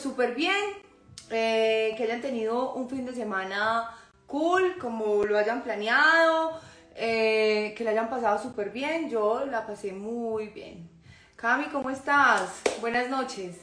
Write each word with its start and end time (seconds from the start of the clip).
Súper, 0.00 0.34
bien. 0.34 0.54
Eh, 1.30 1.94
que 1.96 2.02
hayan 2.04 2.20
tenido 2.20 2.72
un 2.74 2.88
fin 2.88 3.06
de 3.06 3.14
semana 3.14 3.96
cool, 4.26 4.76
como 4.78 5.24
lo 5.24 5.38
hayan 5.38 5.62
planeado. 5.62 6.58
eh, 7.02 7.72
que 7.76 7.84
la 7.84 7.92
hayan 7.92 8.10
pasado 8.10 8.42
súper 8.42 8.70
bien. 8.70 9.08
Yo 9.08 9.46
la 9.46 9.66
pasé 9.66 9.92
muy 9.92 10.48
bien. 10.48 10.88
Cami, 11.36 11.66
¿cómo 11.66 11.88
estás? 11.90 12.60
Buenas 12.80 13.08
noches. 13.08 13.56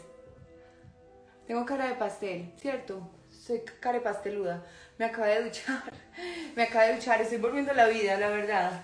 Tengo 1.45 1.65
cara 1.65 1.87
de 1.87 1.95
pastel, 1.95 2.51
¿cierto? 2.59 3.07
Soy 3.29 3.61
cara 3.79 3.97
de 3.99 4.03
pasteluda. 4.03 4.63
Me 4.97 5.05
acabé 5.05 5.35
de 5.35 5.43
duchar. 5.45 5.83
Me 6.55 6.63
acabé 6.63 6.87
de 6.87 6.95
duchar. 6.95 7.21
Estoy 7.21 7.37
volviendo 7.37 7.71
a 7.71 7.75
la 7.75 7.87
vida, 7.87 8.17
la 8.17 8.29
verdad. 8.29 8.81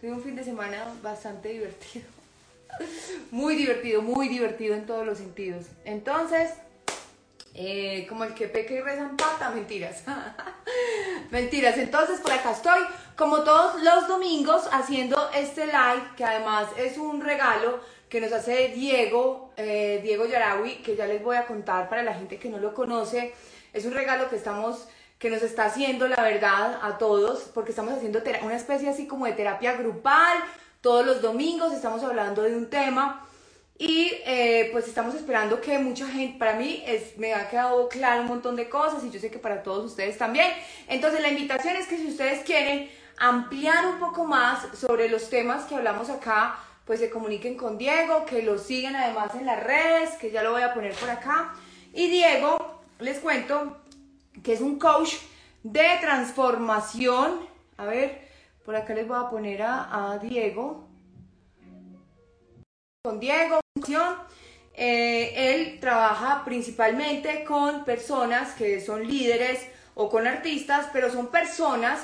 Tuve 0.00 0.12
un 0.12 0.22
fin 0.22 0.36
de 0.36 0.44
semana 0.44 0.84
bastante 1.02 1.48
divertido. 1.48 2.06
Muy 3.32 3.56
divertido, 3.56 4.00
muy 4.00 4.28
divertido 4.28 4.74
en 4.74 4.86
todos 4.86 5.04
los 5.04 5.18
sentidos. 5.18 5.66
Entonces, 5.84 6.52
eh, 7.54 8.06
como 8.08 8.24
el 8.24 8.34
que 8.34 8.46
peca 8.46 8.74
y 8.74 8.80
reza 8.80 9.10
pata, 9.16 9.50
mentiras. 9.50 10.04
mentiras. 11.30 11.76
Entonces, 11.78 12.20
por 12.20 12.32
acá 12.32 12.52
estoy, 12.52 12.80
como 13.16 13.42
todos 13.42 13.82
los 13.82 14.06
domingos, 14.06 14.68
haciendo 14.72 15.30
este 15.34 15.66
live, 15.66 16.02
que 16.16 16.24
además 16.24 16.68
es 16.76 16.96
un 16.96 17.20
regalo 17.20 17.80
que 18.08 18.20
nos 18.20 18.32
hace 18.32 18.68
Diego, 18.68 19.52
eh, 19.56 20.00
Diego 20.02 20.26
Yarawi, 20.26 20.76
que 20.82 20.96
ya 20.96 21.06
les 21.06 21.22
voy 21.22 21.36
a 21.36 21.46
contar 21.46 21.88
para 21.88 22.02
la 22.02 22.14
gente 22.14 22.38
que 22.38 22.48
no 22.48 22.58
lo 22.58 22.74
conoce. 22.74 23.34
Es 23.72 23.84
un 23.84 23.94
regalo 23.94 24.28
que 24.28 24.36
estamos 24.36 24.88
que 25.18 25.28
nos 25.28 25.42
está 25.42 25.66
haciendo, 25.66 26.08
la 26.08 26.22
verdad, 26.22 26.80
a 26.82 26.96
todos, 26.96 27.50
porque 27.52 27.72
estamos 27.72 27.92
haciendo 27.92 28.22
una 28.42 28.56
especie 28.56 28.88
así 28.88 29.06
como 29.06 29.26
de 29.26 29.32
terapia 29.32 29.74
grupal. 29.74 30.38
Todos 30.80 31.04
los 31.04 31.20
domingos 31.20 31.74
estamos 31.74 32.02
hablando 32.02 32.40
de 32.40 32.56
un 32.56 32.70
tema 32.70 33.28
y 33.80 34.12
eh, 34.26 34.68
pues 34.72 34.86
estamos 34.86 35.14
esperando 35.14 35.58
que 35.62 35.78
mucha 35.78 36.06
gente, 36.06 36.38
para 36.38 36.52
mí 36.52 36.84
es, 36.86 37.16
me 37.16 37.32
ha 37.32 37.48
quedado 37.48 37.88
claro 37.88 38.20
un 38.20 38.28
montón 38.28 38.54
de 38.54 38.68
cosas 38.68 39.02
y 39.04 39.10
yo 39.10 39.18
sé 39.18 39.30
que 39.30 39.38
para 39.38 39.62
todos 39.62 39.86
ustedes 39.86 40.18
también. 40.18 40.52
Entonces 40.86 41.22
la 41.22 41.30
invitación 41.30 41.76
es 41.76 41.86
que 41.86 41.96
si 41.96 42.08
ustedes 42.08 42.44
quieren 42.44 42.90
ampliar 43.16 43.86
un 43.86 43.98
poco 43.98 44.26
más 44.26 44.66
sobre 44.78 45.08
los 45.08 45.30
temas 45.30 45.64
que 45.64 45.76
hablamos 45.76 46.10
acá, 46.10 46.58
pues 46.84 47.00
se 47.00 47.08
comuniquen 47.08 47.56
con 47.56 47.78
Diego, 47.78 48.26
que 48.26 48.42
lo 48.42 48.58
sigan 48.58 48.96
además 48.96 49.34
en 49.34 49.46
las 49.46 49.64
redes, 49.64 50.10
que 50.20 50.30
ya 50.30 50.42
lo 50.42 50.52
voy 50.52 50.60
a 50.60 50.74
poner 50.74 50.92
por 50.92 51.08
acá. 51.08 51.54
Y 51.94 52.08
Diego, 52.08 52.82
les 52.98 53.18
cuento 53.18 53.78
que 54.42 54.52
es 54.52 54.60
un 54.60 54.78
coach 54.78 55.14
de 55.62 55.88
transformación. 56.02 57.48
A 57.78 57.86
ver, 57.86 58.28
por 58.62 58.76
acá 58.76 58.92
les 58.92 59.08
voy 59.08 59.16
a 59.18 59.30
poner 59.30 59.62
a, 59.62 60.12
a 60.12 60.18
Diego. 60.18 60.86
Con 63.02 63.18
Diego, 63.18 63.60
eh, 64.74 65.54
él 65.54 65.78
trabaja 65.80 66.44
principalmente 66.44 67.44
con 67.44 67.84
personas 67.84 68.52
que 68.54 68.80
son 68.80 69.06
líderes 69.06 69.66
o 69.94 70.08
con 70.08 70.26
artistas, 70.26 70.86
pero 70.92 71.10
son 71.10 71.28
personas 71.28 72.00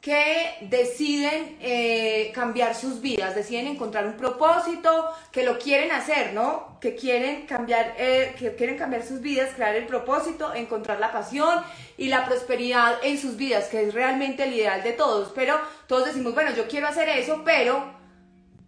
que 0.00 0.58
deciden 0.60 1.56
eh, 1.60 2.30
cambiar 2.32 2.76
sus 2.76 3.00
vidas, 3.00 3.34
deciden 3.34 3.66
encontrar 3.66 4.06
un 4.06 4.16
propósito, 4.16 5.08
que 5.32 5.42
lo 5.42 5.58
quieren 5.58 5.90
hacer, 5.90 6.32
¿no? 6.32 6.78
Que 6.80 6.94
quieren 6.94 7.44
cambiar, 7.46 7.94
eh, 7.98 8.34
que 8.38 8.54
quieren 8.54 8.78
cambiar 8.78 9.02
sus 9.02 9.20
vidas, 9.20 9.50
crear 9.56 9.74
el 9.74 9.86
propósito, 9.86 10.54
encontrar 10.54 11.00
la 11.00 11.10
pasión 11.10 11.60
y 11.96 12.06
la 12.06 12.24
prosperidad 12.24 12.98
en 13.02 13.18
sus 13.18 13.36
vidas, 13.36 13.66
que 13.66 13.82
es 13.82 13.94
realmente 13.94 14.44
el 14.44 14.54
ideal 14.54 14.82
de 14.84 14.92
todos. 14.92 15.32
Pero 15.34 15.58
todos 15.88 16.06
decimos, 16.06 16.34
bueno, 16.34 16.52
yo 16.54 16.68
quiero 16.68 16.86
hacer 16.86 17.08
eso, 17.08 17.42
pero 17.44 17.95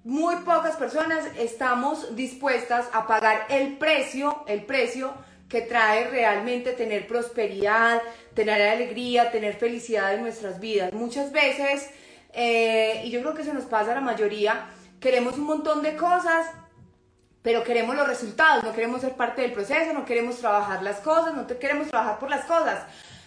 muy 0.04 0.36
pocas 0.36 0.76
personas 0.76 1.24
estamos 1.36 2.16
dispuestas 2.16 2.86
a 2.92 3.06
pagar 3.06 3.46
el 3.48 3.76
precio, 3.78 4.44
el 4.46 4.64
precio 4.64 5.12
que 5.48 5.62
trae 5.62 6.08
realmente 6.08 6.72
tener 6.72 7.06
prosperidad, 7.06 8.02
tener 8.34 8.60
alegría, 8.62 9.30
tener 9.30 9.54
felicidad 9.54 10.14
en 10.14 10.22
nuestras 10.22 10.60
vidas. 10.60 10.92
Muchas 10.92 11.32
veces, 11.32 11.90
eh, 12.32 13.02
y 13.04 13.10
yo 13.10 13.20
creo 13.20 13.34
que 13.34 13.42
eso 13.42 13.54
nos 13.54 13.64
pasa 13.64 13.92
a 13.92 13.94
la 13.94 14.00
mayoría, 14.00 14.66
queremos 15.00 15.38
un 15.38 15.44
montón 15.44 15.82
de 15.82 15.96
cosas, 15.96 16.46
pero 17.42 17.64
queremos 17.64 17.96
los 17.96 18.06
resultados, 18.06 18.62
no 18.62 18.72
queremos 18.72 19.00
ser 19.00 19.14
parte 19.14 19.42
del 19.42 19.52
proceso, 19.52 19.92
no 19.94 20.04
queremos 20.04 20.38
trabajar 20.38 20.82
las 20.82 20.98
cosas, 21.00 21.34
no 21.34 21.46
queremos 21.46 21.88
trabajar 21.88 22.18
por 22.18 22.28
las 22.28 22.44
cosas. 22.44 22.82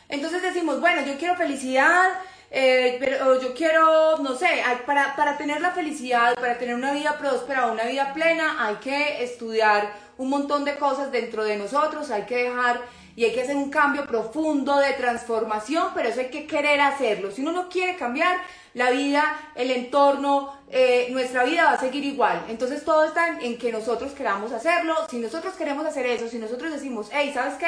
Entonces 0.07 0.43
decimos, 0.43 0.79
bueno, 0.79 1.03
yo 1.05 1.17
quiero 1.17 1.35
felicidad, 1.35 2.09
eh, 2.53 2.97
pero 2.99 3.39
yo 3.39 3.53
quiero, 3.53 4.17
no 4.17 4.35
sé, 4.35 4.61
para, 4.85 5.15
para 5.15 5.37
tener 5.37 5.61
la 5.61 5.71
felicidad, 5.71 6.35
para 6.35 6.57
tener 6.57 6.75
una 6.75 6.91
vida 6.91 7.17
próspera, 7.17 7.67
una 7.67 7.85
vida 7.85 8.13
plena, 8.13 8.67
hay 8.67 8.75
que 8.75 9.23
estudiar 9.23 9.93
un 10.17 10.29
montón 10.29 10.65
de 10.65 10.75
cosas 10.75 11.11
dentro 11.11 11.45
de 11.45 11.55
nosotros, 11.55 12.11
hay 12.11 12.23
que 12.23 12.43
dejar 12.43 12.81
y 13.15 13.23
hay 13.23 13.33
que 13.33 13.41
hacer 13.41 13.55
un 13.55 13.69
cambio 13.69 14.05
profundo 14.05 14.77
de 14.77 14.93
transformación, 14.93 15.89
pero 15.95 16.09
eso 16.09 16.19
hay 16.19 16.29
que 16.29 16.45
querer 16.45 16.81
hacerlo. 16.81 17.31
Si 17.31 17.41
uno 17.41 17.53
no 17.53 17.69
quiere 17.69 17.95
cambiar, 17.95 18.37
la 18.73 18.89
vida, 18.91 19.51
el 19.55 19.71
entorno, 19.71 20.53
eh, 20.69 21.07
nuestra 21.11 21.43
vida 21.43 21.65
va 21.65 21.71
a 21.73 21.79
seguir 21.79 22.03
igual. 22.05 22.45
Entonces 22.49 22.85
todo 22.85 23.05
está 23.05 23.27
en, 23.29 23.41
en 23.41 23.57
que 23.57 23.71
nosotros 23.71 24.13
queramos 24.13 24.51
hacerlo. 24.51 24.95
Si 25.09 25.19
nosotros 25.19 25.55
queremos 25.55 25.85
hacer 25.85 26.05
eso, 26.05 26.27
si 26.27 26.37
nosotros 26.37 26.71
decimos, 26.71 27.09
hey, 27.11 27.31
¿sabes 27.33 27.55
qué? 27.55 27.67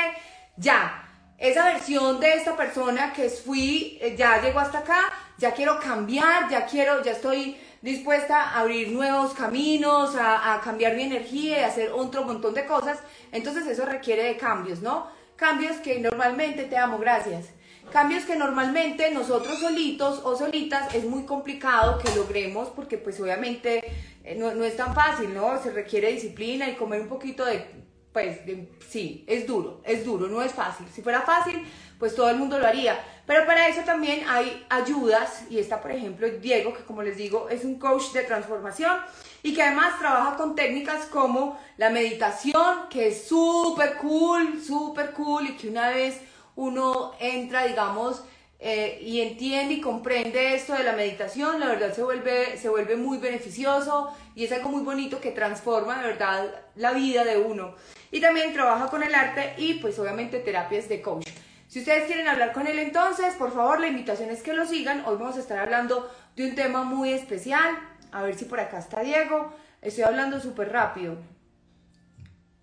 Ya, 0.55 1.02
esa 1.43 1.65
versión 1.65 2.21
de 2.21 2.35
esta 2.35 2.55
persona 2.55 3.11
que 3.11 3.29
fui, 3.29 3.97
eh, 3.99 4.15
ya 4.17 4.41
llegó 4.41 4.59
hasta 4.59 4.79
acá, 4.79 5.11
ya 5.37 5.51
quiero 5.51 5.77
cambiar, 5.77 6.49
ya 6.49 6.65
quiero, 6.65 7.03
ya 7.03 7.11
estoy 7.11 7.57
dispuesta 7.81 8.43
a 8.43 8.61
abrir 8.61 8.93
nuevos 8.93 9.33
caminos, 9.33 10.15
a, 10.17 10.61
cambiar 10.63 10.95
mi 10.95 11.03
energía 11.03 11.59
y 11.59 11.63
hacer 11.63 11.91
otro 11.91 12.23
montón 12.23 12.53
de 12.53 12.65
cosas. 12.65 12.99
Entonces 13.33 13.67
eso 13.67 13.83
requiere 13.83 14.23
de 14.23 14.37
cambios, 14.37 14.81
¿no? 14.81 15.07
Cambios 15.35 15.75
que 15.77 15.99
normalmente, 15.99 16.63
te 16.63 16.77
amo, 16.77 16.97
gracias. 16.97 17.49
Cambios 17.91 18.23
que 18.23 18.37
normalmente 18.37 19.11
nosotros 19.11 19.59
solitos 19.59 20.21
o 20.23 20.37
solitas 20.37 20.95
es 20.95 21.03
muy 21.03 21.25
complicado 21.25 21.99
que 21.99 22.15
logremos 22.15 22.69
porque 22.69 22.97
pues 22.97 23.19
obviamente 23.19 23.83
eh, 24.23 24.35
no, 24.35 24.53
no 24.55 24.63
es 24.63 24.77
tan 24.77 24.95
fácil, 24.95 25.33
¿no? 25.33 25.61
Se 25.61 25.71
requiere 25.71 26.13
disciplina 26.13 26.69
y 26.69 26.75
comer 26.75 27.01
un 27.01 27.09
poquito 27.09 27.43
de, 27.43 27.82
pues 28.13 28.39
sí, 28.87 29.25
es 29.27 29.47
duro, 29.47 29.81
es 29.83 30.05
duro, 30.05 30.27
no 30.27 30.41
es 30.43 30.53
fácil. 30.53 30.87
Si 30.93 31.01
fuera 31.01 31.21
fácil, 31.21 31.65
pues 31.97 32.15
todo 32.15 32.29
el 32.29 32.37
mundo 32.37 32.59
lo 32.59 32.67
haría. 32.67 33.03
Pero 33.25 33.45
para 33.45 33.67
eso 33.67 33.81
también 33.81 34.23
hay 34.29 34.65
ayudas 34.69 35.45
y 35.49 35.57
está 35.57 35.81
por 35.81 35.91
ejemplo 35.91 36.27
Diego, 36.29 36.73
que 36.73 36.83
como 36.83 37.01
les 37.01 37.17
digo 37.17 37.49
es 37.49 37.63
un 37.63 37.79
coach 37.79 38.11
de 38.11 38.23
transformación 38.23 38.97
y 39.41 39.53
que 39.53 39.63
además 39.63 39.97
trabaja 39.97 40.35
con 40.35 40.55
técnicas 40.55 41.05
como 41.05 41.59
la 41.77 41.89
meditación, 41.89 42.87
que 42.89 43.07
es 43.07 43.27
súper 43.27 43.95
cool, 43.95 44.61
súper 44.61 45.11
cool 45.11 45.47
y 45.47 45.57
que 45.57 45.69
una 45.69 45.89
vez 45.89 46.19
uno 46.55 47.13
entra, 47.19 47.65
digamos, 47.65 48.23
eh, 48.65 48.97
y 49.01 49.19
entiende 49.19 49.73
y 49.73 49.81
comprende 49.81 50.55
esto 50.55 50.71
de 50.71 50.85
la 50.85 50.93
meditación, 50.93 51.59
la 51.59 51.67
verdad 51.67 51.93
se 51.93 52.01
vuelve, 52.01 52.57
se 52.57 52.69
vuelve 52.69 52.95
muy 52.95 53.17
beneficioso 53.17 54.15
y 54.35 54.45
es 54.45 54.53
algo 54.53 54.69
muy 54.69 54.83
bonito 54.83 55.19
que 55.19 55.31
transforma 55.31 55.97
de 56.01 56.07
verdad 56.07 56.61
la 56.75 56.93
vida 56.93 57.25
de 57.25 57.37
uno. 57.37 57.75
Y 58.09 58.21
también 58.21 58.53
trabaja 58.53 58.87
con 58.87 59.03
el 59.03 59.13
arte 59.13 59.53
y 59.57 59.73
pues 59.75 59.99
obviamente 59.99 60.39
terapias 60.39 60.87
de 60.87 61.01
coach. 61.01 61.27
Si 61.67 61.79
ustedes 61.79 62.05
quieren 62.05 62.25
hablar 62.25 62.53
con 62.53 62.65
él 62.65 62.79
entonces, 62.79 63.33
por 63.33 63.51
favor, 63.51 63.81
la 63.81 63.87
invitación 63.87 64.29
es 64.29 64.41
que 64.41 64.53
lo 64.53 64.65
sigan. 64.65 65.03
Hoy 65.07 65.17
vamos 65.17 65.35
a 65.35 65.41
estar 65.41 65.59
hablando 65.59 66.09
de 66.37 66.47
un 66.47 66.55
tema 66.55 66.85
muy 66.85 67.11
especial. 67.11 67.77
A 68.13 68.23
ver 68.23 68.35
si 68.35 68.45
por 68.45 68.61
acá 68.61 68.79
está 68.79 69.01
Diego. 69.01 69.53
Estoy 69.81 70.05
hablando 70.05 70.39
súper 70.39 70.71
rápido. 70.71 71.17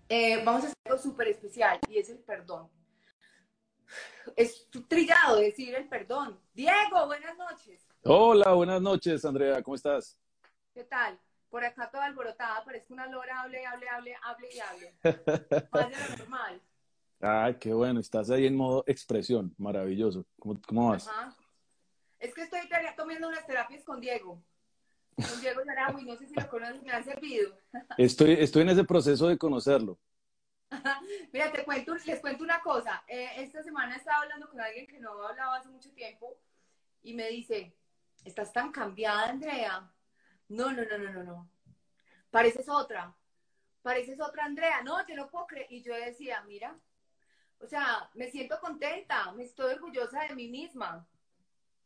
Eh, 0.09 0.41
vamos 0.43 0.63
a 0.63 0.65
hacer 0.65 0.77
algo 0.85 0.97
súper 0.99 1.27
especial 1.27 1.79
y 1.87 1.99
es 1.99 2.09
el 2.09 2.17
perdón 2.17 2.80
es 4.35 4.67
trillado 4.87 5.37
decir 5.37 5.75
el 5.75 5.87
perdón. 5.87 6.39
Diego, 6.53 7.05
buenas 7.05 7.37
noches. 7.37 7.87
Hola, 8.03 8.53
buenas 8.53 8.81
noches, 8.81 9.23
Andrea, 9.25 9.61
¿cómo 9.61 9.75
estás? 9.75 10.17
¿Qué 10.73 10.83
tal? 10.83 11.19
Por 11.49 11.63
acá 11.65 11.89
toda 11.91 12.05
alborotada, 12.05 12.63
parezco 12.63 12.93
una 12.93 13.07
lora, 13.07 13.41
hable, 13.41 13.65
hable, 13.65 13.89
hable, 13.89 14.15
hable 14.23 14.49
y 14.53 14.59
hable. 14.59 14.93
Más 15.71 15.89
de 15.89 15.95
lo 15.97 16.17
normal. 16.17 16.61
Ay, 17.19 17.55
qué 17.59 17.73
bueno, 17.73 17.99
estás 17.99 18.29
ahí 18.29 18.47
en 18.47 18.55
modo 18.55 18.83
expresión, 18.87 19.53
maravilloso. 19.57 20.25
¿Cómo, 20.39 20.59
cómo 20.67 20.89
vas? 20.89 21.09
Es 22.19 22.33
que 22.33 22.43
estoy 22.43 22.61
tomando 22.95 23.27
unas 23.27 23.45
terapias 23.45 23.83
con 23.83 23.99
Diego. 23.99 24.41
Con 25.15 25.41
Diego 25.41 25.61
Yaragui, 25.63 26.05
no 26.05 26.15
sé 26.15 26.27
si 26.27 26.33
lo 26.33 26.47
conoces, 26.47 26.81
me 26.83 26.91
han 26.91 27.03
servido. 27.03 27.55
Estoy, 27.97 28.33
estoy 28.33 28.63
en 28.63 28.69
ese 28.69 28.83
proceso 28.83 29.27
de 29.27 29.37
conocerlo. 29.37 29.99
Mira, 31.33 31.51
te 31.51 31.63
cuento, 31.63 31.95
les 32.05 32.19
cuento 32.19 32.43
una 32.43 32.61
cosa. 32.61 33.03
Eh, 33.07 33.29
esta 33.37 33.63
semana 33.63 33.95
estaba 33.95 34.23
hablando 34.23 34.49
con 34.49 34.59
alguien 34.59 34.87
que 34.87 34.99
no 34.99 35.11
hablaba 35.27 35.57
hace 35.57 35.69
mucho 35.69 35.91
tiempo 35.91 36.37
y 37.03 37.13
me 37.13 37.29
dice, 37.29 37.75
estás 38.23 38.53
tan 38.53 38.71
cambiada, 38.71 39.29
Andrea. 39.29 39.91
No, 40.49 40.71
no, 40.71 40.83
no, 40.83 40.97
no, 40.97 41.11
no, 41.11 41.23
no. 41.23 41.49
Pareces 42.29 42.67
otra. 42.69 43.13
Pareces 43.81 44.19
otra 44.19 44.45
Andrea. 44.45 44.81
No, 44.83 45.05
yo 45.07 45.15
no 45.15 45.29
puedo 45.29 45.47
creer. 45.47 45.67
Y 45.69 45.81
yo 45.81 45.93
decía, 45.93 46.43
mira, 46.47 46.77
o 47.59 47.67
sea, 47.67 48.09
me 48.15 48.29
siento 48.29 48.59
contenta, 48.59 49.31
me 49.33 49.43
estoy 49.43 49.73
orgullosa 49.73 50.23
de 50.23 50.35
mí 50.35 50.47
misma. 50.47 51.07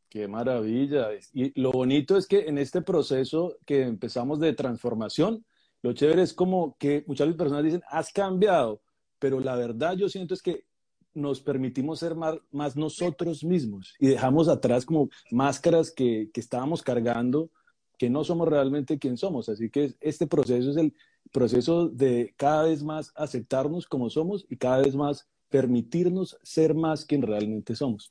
Qué 0.10 0.28
maravilla. 0.28 1.10
Y 1.34 1.60
lo 1.60 1.72
bonito 1.72 2.18
es 2.18 2.28
que 2.28 2.48
en 2.48 2.58
este 2.58 2.81
proceso 2.81 3.58
que 3.66 3.81
empezamos 3.81 4.40
de 4.40 4.54
transformación, 4.54 5.44
lo 5.86 5.94
chévere 5.94 6.24
es 6.24 6.34
como 6.34 6.76
que 6.80 7.04
muchas 7.06 7.32
personas 7.36 7.64
dicen, 7.64 7.84
has 7.88 8.12
cambiado, 8.12 8.82
pero 9.20 9.40
la 9.40 9.56
verdad 9.56 9.96
yo 9.96 10.10
siento 10.10 10.34
es 10.34 10.42
que 10.42 10.66
nos 11.14 11.42
permitimos 11.42 12.00
ser 12.00 12.16
más, 12.16 12.76
nosotros 12.76 13.44
mismos 13.44 13.94
y 14.00 14.08
dejamos 14.08 14.48
atrás 14.48 14.84
como 14.84 15.10
máscaras 15.30 15.92
que, 15.92 16.32
que 16.34 16.40
estábamos 16.40 16.82
cargando, 16.82 17.52
que 18.00 18.10
no 18.10 18.24
somos 18.24 18.48
realmente 18.48 18.98
quien 18.98 19.16
somos. 19.16 19.48
Así 19.48 19.70
que 19.70 19.94
este 20.00 20.26
proceso 20.26 20.72
es 20.72 20.78
el 20.78 20.96
proceso 21.32 21.88
de 21.88 22.34
cada 22.36 22.64
vez 22.64 22.81
más 22.81 23.12
aceptarnos 23.14 23.86
como 23.86 24.10
somos 24.10 24.48
y 24.50 24.58
cada 24.58 24.80
vez 24.80 24.96
más 24.96 25.28
permitirnos 25.50 26.40
ser 26.42 26.74
más 26.74 27.06
quien 27.06 27.22
realmente 27.22 27.76
somos. 27.76 28.10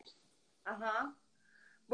Ajá. 0.65 1.17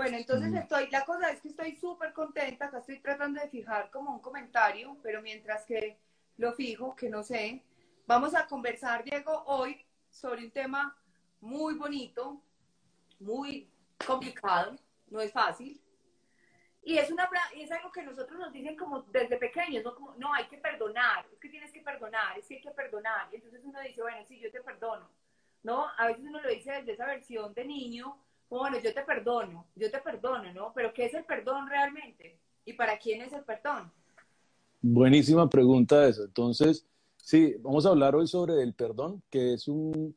Bueno, 0.00 0.16
entonces 0.16 0.54
estoy, 0.54 0.88
la 0.88 1.04
cosa 1.04 1.28
es 1.28 1.42
que 1.42 1.48
estoy 1.48 1.76
súper 1.76 2.14
contenta, 2.14 2.64
acá 2.64 2.78
estoy 2.78 3.00
tratando 3.00 3.38
de 3.38 3.50
fijar 3.50 3.90
como 3.90 4.14
un 4.14 4.20
comentario, 4.20 4.96
pero 5.02 5.20
mientras 5.20 5.66
que 5.66 5.98
lo 6.38 6.54
fijo, 6.54 6.96
que 6.96 7.10
no 7.10 7.22
sé, 7.22 7.62
vamos 8.06 8.34
a 8.34 8.46
conversar, 8.46 9.04
Diego, 9.04 9.42
hoy 9.44 9.84
sobre 10.08 10.46
un 10.46 10.50
tema 10.52 10.96
muy 11.42 11.74
bonito, 11.74 12.40
muy 13.18 13.70
complicado, 14.06 14.74
no 15.10 15.20
es 15.20 15.30
fácil, 15.34 15.78
y 16.82 16.96
es, 16.96 17.10
una, 17.10 17.28
es 17.54 17.70
algo 17.70 17.92
que 17.92 18.02
nosotros 18.02 18.40
nos 18.40 18.54
dicen 18.54 18.78
como 18.78 19.02
desde 19.02 19.36
pequeños, 19.36 19.84
¿no? 19.84 19.94
Como, 19.94 20.14
no, 20.14 20.32
hay 20.32 20.46
que 20.46 20.56
perdonar, 20.56 21.26
es 21.30 21.38
que 21.38 21.50
tienes 21.50 21.70
que 21.72 21.82
perdonar, 21.82 22.38
es 22.38 22.46
que 22.46 22.54
hay 22.54 22.62
que 22.62 22.70
perdonar. 22.70 23.28
Y 23.30 23.36
entonces 23.36 23.60
uno 23.62 23.78
dice, 23.82 24.00
bueno, 24.00 24.24
sí, 24.26 24.40
yo 24.40 24.50
te 24.50 24.62
perdono, 24.62 25.10
¿no? 25.62 25.88
A 25.98 26.06
veces 26.06 26.24
uno 26.24 26.40
lo 26.40 26.48
dice 26.48 26.72
desde 26.72 26.92
esa 26.92 27.04
versión 27.04 27.52
de 27.52 27.66
niño, 27.66 28.16
bueno, 28.50 28.78
yo 28.82 28.92
te 28.92 29.02
perdono, 29.02 29.66
yo 29.76 29.90
te 29.90 29.98
perdono, 29.98 30.52
¿no? 30.52 30.72
Pero 30.74 30.92
¿qué 30.92 31.06
es 31.06 31.14
el 31.14 31.24
perdón 31.24 31.68
realmente? 31.68 32.38
¿Y 32.64 32.72
para 32.72 32.98
quién 32.98 33.22
es 33.22 33.32
el 33.32 33.44
perdón? 33.44 33.90
Buenísima 34.82 35.48
pregunta 35.48 36.06
esa. 36.08 36.24
Entonces, 36.24 36.84
sí, 37.16 37.54
vamos 37.60 37.86
a 37.86 37.90
hablar 37.90 38.16
hoy 38.16 38.26
sobre 38.26 38.62
el 38.62 38.74
perdón, 38.74 39.22
que 39.30 39.54
es 39.54 39.68
un, 39.68 40.14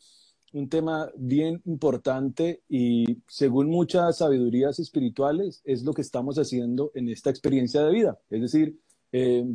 un 0.54 0.70
tema 0.70 1.12
bien 1.16 1.62
importante 1.66 2.64
y 2.68 3.22
según 3.28 3.70
muchas 3.70 4.18
sabidurías 4.18 4.80
espirituales 4.80 5.62
es 5.64 5.84
lo 5.84 5.94
que 5.94 6.02
estamos 6.02 6.38
haciendo 6.38 6.92
en 6.96 7.10
esta 7.10 7.30
experiencia 7.30 7.84
de 7.84 7.92
vida. 7.92 8.20
Es 8.30 8.42
decir, 8.42 8.80
eh, 9.12 9.46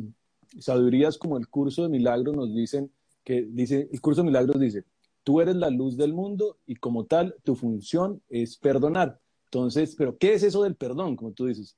sabidurías 0.57 1.17
como 1.17 1.37
el 1.37 1.47
curso 1.47 1.83
de 1.83 1.89
milagros 1.89 2.35
nos 2.35 2.53
dicen 2.53 2.91
que 3.23 3.41
dice, 3.41 3.89
el 3.91 4.01
curso 4.01 4.21
de 4.21 4.27
milagros 4.27 4.59
dice, 4.59 4.85
Tú 5.29 5.41
eres 5.41 5.57
la 5.57 5.69
luz 5.69 5.95
del 5.95 6.11
mundo 6.11 6.57
y 6.65 6.77
como 6.77 7.05
tal 7.05 7.35
tu 7.43 7.55
función 7.55 8.19
es 8.29 8.57
perdonar. 8.57 9.19
Entonces, 9.45 9.93
pero 9.95 10.17
¿qué 10.17 10.33
es 10.33 10.41
eso 10.41 10.63
del 10.63 10.75
perdón, 10.75 11.15
como 11.15 11.33
tú 11.33 11.45
dices? 11.45 11.77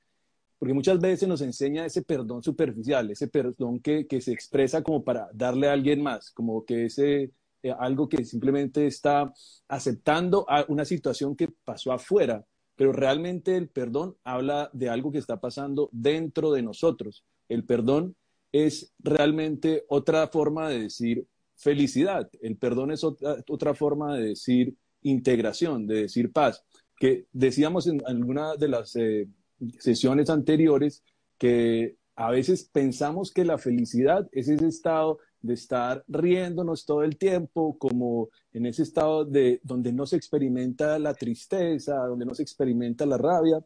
Porque 0.58 0.74
muchas 0.74 1.02
veces 1.02 1.28
nos 1.28 1.42
enseña 1.42 1.86
ese 1.86 2.02
perdón 2.02 2.42
superficial, 2.42 3.12
ese 3.12 3.28
perdón 3.28 3.82
que, 3.82 4.08
se 4.22 4.32
expresa 4.32 4.82
como 4.82 5.04
para 5.04 5.30
darle 5.34 5.68
a 5.68 5.74
alguien 5.74 6.02
más, 6.02 6.32
como 6.32 6.64
que 6.64 6.86
ese 6.86 7.34
eh, 7.62 7.76
algo 7.78 8.08
que 8.08 8.24
simplemente 8.24 8.88
está 8.88 9.34
aceptando 9.68 10.46
a 10.50 10.64
una 10.70 10.86
situación 10.86 11.36
que 11.36 11.50
pasó 11.66 11.92
afuera, 11.92 12.46
pero 12.78 12.94
realmente 12.94 13.58
el 13.58 13.68
perdón 13.68 14.16
habla 14.24 14.70
de 14.72 14.88
algo 14.88 15.12
que 15.12 15.18
está 15.18 15.42
pasando 15.42 15.90
dentro 15.92 16.54
de 16.54 16.62
nosotros. 16.62 17.26
El 17.50 17.66
perdón 17.66 18.16
es 18.54 18.94
realmente 19.00 19.84
otra 19.90 20.30
forma 20.30 20.70
de 20.70 20.84
decir 20.84 21.28
felicidad. 21.62 22.30
El 22.42 22.58
perdón 22.58 22.92
es 22.92 23.04
otra, 23.04 23.74
forma 23.74 24.18
de 24.18 24.30
decir 24.30 24.76
integración, 25.04 25.88
de 25.88 26.04
decir 26.04 26.32
paz. 26.32 26.64
Que 26.98 27.26
decíamos 27.32 27.88
en 27.88 28.02
alguna 28.06 28.56
de 28.56 28.68
las 28.68 28.96
eh, 28.96 29.28
sesiones 29.80 30.30
anteriores 30.30 31.04
que 31.38 31.96
a 32.16 32.30
veces 32.30 32.70
pensamos 32.72 33.32
que 33.32 33.46
la 33.46 33.58
felicidad 33.58 34.28
es 34.32 34.48
ese 34.48 34.68
estado 34.68 35.20
de 35.42 35.54
estar 35.56 36.04
riéndonos 36.08 36.86
todo 36.86 37.04
el 37.04 37.18
tiempo, 37.18 37.78
como 37.78 38.30
en 38.54 38.66
ese 38.68 38.84
estado 38.84 39.26
de 39.26 39.60
donde 39.64 39.92
no 39.92 40.06
se 40.06 40.18
experimenta 40.18 41.00
la 41.00 41.14
tristeza, 41.14 41.96
donde 42.06 42.26
no 42.26 42.36
se 42.36 42.44
experimenta 42.44 43.06
la 43.06 43.18
rabia, 43.18 43.64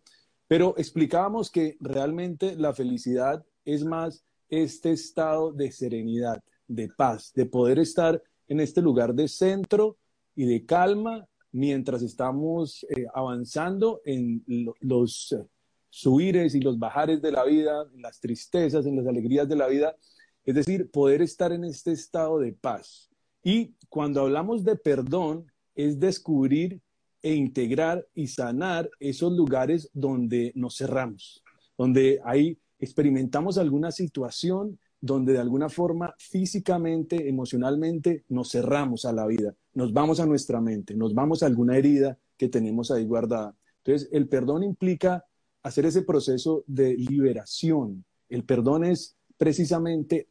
pero 0.48 0.76
explicábamos 0.78 1.52
que 1.52 1.76
realmente 1.80 2.56
la 2.56 2.74
felicidad 2.74 3.44
es 3.66 3.84
más 3.84 4.24
este 4.48 4.92
estado 4.92 5.52
de 5.52 5.72
serenidad, 5.72 6.42
de 6.68 6.90
paz, 6.90 7.32
de 7.34 7.46
poder 7.46 7.80
estar 7.80 8.22
en 8.48 8.60
este 8.60 8.82
lugar 8.82 9.14
de 9.14 9.28
centro 9.28 9.98
y 10.36 10.46
de 10.46 10.66
calma 10.66 11.28
mientras 11.52 12.02
estamos 12.02 12.86
eh, 12.90 13.06
avanzando 13.14 14.02
en 14.04 14.44
los 14.82 15.32
eh, 15.32 15.48
subires 15.90 16.54
y 16.54 16.60
los 16.60 16.78
bajares 16.78 17.22
de 17.22 17.32
la 17.32 17.46
vida, 17.46 17.88
en 17.94 18.02
las 18.02 18.20
tristezas, 18.20 18.86
en 18.86 18.98
las 18.98 19.08
alegrías 19.08 19.48
de 19.48 19.56
la 19.56 19.68
vida. 19.68 19.96
Es 20.44 20.54
decir, 20.54 20.92
poder 20.92 21.22
estar 21.22 21.54
en 21.54 21.64
este 21.64 21.94
estado 21.94 22.40
de 22.40 22.52
paz. 22.52 23.10
Y 23.42 23.74
cuando 23.88 24.22
hablamos 24.22 24.66
de 24.66 24.76
perdón, 24.76 25.50
es 25.76 26.00
descubrir 26.00 26.82
e 27.22 27.34
integrar 27.34 28.06
y 28.14 28.28
sanar 28.28 28.90
esos 29.00 29.32
lugares 29.32 29.90
donde 29.94 30.52
nos 30.56 30.78
cerramos, 30.78 31.44
donde 31.78 32.20
ahí 32.26 32.60
experimentamos 32.80 33.58
alguna 33.58 33.92
situación 33.92 34.78
donde 35.02 35.34
de 35.34 35.40
alguna 35.40 35.70
forma 35.70 36.14
físicamente, 36.18 37.30
emocionalmente, 37.30 38.24
nos 38.30 38.52
cerramos 38.52 39.06
a 39.06 39.14
la 39.14 39.28
vida, 39.28 39.56
nos 39.74 39.94
vamos 39.94 40.20
a 40.20 40.26
nuestra 40.26 40.62
mente, 40.62 40.96
nos 40.96 41.14
vamos 41.14 41.44
a 41.44 41.46
alguna 41.46 41.78
herida 41.78 42.18
que 42.38 42.50
tenemos 42.50 42.92
ahí 42.92 43.06
guardada. 43.06 43.56
Entonces, 43.84 44.10
el 44.12 44.28
perdón 44.28 44.64
implica 44.64 45.26
hacer 45.64 45.86
ese 45.86 46.02
proceso 46.02 46.64
de 46.68 46.96
liberación. 46.96 48.06
El 48.30 48.44
perdón 48.44 48.84
es 48.86 49.16
precisamente 49.38 50.28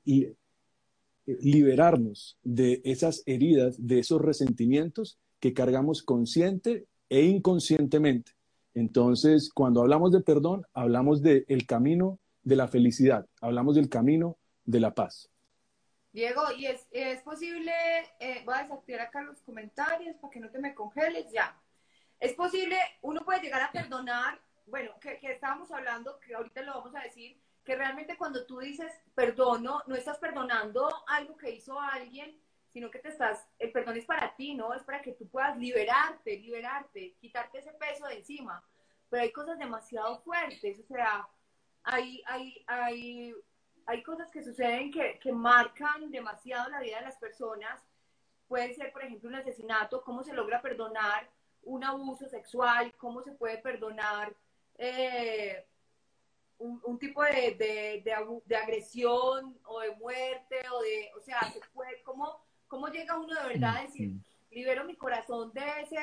liberarnos 1.27 2.39
de 2.43 2.81
esas 2.85 3.23
heridas, 3.27 3.77
de 3.79 4.01
esos 4.01 4.21
resentimientos 4.21 5.19
que 5.41 5.53
cargamos 5.53 6.03
consciente 6.03 6.87
e 7.09 7.25
inconscientemente. 7.25 8.33
Entonces, 8.75 9.51
cuando 9.53 9.83
hablamos 9.83 10.11
de 10.13 10.21
perdón, 10.21 10.63
hablamos 10.73 11.23
del 11.23 11.67
camino 11.67 12.19
de 12.43 12.57
la 12.57 12.69
felicidad, 12.69 13.27
hablamos 13.41 13.77
del 13.77 13.89
camino 13.89 14.37
de 14.65 14.81
la 14.81 14.95
paz. 14.95 15.31
Diego, 16.13 16.53
¿y 16.57 16.67
es, 16.67 16.87
es 16.93 17.21
posible, 17.23 17.73
eh, 18.21 18.43
voy 18.45 18.55
a 18.55 18.63
desactivar 18.63 19.01
acá 19.01 19.23
los 19.23 19.41
comentarios 19.43 20.17
para 20.17 20.31
que 20.31 20.41
no 20.41 20.51
te 20.51 20.59
me 20.59 20.75
congeles, 20.75 21.31
ya. 21.33 21.57
Es 22.21 22.35
posible, 22.35 22.79
uno 23.03 23.25
puede 23.25 23.41
llegar 23.41 23.63
a 23.63 23.73
perdonar, 23.73 24.41
bueno, 24.67 24.93
que, 25.01 25.19
que 25.19 25.33
estábamos 25.33 25.73
hablando, 25.73 26.21
que 26.21 26.35
ahorita 26.35 26.63
lo 26.63 26.75
vamos 26.75 26.95
a 26.95 27.01
decir, 27.01 27.37
que 27.65 27.75
realmente 27.77 28.17
cuando 28.17 28.47
tú 28.47 28.61
dices 28.61 28.93
perdono, 29.15 29.83
no 29.87 29.97
estás 29.97 30.19
perdonando 30.19 30.89
algo 31.09 31.37
que 31.37 31.51
hizo 31.51 31.81
alguien, 31.81 32.39
sino 32.75 32.91
que 32.91 32.99
te 32.99 33.09
estás, 33.09 33.47
el 33.59 33.73
perdón 33.73 33.97
es 33.97 34.05
para 34.05 34.35
ti, 34.35 34.55
¿no? 34.55 34.75
Es 34.75 34.83
para 34.83 35.01
que 35.01 35.13
tú 35.13 35.29
puedas 35.29 35.57
liberarte, 35.57 36.37
liberarte, 36.39 37.15
quitarte 37.21 37.59
ese 37.59 37.73
peso 37.73 38.07
de 38.07 38.19
encima. 38.19 38.63
Pero 39.09 39.23
hay 39.23 39.33
cosas 39.33 39.59
demasiado 39.59 40.21
fuertes, 40.23 40.81
o 40.81 40.87
sea, 40.87 41.29
hay, 41.85 42.23
hay, 42.27 42.65
hay, 42.67 43.35
hay 43.87 44.03
cosas 44.03 44.31
que 44.31 44.43
suceden 44.43 44.91
que, 44.91 45.19
que 45.21 45.33
marcan 45.33 46.11
demasiado 46.11 46.71
la 46.71 46.81
vida 46.81 46.99
de 46.99 47.05
las 47.05 47.17
personas. 47.17 47.81
Puede 48.49 48.75
ser, 48.75 48.93
por 48.93 49.03
ejemplo, 49.03 49.29
un 49.29 49.37
asesinato, 49.37 50.03
cómo 50.03 50.23
se 50.23 50.33
logra 50.33 50.63
perdonar 50.63 51.29
un 51.63 51.85
abuso 51.85 52.29
sexual, 52.29 52.93
cómo 52.97 53.23
se 53.23 53.33
puede 53.33 53.59
perdonar 53.59 54.35
eh, 54.77 55.65
un, 56.59 56.99
tipo 56.99 57.23
de, 57.23 57.55
de, 57.59 58.03
de, 58.45 58.57
agresión 58.57 59.57
o 59.65 59.81
de 59.81 59.95
muerte 59.97 60.57
o 60.73 60.83
de, 60.83 61.11
o 61.19 61.21
sea, 61.21 61.41
se 61.53 61.61
puede, 61.73 62.03
¿cómo, 62.03 62.41
cómo 62.69 62.89
llega 62.89 63.19
uno 63.19 63.35
de 63.35 63.49
verdad 63.49 63.77
a 63.79 63.83
decir, 63.83 64.13
libero 64.51 64.85
mi 64.85 64.97
corazón 64.97 65.53
de 65.53 65.63
ese 65.83 65.99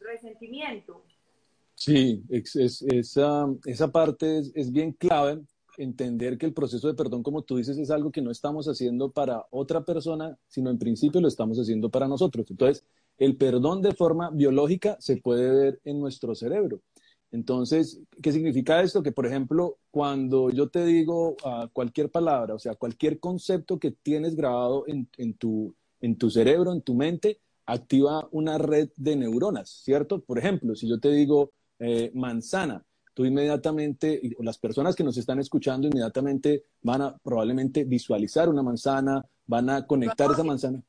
resentimiento? 0.00 1.04
Sí, 1.74 2.22
es, 2.28 2.56
esa, 2.56 3.46
esa 3.64 3.90
parte 3.90 4.38
es, 4.38 4.52
es 4.54 4.72
bien 4.72 4.92
clave 4.92 5.40
entender 5.82 6.38
que 6.38 6.46
el 6.46 6.52
proceso 6.52 6.88
de 6.88 6.94
perdón, 6.94 7.22
como 7.22 7.42
tú 7.42 7.56
dices, 7.56 7.78
es 7.78 7.90
algo 7.90 8.10
que 8.10 8.22
no 8.22 8.30
estamos 8.30 8.66
haciendo 8.68 9.10
para 9.10 9.46
otra 9.50 9.84
persona, 9.84 10.38
sino 10.46 10.70
en 10.70 10.78
principio 10.78 11.20
lo 11.20 11.28
estamos 11.28 11.58
haciendo 11.58 11.90
para 11.90 12.08
nosotros. 12.08 12.46
Entonces, 12.50 12.84
el 13.18 13.36
perdón 13.36 13.82
de 13.82 13.94
forma 13.94 14.30
biológica 14.30 14.96
se 15.00 15.16
puede 15.16 15.50
ver 15.50 15.80
en 15.84 16.00
nuestro 16.00 16.34
cerebro. 16.34 16.80
Entonces, 17.32 18.00
¿qué 18.22 18.32
significa 18.32 18.82
esto? 18.82 19.02
Que, 19.02 19.12
por 19.12 19.26
ejemplo, 19.26 19.78
cuando 19.90 20.50
yo 20.50 20.68
te 20.68 20.84
digo 20.84 21.36
uh, 21.44 21.68
cualquier 21.72 22.10
palabra, 22.10 22.54
o 22.54 22.58
sea, 22.58 22.74
cualquier 22.74 23.20
concepto 23.20 23.78
que 23.78 23.92
tienes 23.92 24.34
grabado 24.34 24.84
en, 24.88 25.08
en, 25.16 25.34
tu, 25.34 25.74
en 26.00 26.16
tu 26.16 26.30
cerebro, 26.30 26.72
en 26.72 26.82
tu 26.82 26.94
mente, 26.94 27.38
activa 27.66 28.28
una 28.32 28.58
red 28.58 28.90
de 28.96 29.16
neuronas, 29.16 29.70
¿cierto? 29.84 30.20
Por 30.20 30.38
ejemplo, 30.38 30.74
si 30.74 30.88
yo 30.88 30.98
te 30.98 31.10
digo 31.10 31.52
eh, 31.78 32.10
manzana, 32.14 32.84
tú 33.20 33.26
inmediatamente, 33.26 34.18
o 34.38 34.42
las 34.42 34.56
personas 34.56 34.96
que 34.96 35.04
nos 35.04 35.18
están 35.18 35.38
escuchando 35.40 35.86
inmediatamente 35.86 36.64
van 36.80 37.02
a 37.02 37.18
probablemente 37.18 37.84
visualizar 37.84 38.48
una 38.48 38.62
manzana, 38.62 39.22
van 39.46 39.68
a 39.68 39.86
conectar 39.86 40.30
esa 40.30 40.42
manzana. 40.42 40.82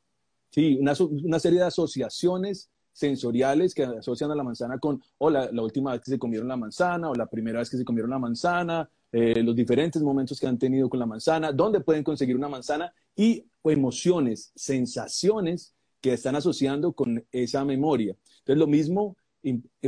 Sí, 0.50 0.78
una, 0.80 0.94
una 1.26 1.40
serie 1.40 1.60
de 1.60 1.66
asociaciones 1.66 2.70
sensoriales 2.94 3.76
que 3.76 3.84
asocian 3.84 4.32
a 4.32 4.36
la 4.36 4.44
manzana 4.44 4.80
con, 4.80 5.04
o 5.18 5.30
la, 5.30 5.50
última 5.62 5.92
vez 5.92 6.00
que 6.00 6.12
se 6.12 6.18
comieron 6.18 6.48
la 6.48 6.56
manzana, 6.56 7.10
o 7.10 7.16
la 7.16 7.26
primera 7.26 7.60
vez 7.60 7.70
que 7.70 7.76
se 7.76 7.84
comieron 7.84 8.12
la 8.12 8.20
manzana, 8.20 8.90
eh, 9.12 9.44
los 9.44 9.54
diferentes 9.54 10.02
momentos 10.02 10.40
que 10.40 10.48
han 10.48 10.58
tenido 10.58 10.88
con 10.88 11.02
la 11.02 11.06
manzana, 11.06 11.52
dónde 11.52 11.82
pueden 11.82 12.02
conseguir 12.02 12.38
una 12.38 12.48
manzana 12.48 12.94
y 13.14 13.44
emociones, 13.66 14.54
sensaciones 14.56 15.74
que 16.00 16.14
están 16.14 16.38
asociando 16.38 16.94
con 16.94 17.26
esa 17.30 17.66
memoria. 17.66 18.16
Entonces, 18.40 18.58
lo 18.58 18.68
mismo 18.68 19.18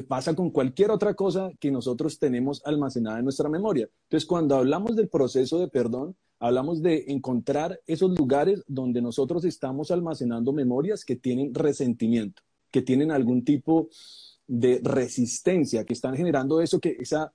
pasa 0.07 0.35
con 0.35 0.49
cualquier 0.49 0.91
otra 0.91 1.13
cosa 1.13 1.51
que 1.59 1.71
nosotros 1.71 2.19
tenemos 2.19 2.61
almacenada 2.65 3.19
en 3.19 3.25
nuestra 3.25 3.49
memoria. 3.49 3.89
Entonces, 4.03 4.27
cuando 4.27 4.55
hablamos 4.55 4.95
del 4.95 5.09
proceso 5.09 5.59
de 5.59 5.67
perdón, 5.67 6.15
hablamos 6.39 6.81
de 6.81 7.05
encontrar 7.07 7.79
esos 7.87 8.17
lugares 8.17 8.63
donde 8.67 9.01
nosotros 9.01 9.45
estamos 9.45 9.91
almacenando 9.91 10.53
memorias 10.53 11.05
que 11.05 11.15
tienen 11.15 11.53
resentimiento 11.53 12.41
que 12.73 12.81
tienen 12.81 13.11
algún 13.11 13.45
tipo 13.45 13.87
de 14.47 14.81
resistencia, 14.83 15.85
que 15.85 15.93
están 15.93 16.15
generando 16.17 16.59
eso, 16.59 16.79
que 16.79 16.97
esa, 16.99 17.31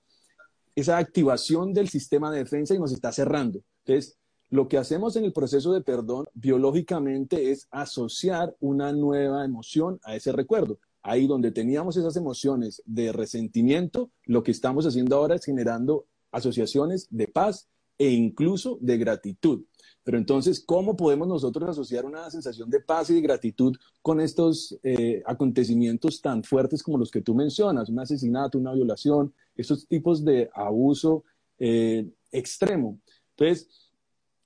esa 0.75 0.97
activación 0.97 1.73
del 1.73 1.87
sistema 1.87 2.29
de 2.29 2.39
defensa 2.39 2.75
y 2.75 2.79
nos 2.79 2.91
está 2.91 3.13
cerrando. 3.13 3.61
Entonces, 3.85 4.17
lo 4.49 4.67
que 4.67 4.77
hacemos 4.77 5.15
en 5.15 5.23
el 5.23 5.31
proceso 5.31 5.71
de 5.71 5.81
perdón 5.81 6.25
biológicamente 6.33 7.51
es 7.51 7.67
asociar 7.71 8.53
una 8.59 8.91
nueva 8.91 9.45
emoción 9.45 9.99
a 10.03 10.15
ese 10.15 10.33
recuerdo. 10.33 10.77
Ahí 11.09 11.25
donde 11.25 11.49
teníamos 11.49 11.97
esas 11.97 12.15
emociones 12.17 12.83
de 12.85 13.11
resentimiento, 13.11 14.11
lo 14.25 14.43
que 14.43 14.51
estamos 14.51 14.85
haciendo 14.85 15.15
ahora 15.15 15.33
es 15.33 15.43
generando 15.43 16.05
asociaciones 16.31 17.07
de 17.09 17.27
paz 17.27 17.67
e 17.97 18.11
incluso 18.11 18.77
de 18.79 18.95
gratitud. 18.99 19.65
Pero 20.03 20.19
entonces, 20.19 20.63
¿cómo 20.63 20.95
podemos 20.95 21.27
nosotros 21.27 21.67
asociar 21.67 22.05
una 22.05 22.29
sensación 22.29 22.69
de 22.69 22.81
paz 22.81 23.09
y 23.09 23.15
de 23.15 23.21
gratitud 23.21 23.75
con 24.03 24.21
estos 24.21 24.77
eh, 24.83 25.23
acontecimientos 25.25 26.21
tan 26.21 26.43
fuertes 26.43 26.83
como 26.83 26.99
los 26.99 27.09
que 27.09 27.21
tú 27.21 27.33
mencionas? 27.33 27.89
Un 27.89 27.97
asesinato, 27.97 28.59
una 28.59 28.73
violación, 28.73 29.33
estos 29.55 29.87
tipos 29.87 30.23
de 30.23 30.51
abuso 30.53 31.23
eh, 31.57 32.07
extremo. 32.31 32.99
Entonces, 33.35 33.67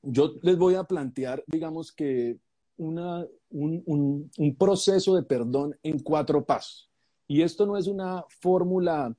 yo 0.01 0.36
les 0.41 0.58
voy 0.58 0.75
a 0.75 0.86
plantear, 0.86 1.43
digamos 1.46 1.91
que 1.91 2.38
una, 2.77 3.25
un, 3.49 4.31
un 4.37 4.55
proceso 4.55 5.15
de 5.15 5.23
perdón 5.23 5.77
en 5.83 5.99
cuatro 5.99 6.45
pasos. 6.45 6.89
Y 7.27 7.41
esto 7.41 7.65
no 7.65 7.77
es 7.77 7.87
una 7.87 8.23
fórmula 8.41 9.15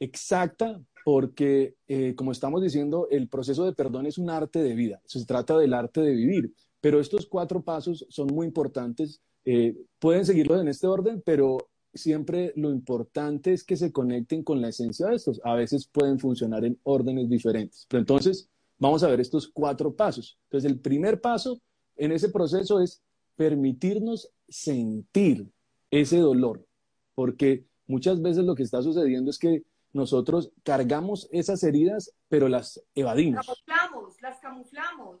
exacta, 0.00 0.80
porque, 1.08 1.74
eh, 1.86 2.14
como 2.14 2.32
estamos 2.32 2.62
diciendo, 2.62 3.08
el 3.10 3.28
proceso 3.28 3.64
de 3.64 3.72
perdón 3.72 4.04
es 4.04 4.18
un 4.18 4.28
arte 4.28 4.62
de 4.62 4.74
vida, 4.74 5.00
se 5.06 5.24
trata 5.24 5.56
del 5.56 5.72
arte 5.72 6.02
de 6.02 6.14
vivir, 6.14 6.52
pero 6.82 7.00
estos 7.00 7.26
cuatro 7.26 7.62
pasos 7.62 8.04
son 8.10 8.26
muy 8.26 8.46
importantes, 8.46 9.22
eh, 9.46 9.74
pueden 9.98 10.26
seguirlos 10.26 10.60
en 10.60 10.68
este 10.68 10.86
orden, 10.86 11.22
pero 11.24 11.70
siempre 11.94 12.52
lo 12.56 12.70
importante 12.70 13.54
es 13.54 13.64
que 13.64 13.76
se 13.76 13.90
conecten 13.90 14.42
con 14.42 14.60
la 14.60 14.68
esencia 14.68 15.06
de 15.06 15.16
estos, 15.16 15.40
a 15.44 15.54
veces 15.54 15.88
pueden 15.88 16.18
funcionar 16.18 16.66
en 16.66 16.78
órdenes 16.82 17.30
diferentes, 17.30 17.86
pero 17.88 18.00
entonces 18.00 18.50
vamos 18.78 19.02
a 19.02 19.08
ver 19.08 19.20
estos 19.20 19.48
cuatro 19.48 19.94
pasos. 19.94 20.38
Entonces, 20.44 20.70
el 20.70 20.78
primer 20.78 21.22
paso 21.22 21.58
en 21.98 22.12
ese 22.12 22.30
proceso 22.30 22.80
es 22.80 23.02
permitirnos 23.36 24.30
sentir 24.48 25.50
ese 25.90 26.18
dolor, 26.18 26.66
porque 27.14 27.66
muchas 27.86 28.22
veces 28.22 28.44
lo 28.44 28.54
que 28.54 28.62
está 28.62 28.82
sucediendo 28.82 29.30
es 29.30 29.38
que 29.38 29.62
nosotros 29.92 30.52
cargamos 30.62 31.28
esas 31.32 31.62
heridas, 31.62 32.12
pero 32.28 32.48
las 32.48 32.82
evadimos. 32.94 33.46
Camuflamos, 33.46 34.22
las 34.22 34.40
camuflamos. 34.40 35.20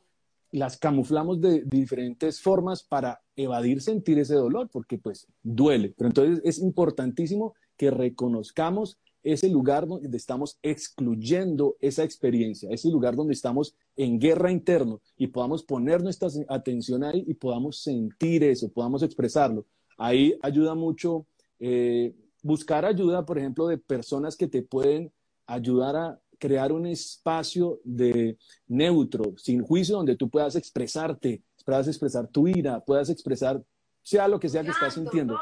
Las 0.50 0.78
camuflamos 0.78 1.40
de, 1.40 1.62
diferentes 1.64 2.40
formas 2.40 2.82
para 2.82 3.20
evadir 3.36 3.82
sentir 3.82 4.18
ese 4.18 4.34
dolor, 4.34 4.68
porque 4.70 4.98
pues 4.98 5.26
duele. 5.42 5.94
Pero 5.96 6.08
entonces 6.08 6.40
es 6.44 6.58
importantísimo 6.58 7.54
que 7.76 7.90
reconozcamos 7.90 8.98
ese 9.32 9.48
lugar 9.48 9.86
donde 9.86 10.16
estamos 10.16 10.58
excluyendo 10.62 11.76
esa 11.80 12.02
experiencia, 12.02 12.70
ese 12.70 12.88
lugar 12.90 13.16
donde 13.16 13.34
estamos 13.34 13.74
en 13.96 14.18
guerra 14.18 14.50
interno 14.50 15.00
y 15.16 15.26
podamos 15.28 15.62
poner 15.62 16.02
nuestra 16.02 16.28
atención 16.48 17.04
ahí 17.04 17.24
y 17.26 17.34
podamos 17.34 17.78
sentir 17.78 18.44
eso, 18.44 18.68
podamos 18.68 19.02
expresarlo. 19.02 19.66
Ahí 19.96 20.38
ayuda 20.42 20.74
mucho 20.74 21.26
eh, 21.60 22.14
buscar 22.42 22.84
ayuda, 22.84 23.26
por 23.26 23.38
ejemplo, 23.38 23.66
de 23.66 23.78
personas 23.78 24.36
que 24.36 24.46
te 24.46 24.62
pueden 24.62 25.12
ayudar 25.46 25.96
a 25.96 26.20
crear 26.38 26.72
un 26.72 26.86
espacio 26.86 27.80
de 27.84 28.38
neutro, 28.68 29.34
sin 29.36 29.62
juicio, 29.62 29.96
donde 29.96 30.16
tú 30.16 30.28
puedas 30.28 30.54
expresarte, 30.54 31.42
puedas 31.64 31.88
expresar 31.88 32.28
tu 32.28 32.46
ira, 32.46 32.80
puedas 32.80 33.10
expresar 33.10 33.62
sea 34.02 34.26
lo 34.28 34.40
que 34.40 34.48
sea 34.48 34.62
que 34.62 34.70
estás 34.70 34.94
sintiendo. 34.94 35.38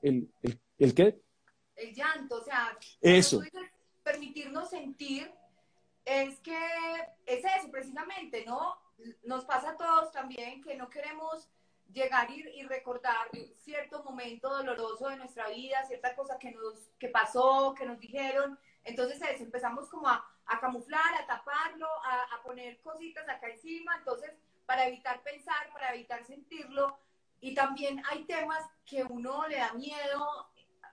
El, 0.00 0.30
el, 0.42 0.58
¿El 0.78 0.94
qué? 0.94 1.20
El 1.80 1.94
llanto, 1.94 2.36
o 2.36 2.44
sea, 2.44 2.76
eso. 3.00 3.42
permitirnos 4.02 4.70
sentir 4.70 5.32
es 6.04 6.38
que 6.40 6.58
es 7.26 7.44
eso 7.44 7.70
precisamente, 7.70 8.44
¿no? 8.44 8.76
Nos 9.24 9.44
pasa 9.44 9.70
a 9.70 9.76
todos 9.76 10.12
también 10.12 10.62
que 10.62 10.76
no 10.76 10.90
queremos 10.90 11.48
llegar 11.92 12.30
y, 12.30 12.42
y, 12.60 12.62
recordar 12.64 13.28
cierto 13.56 14.02
momento 14.04 14.48
doloroso 14.48 15.08
de 15.08 15.16
nuestra 15.16 15.48
vida, 15.48 15.84
cierta 15.86 16.14
cosa 16.14 16.38
que 16.38 16.52
nos 16.52 16.74
que 16.98 17.08
pasó, 17.08 17.74
que 17.76 17.86
nos 17.86 17.98
dijeron. 17.98 18.58
Entonces 18.84 19.20
empezamos 19.40 19.88
como 19.88 20.08
a, 20.08 20.24
a 20.46 20.60
camuflar, 20.60 21.14
a 21.14 21.26
taparlo, 21.26 21.88
a, 22.04 22.34
a, 22.34 22.42
poner 22.42 22.80
cositas 22.80 23.28
acá 23.28 23.48
encima, 23.48 23.96
entonces 23.96 24.32
para 24.66 24.86
evitar 24.86 25.22
pensar, 25.22 25.72
para 25.72 25.94
evitar 25.94 26.24
sentirlo. 26.24 26.98
Y 27.40 27.54
también 27.54 28.02
hay 28.10 28.24
temas 28.24 28.64
que 28.84 29.02
uno 29.04 29.48
le 29.48 29.56
da 29.56 29.72
miedo 29.72 30.49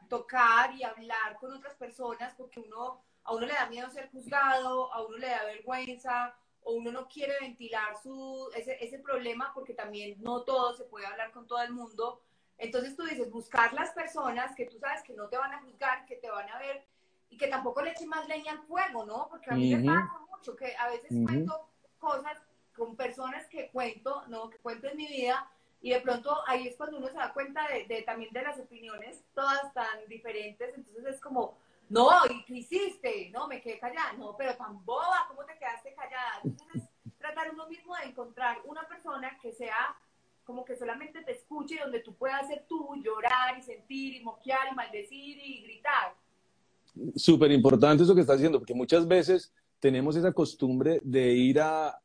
tocar 0.08 0.74
y 0.74 0.84
hablar 0.84 1.38
con 1.40 1.54
otras 1.54 1.76
personas 1.76 2.34
porque 2.36 2.60
uno, 2.60 3.02
a 3.24 3.34
uno 3.34 3.46
le 3.46 3.54
da 3.54 3.68
miedo 3.68 3.90
ser 3.90 4.10
juzgado, 4.12 4.94
a 4.94 5.06
uno 5.06 5.18
le 5.18 5.28
da 5.28 5.46
vergüenza, 5.46 6.36
o 6.62 6.74
uno 6.74 6.92
no 6.92 7.08
quiere 7.08 7.34
ventilar 7.40 7.96
su, 8.02 8.50
ese, 8.56 8.84
ese 8.84 9.00
problema 9.00 9.52
porque 9.54 9.74
también 9.74 10.22
no 10.22 10.44
todo 10.44 10.74
se 10.76 10.84
puede 10.84 11.06
hablar 11.06 11.32
con 11.32 11.48
todo 11.48 11.62
el 11.62 11.72
mundo. 11.72 12.22
Entonces 12.58 12.96
tú 12.96 13.04
dices, 13.04 13.32
buscar 13.32 13.74
las 13.74 13.92
personas 13.92 14.54
que 14.56 14.66
tú 14.66 14.78
sabes 14.78 15.02
que 15.04 15.14
no 15.14 15.30
te 15.30 15.38
van 15.38 15.54
a 15.54 15.62
juzgar, 15.62 16.06
que 16.06 16.18
te 16.18 16.30
van 16.30 16.50
a 16.50 16.60
ver 16.60 16.86
y 17.30 17.38
que 17.38 17.48
tampoco 17.48 17.82
le 17.82 17.92
echen 17.92 18.10
más 18.10 18.28
leña 18.28 18.52
al 18.52 18.64
fuego, 18.64 19.06
¿no? 19.06 19.28
Porque 19.30 19.50
a 19.50 19.54
mí 19.54 19.74
me 19.74 19.92
pasa 19.92 20.20
mucho 20.30 20.56
que 20.56 20.76
a 20.76 20.90
veces 20.90 21.10
cuento 21.26 21.70
cosas 22.00 22.38
con 22.76 22.96
personas 22.96 23.48
que 23.48 23.70
cuento, 23.70 24.24
¿no? 24.28 24.50
Que 24.50 24.58
cuento 24.60 24.88
en 24.88 24.98
mi 24.98 25.08
vida 25.08 25.50
y 25.88 25.91
de 25.91 26.01
pronto 26.01 26.36
ahí 26.46 26.67
es 26.67 26.75
cuando 26.75 26.98
uno 26.98 27.08
se 27.08 27.13
da 27.13 27.32
cuenta 27.32 27.62
de, 27.88 28.01
también 28.01 28.29
de 28.34 28.41
las 28.41 28.60
opiniones 28.60 29.24
todas 29.34 29.74
tan 29.74 30.06
diferentes, 30.10 30.75
entonces 30.75 31.15
es 31.15 31.22
como, 31.22 31.58
no, 31.88 32.10
¿y 32.29 32.44
qué 32.44 32.56
hiciste? 32.56 33.29
No, 33.29 33.48
me 33.48 33.62
quedé 33.62 33.79
callada. 33.79 34.12
No, 34.17 34.36
pero 34.36 34.53
tan 34.58 34.84
boba, 34.84 35.25
¿cómo 35.29 35.46
te 35.46 35.58
quedaste 35.58 35.96
callada? 35.96 36.41
Entonces, 36.44 36.84
tratar 37.17 37.53
uno 37.53 37.70
mismo 37.70 37.96
de 37.96 38.03
encontrar 38.10 38.58
una 38.65 38.86
persona 38.86 39.38
que 39.41 39.53
sea 39.53 39.96
como 40.44 40.65
que 40.65 40.75
solamente 40.75 41.24
te 41.24 41.32
escuche, 41.32 41.79
donde 41.82 42.01
tú 42.01 42.13
puedas 42.15 42.46
ser 42.48 42.65
tú, 42.67 42.94
llorar 43.01 43.58
y 43.58 43.62
sentir 43.62 44.15
y 44.15 44.24
moquear 44.25 44.67
y 44.70 44.75
maldecir 44.75 45.38
y 45.38 45.62
gritar. 45.63 46.15
Súper 47.15 47.53
importante 47.53 48.03
eso 48.03 48.13
que 48.13 48.22
estás 48.22 48.39
diciendo, 48.39 48.60
porque 48.60 48.74
muchas 48.74 49.08
veces 49.08 49.53
tenemos 49.79 50.17
esa 50.17 50.34
costumbre 50.34 51.00
de 51.01 51.32
ir 51.32 51.62
a, 51.62 51.98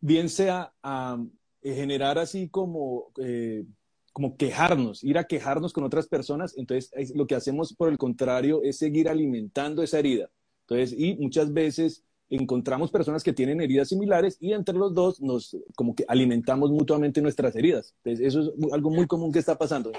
bien 0.00 0.30
sea 0.30 0.72
a 0.82 1.18
eh, 1.64 1.74
generar 1.74 2.18
así 2.18 2.48
como, 2.48 3.10
eh, 3.16 3.64
como 4.12 4.36
quejarnos, 4.36 5.02
ir 5.02 5.18
a 5.18 5.24
quejarnos 5.24 5.72
con 5.72 5.82
otras 5.82 6.06
personas, 6.06 6.56
entonces 6.56 6.92
lo 7.14 7.26
que 7.26 7.34
hacemos 7.34 7.72
por 7.72 7.88
el 7.88 7.98
contrario 7.98 8.62
es 8.62 8.78
seguir 8.78 9.08
alimentando 9.08 9.82
esa 9.82 9.98
herida. 9.98 10.30
Entonces, 10.68 10.94
y 10.96 11.16
muchas 11.16 11.52
veces 11.52 12.04
encontramos 12.28 12.90
personas 12.90 13.22
que 13.22 13.32
tienen 13.32 13.60
heridas 13.60 13.88
similares 13.88 14.36
y 14.40 14.52
entre 14.52 14.76
los 14.76 14.94
dos 14.94 15.20
nos 15.20 15.56
como 15.74 15.94
que 15.94 16.04
alimentamos 16.06 16.70
mutuamente 16.70 17.20
nuestras 17.20 17.56
heridas. 17.56 17.94
Entonces, 18.04 18.26
eso 18.26 18.40
es 18.40 18.72
algo 18.72 18.90
muy 18.90 19.06
común 19.06 19.32
que 19.32 19.38
está 19.38 19.56
pasando. 19.56 19.90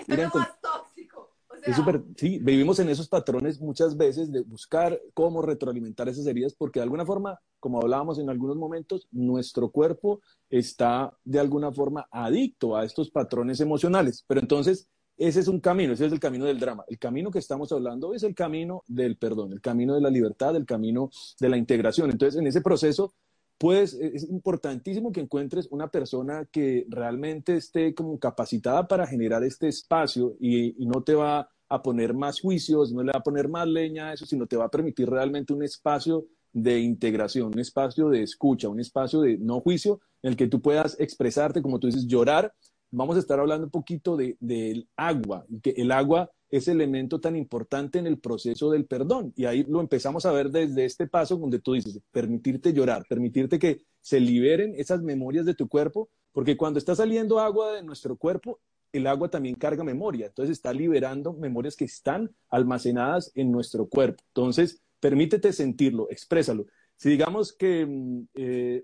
Es 1.66 1.76
súper, 1.76 2.04
sí, 2.16 2.38
vivimos 2.40 2.78
en 2.78 2.90
esos 2.90 3.10
patrones 3.10 3.60
muchas 3.60 3.98
veces 3.98 4.32
de 4.32 4.42
buscar 4.42 5.02
cómo 5.16 5.42
retroalimentar 5.42 6.08
esas 6.08 6.28
heridas, 6.28 6.54
porque 6.54 6.80
de 6.80 6.84
alguna 6.84 7.08
forma, 7.08 7.40
como 7.60 7.82
hablábamos 7.82 8.20
en 8.20 8.30
algunos 8.30 8.56
momentos, 8.56 9.08
nuestro 9.12 9.70
cuerpo 9.72 10.22
está 10.48 11.18
de 11.24 11.40
alguna 11.40 11.72
forma 11.72 12.08
adicto 12.12 12.78
a 12.78 12.86
estos 12.86 13.10
patrones 13.10 13.62
emocionales. 13.62 14.24
Pero 14.28 14.42
entonces, 14.42 14.88
ese 15.18 15.40
es 15.40 15.48
un 15.48 15.60
camino, 15.60 15.94
ese 15.94 16.06
es 16.06 16.12
el 16.12 16.20
camino 16.20 16.46
del 16.46 16.60
drama. 16.60 16.86
El 16.88 17.00
camino 17.00 17.32
que 17.32 17.40
estamos 17.40 17.72
hablando 17.72 18.14
es 18.14 18.22
el 18.22 18.36
camino 18.36 18.84
del 18.86 19.18
perdón, 19.18 19.52
el 19.52 19.62
camino 19.62 19.96
de 19.96 20.02
la 20.02 20.12
libertad, 20.12 20.56
el 20.56 20.68
camino 20.68 21.10
de 21.40 21.50
la 21.50 21.58
integración. 21.58 22.12
Entonces, 22.12 22.40
en 22.40 22.46
ese 22.46 22.62
proceso, 22.62 23.16
pues 23.58 23.94
es 23.96 24.30
importantísimo 24.30 25.12
que 25.12 25.22
encuentres 25.22 25.68
una 25.72 25.88
persona 25.88 26.46
que 26.52 26.86
realmente 26.90 27.56
esté 27.56 27.96
como 27.96 28.20
capacitada 28.20 28.88
para 28.88 29.08
generar 29.08 29.44
este 29.44 29.68
espacio 29.68 30.36
y, 30.40 30.80
y 30.84 30.86
no 30.86 31.02
te 31.02 31.16
va 31.16 31.50
a 31.70 31.82
poner 31.82 32.14
más 32.14 32.40
juicios, 32.40 32.92
no 32.92 33.04
le 33.04 33.12
va 33.12 33.20
a 33.20 33.24
poner 33.24 33.48
más 33.48 33.68
leña 33.68 34.10
a 34.10 34.14
eso, 34.14 34.26
sino 34.26 34.46
te 34.46 34.58
va 34.58 34.66
a 34.66 34.72
permitir 34.72 35.10
realmente 35.10 35.54
un 35.54 35.64
espacio 35.64 36.26
de 36.54 36.80
integración, 36.80 37.48
un 37.48 37.60
espacio 37.60 38.10
de 38.10 38.24
escucha, 38.24 38.70
un 38.70 38.80
espacio 38.80 39.22
de 39.22 39.38
no 39.38 39.60
juicio 39.60 40.00
en 40.22 40.32
el 40.32 40.38
que 40.38 40.48
tú 40.48 40.62
puedas 40.62 41.00
expresarte, 41.00 41.62
como 41.62 41.80
tú 41.80 41.88
dices, 41.88 42.08
llorar. 42.08 42.54
Vamos 42.92 43.18
a 43.18 43.20
estar 43.20 43.40
hablando 43.40 43.66
un 43.66 43.72
poquito 43.72 44.16
del 44.16 44.38
de, 44.40 44.88
agua, 44.96 45.46
que 45.62 45.72
el 45.72 45.92
agua 45.92 46.32
es 46.50 46.68
elemento 46.68 47.20
tan 47.20 47.36
importante 47.36 48.00
en 48.00 48.08
el 48.08 48.20
proceso 48.20 48.72
del 48.72 48.86
perdón. 48.86 49.34
Y 49.36 49.46
ahí 49.46 49.66
lo 49.68 49.82
empezamos 49.82 50.26
a 50.26 50.32
ver 50.32 50.50
desde 50.50 50.86
este 50.86 51.08
paso 51.08 51.36
donde 51.36 51.60
tú 51.60 51.74
dices, 51.74 52.00
permitirte 52.12 52.72
llorar, 52.72 53.04
permitirte 53.10 53.60
que 53.60 53.82
se 54.00 54.20
liberen 54.20 54.74
esas 54.78 55.02
memorias 55.02 55.46
de 55.46 55.56
tu 55.56 55.68
cuerpo, 55.68 56.10
porque 56.32 56.56
cuando 56.56 56.80
está 56.80 56.96
saliendo 56.96 57.40
agua 57.40 57.74
de 57.74 57.84
nuestro 57.84 58.16
cuerpo, 58.16 58.60
el 58.98 59.08
agua 59.08 59.30
también 59.30 59.56
carga 59.56 59.84
memoria, 59.84 60.28
entonces 60.28 60.58
está 60.58 60.74
liberando 60.74 61.34
memorias 61.34 61.76
que 61.76 61.86
están 61.86 62.32
almacenadas 62.50 63.32
en 63.36 63.52
nuestro 63.52 63.88
cuerpo. 63.88 64.24
Entonces, 64.28 64.82
permítete 65.00 65.54
sentirlo, 65.54 66.10
exprésalo. 66.10 66.66
Si 66.98 67.10
digamos 67.10 67.54
que 67.54 67.86
mm, 67.86 68.28
eh, 68.36 68.84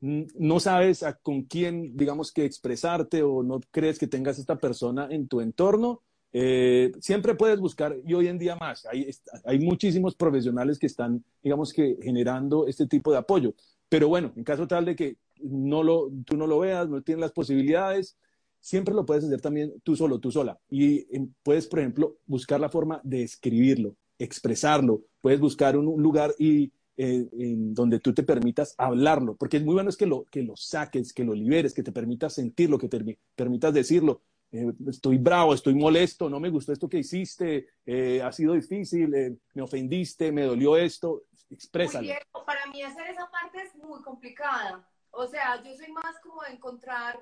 no 0.00 0.60
sabes 0.60 1.04
con 1.22 1.42
quién, 1.42 1.96
digamos 1.96 2.32
que 2.32 2.44
expresarte 2.44 3.22
o 3.22 3.42
no 3.42 3.60
crees 3.70 3.98
que 3.98 4.06
tengas 4.06 4.38
esta 4.38 4.56
persona 4.56 5.08
en 5.10 5.28
tu 5.28 5.40
entorno, 5.40 6.02
eh, 6.32 6.92
siempre 7.00 7.34
puedes 7.34 7.58
buscar, 7.58 7.96
y 8.06 8.14
hoy 8.14 8.28
en 8.28 8.38
día 8.38 8.54
más, 8.56 8.86
hay, 8.86 9.10
hay 9.44 9.58
muchísimos 9.58 10.14
profesionales 10.14 10.78
que 10.78 10.86
están, 10.86 11.24
digamos 11.42 11.72
que, 11.72 11.96
generando 12.02 12.66
este 12.66 12.86
tipo 12.86 13.10
de 13.10 13.18
apoyo. 13.18 13.54
Pero 13.88 14.08
bueno, 14.08 14.32
en 14.36 14.44
caso 14.44 14.68
tal 14.68 14.84
de 14.84 14.94
que 14.94 15.16
no 15.40 15.82
lo, 15.82 16.10
tú 16.24 16.36
no 16.36 16.46
lo 16.46 16.60
veas, 16.60 16.88
no 16.88 17.02
tienes 17.02 17.20
las 17.20 17.32
posibilidades, 17.32 18.16
siempre 18.60 18.94
lo 18.94 19.06
puedes 19.06 19.24
hacer 19.24 19.40
también 19.40 19.72
tú 19.82 19.96
solo, 19.96 20.18
tú 20.18 20.30
sola. 20.30 20.58
Y 20.68 21.06
em, 21.14 21.32
puedes, 21.42 21.66
por 21.66 21.80
ejemplo, 21.80 22.16
buscar 22.26 22.60
la 22.60 22.68
forma 22.68 23.00
de 23.04 23.22
escribirlo, 23.22 23.96
expresarlo. 24.18 25.02
Puedes 25.20 25.40
buscar 25.40 25.76
un, 25.76 26.02
lugar 26.02 26.34
y, 26.38 26.72
eh, 26.96 27.28
en 27.32 27.74
donde 27.74 28.00
tú 28.00 28.12
te 28.12 28.22
permitas 28.22 28.74
hablarlo, 28.78 29.36
porque 29.36 29.58
es 29.58 29.64
muy 29.64 29.74
bueno 29.74 29.90
es 29.90 29.96
que 29.96 30.06
lo, 30.06 30.24
que 30.24 30.42
lo 30.42 30.56
saques, 30.56 31.12
que 31.12 31.24
lo 31.24 31.34
liberes, 31.34 31.74
que 31.74 31.82
te 31.82 31.92
permitas 31.92 32.34
sentirlo, 32.34 32.78
que 32.78 32.88
te 32.88 33.18
permitas 33.34 33.72
decirlo. 33.72 34.22
Eh, 34.50 34.72
estoy 34.88 35.18
bravo, 35.18 35.52
estoy 35.52 35.74
molesto, 35.74 36.30
no 36.30 36.40
me 36.40 36.48
gustó 36.48 36.72
esto 36.72 36.88
que 36.88 36.98
hiciste, 36.98 37.68
eh, 37.84 38.22
ha 38.22 38.32
sido 38.32 38.54
difícil, 38.54 39.38
me 39.52 39.62
ofendiste, 39.62 40.32
me 40.32 40.44
dolió 40.44 40.76
esto, 40.76 41.24
exprésalo. 41.50 42.08
para 42.46 42.66
mí 42.66 42.82
hacer 42.82 43.08
esa 43.08 43.30
parte 43.30 43.62
es 43.62 43.74
muy 43.76 44.02
complicada. 44.02 44.88
O 45.10 45.26
sea, 45.26 45.62
yo 45.62 45.74
soy 45.74 45.92
más 45.92 46.18
como 46.22 46.42
de 46.42 46.52
encontrar 46.54 47.18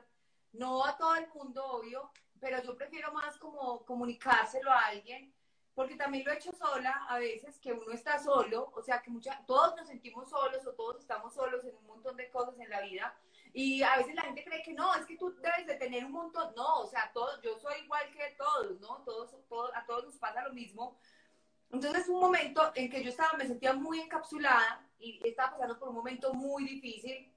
no 0.59 0.85
a 0.85 0.97
todo 0.97 1.15
el 1.17 1.29
mundo, 1.35 1.65
obvio, 1.65 2.11
pero 2.41 2.63
yo 2.63 2.77
prefiero 2.77 3.13
más 3.13 3.39
como 3.39 3.85
comunicárselo 3.85 4.71
a 4.71 4.87
alguien, 4.87 5.33
porque 5.75 5.97
también 5.97 6.25
lo 6.25 6.33
he 6.33 6.37
hecho 6.37 6.53
sola 6.53 7.07
a 7.09 7.19
veces, 7.19 7.59
que 7.59 7.73
uno 7.73 7.93
está 7.93 8.19
solo, 8.19 8.73
o 8.75 8.83
sea, 8.83 9.03
que 9.03 9.11
mucha, 9.11 9.45
todos 9.47 9.77
nos 9.77 9.89
sentimos 9.89 10.31
solos 10.31 10.67
o 10.67 10.73
todos 10.73 11.01
estamos 11.01 11.35
solos 11.35 11.65
en 11.65 11.77
un 11.77 11.87
montón 11.87 12.17
de 12.17 12.31
cosas 12.31 12.59
en 12.59 12.71
la 12.71 12.81
vida. 12.81 13.15
Y 13.53 13.83
a 13.83 13.97
veces 13.97 14.15
la 14.15 14.23
gente 14.23 14.45
cree 14.45 14.63
que 14.63 14.73
no, 14.73 14.95
es 14.95 15.07
que 15.07 15.17
tú 15.17 15.35
debes 15.37 15.67
de 15.67 15.77
tener 15.77 16.05
un 16.05 16.13
montón. 16.13 16.55
No, 16.55 16.81
o 16.81 16.87
sea, 16.87 17.11
todos, 17.13 17.41
yo 17.43 17.59
soy 17.59 17.81
igual 17.85 18.11
que 18.11 18.35
todos, 18.39 18.81
¿no? 18.81 19.03
Todos, 19.05 19.35
todos, 19.49 19.71
a 19.75 19.85
todos 19.87 20.05
nos 20.05 20.17
pasa 20.17 20.43
lo 20.43 20.53
mismo. 20.53 20.99
Entonces, 21.71 22.09
un 22.09 22.21
momento 22.21 22.73
en 22.75 22.91
que 22.91 23.03
yo 23.03 23.11
estaba, 23.11 23.37
me 23.37 23.47
sentía 23.47 23.73
muy 23.73 24.01
encapsulada 24.01 24.87
y 24.99 25.27
estaba 25.27 25.53
pasando 25.53 25.79
por 25.79 25.89
un 25.89 25.97
momento 25.97 26.33
muy 26.33 26.65
difícil 26.65 27.36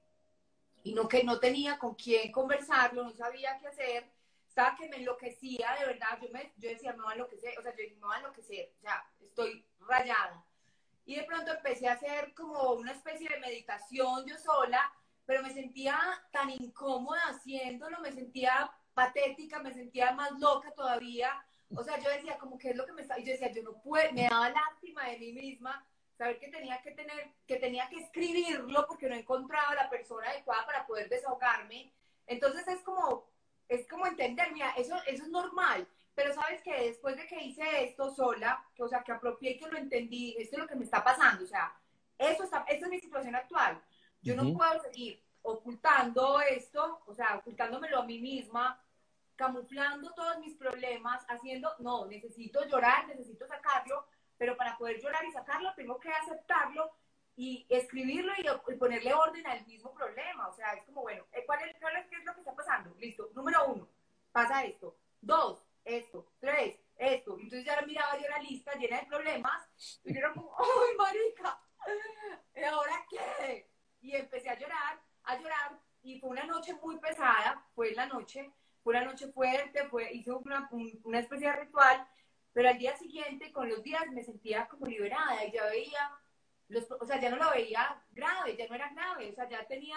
y 0.82 0.94
no 0.94 1.08
que 1.08 1.24
no 1.24 1.38
tenía 1.38 1.78
con 1.78 1.94
quién 1.94 2.32
conversarlo, 2.32 3.04
no 3.04 3.12
sabía 3.12 3.58
qué 3.58 3.68
hacer, 3.68 4.10
estaba 4.48 4.76
que 4.76 4.88
me 4.88 4.96
enloquecía, 4.96 5.76
de 5.78 5.86
verdad, 5.86 6.18
yo, 6.20 6.28
me, 6.32 6.52
yo 6.56 6.70
decía, 6.70 6.92
me 6.92 7.04
va 7.04 7.10
a 7.10 7.14
enloquecer, 7.14 7.58
o 7.58 7.62
sea, 7.62 7.74
yo 7.76 7.84
me 7.96 8.06
va 8.06 8.16
a 8.16 8.18
enloquecer, 8.18 8.72
o 8.78 8.80
sea, 8.80 9.04
estoy 9.20 9.64
rayada. 9.80 10.44
Y 11.04 11.16
de 11.16 11.22
pronto 11.24 11.52
empecé 11.52 11.88
a 11.88 11.94
hacer 11.94 12.34
como 12.34 12.72
una 12.72 12.92
especie 12.92 13.28
de 13.28 13.40
meditación 13.40 14.26
yo 14.26 14.36
sola, 14.38 14.92
pero 15.26 15.42
me 15.42 15.52
sentía 15.52 15.98
tan 16.32 16.50
incómoda 16.50 17.20
haciéndolo, 17.28 18.00
me 18.00 18.12
sentía 18.12 18.70
patética, 18.94 19.60
me 19.60 19.72
sentía 19.72 20.12
más 20.12 20.32
loca 20.38 20.72
todavía. 20.72 21.44
O 21.74 21.84
sea, 21.84 21.98
yo 22.00 22.10
decía, 22.10 22.36
como, 22.38 22.58
¿qué 22.58 22.70
es 22.70 22.76
lo 22.76 22.84
que 22.84 22.92
me 22.92 23.02
está...? 23.02 23.18
Y 23.18 23.24
yo 23.24 23.32
decía, 23.32 23.52
yo 23.52 23.62
no 23.62 23.80
puedo, 23.80 24.12
me 24.12 24.28
daba 24.28 24.50
lástima 24.50 25.06
de 25.06 25.18
mí 25.18 25.32
misma 25.32 25.86
saber 26.20 26.38
que 26.38 26.48
tenía 26.48 26.82
que 26.82 26.90
tener, 26.90 27.32
que 27.46 27.56
tenía 27.56 27.88
que 27.88 27.96
escribirlo 27.96 28.86
porque 28.86 29.08
no 29.08 29.14
encontraba 29.14 29.74
la 29.74 29.88
persona 29.88 30.28
adecuada 30.28 30.66
para 30.66 30.86
poder 30.86 31.08
desahogarme. 31.08 31.94
Entonces 32.26 32.68
es 32.68 32.82
como, 32.82 33.26
es 33.66 33.88
como 33.88 34.06
entender, 34.06 34.52
mira, 34.52 34.70
eso, 34.76 34.94
eso 35.06 35.24
es 35.24 35.30
normal, 35.30 35.88
pero 36.14 36.34
sabes 36.34 36.60
que 36.60 36.88
después 36.88 37.16
de 37.16 37.26
que 37.26 37.42
hice 37.42 37.84
esto 37.84 38.14
sola, 38.14 38.62
que, 38.74 38.82
o 38.82 38.88
sea, 38.88 39.02
que 39.02 39.12
apropié 39.12 39.52
y 39.52 39.58
que 39.58 39.70
lo 39.70 39.78
entendí, 39.78 40.36
esto 40.38 40.56
es 40.56 40.62
lo 40.62 40.68
que 40.68 40.74
me 40.74 40.84
está 40.84 41.02
pasando, 41.02 41.42
o 41.42 41.46
sea, 41.46 41.74
eso 42.18 42.44
está, 42.44 42.66
esta 42.68 42.84
es 42.84 42.90
mi 42.90 43.00
situación 43.00 43.34
actual. 43.34 43.80
Yo 44.20 44.36
no 44.36 44.52
puedo 44.52 44.78
seguir 44.82 45.22
ocultando 45.40 46.38
esto, 46.42 47.00
o 47.06 47.14
sea, 47.14 47.36
ocultándomelo 47.36 48.00
a 48.00 48.04
mí 48.04 48.20
misma, 48.20 48.78
camuflando 49.36 50.12
todos 50.12 50.38
mis 50.40 50.54
problemas, 50.54 51.24
haciendo, 51.28 51.72
no, 51.78 52.04
necesito 52.04 52.62
llorar, 52.66 53.08
necesito 53.08 53.46
sacarlo, 53.46 54.04
pero 54.40 54.56
para 54.56 54.78
poder 54.78 54.98
llorar 54.98 55.22
y 55.26 55.32
sacarlo, 55.32 55.70
tengo 55.76 56.00
que 56.00 56.10
aceptarlo 56.10 56.90
y 57.36 57.66
escribirlo 57.68 58.32
y, 58.38 58.74
ponerle 58.76 59.12
orden 59.12 59.46
al 59.46 59.66
mismo 59.66 59.92
problema. 59.92 60.48
O 60.48 60.52
sea, 60.54 60.72
es 60.72 60.82
como, 60.84 61.02
bueno, 61.02 61.26
eh, 61.32 61.44
¿cuál 61.44 61.60
es, 61.68 61.76
¿qué 62.08 62.16
es 62.16 62.24
lo 62.24 62.32
que 62.32 62.40
está 62.40 62.54
pasando? 62.54 62.90
Listo, 62.98 63.28
número 63.34 63.66
uno, 63.66 63.86
pasa 64.32 64.64
esto. 64.64 64.96
Dos, 65.20 65.62
esto. 65.84 66.32
Tres, 66.40 66.74
esto. 66.96 67.34
Entonces 67.34 67.66
ya 67.66 67.82
miraba 67.82 68.18
yo 68.18 68.26
la 68.30 68.38
lista 68.38 68.72
llena 68.78 69.00
de 69.00 69.06
problemas 69.08 70.00
y 70.04 70.14
yo 70.14 70.20
era 70.20 70.32
como, 70.32 70.56
¡ay, 70.58 70.96
marica! 70.96 71.60
¿Y 72.56 72.64
ahora 72.64 73.06
qué? 73.10 73.68
Y 74.00 74.16
empecé 74.16 74.48
a 74.48 74.58
llorar, 74.58 74.98
a 75.24 75.36
llorar 75.36 75.78
y 76.02 76.18
fue 76.18 76.30
una 76.30 76.44
noche 76.44 76.72
muy 76.82 76.98
pesada, 76.98 77.62
fue 77.74 77.90
la 77.90 78.06
noche, 78.06 78.50
fue 78.82 78.94
una 78.94 79.04
noche 79.04 79.30
fuerte, 79.32 79.86
fue, 79.90 80.10
hice 80.14 80.32
una, 80.32 80.66
una 81.04 81.18
especie 81.18 81.46
de 81.46 81.56
ritual 81.56 82.08
pero 82.52 82.68
al 82.68 82.78
día 82.78 82.96
siguiente, 82.96 83.52
con 83.52 83.68
los 83.68 83.82
días, 83.82 84.02
me 84.12 84.24
sentía 84.24 84.66
como 84.68 84.86
liberada 84.86 85.44
y 85.44 85.52
ya 85.52 85.66
veía, 85.66 86.10
los, 86.68 86.90
o 86.90 87.04
sea, 87.04 87.20
ya 87.20 87.30
no 87.30 87.36
lo 87.36 87.50
veía 87.50 88.02
grave, 88.12 88.56
ya 88.56 88.66
no 88.68 88.74
era 88.74 88.92
grave, 88.92 89.30
o 89.30 89.34
sea, 89.34 89.48
ya 89.48 89.66
tenía 89.66 89.96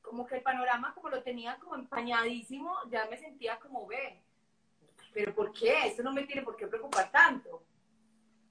como 0.00 0.26
que 0.26 0.36
el 0.36 0.42
panorama 0.42 0.94
como 0.94 1.10
lo 1.10 1.22
tenía 1.22 1.58
como 1.58 1.74
empañadísimo, 1.74 2.74
ya 2.90 3.06
me 3.06 3.18
sentía 3.18 3.58
como, 3.58 3.86
ve, 3.86 4.22
pero 5.12 5.34
¿por 5.34 5.52
qué? 5.52 5.86
Esto 5.86 6.02
no 6.02 6.12
me 6.12 6.24
tiene 6.24 6.42
por 6.42 6.56
qué 6.56 6.66
preocupar 6.66 7.10
tanto. 7.10 7.64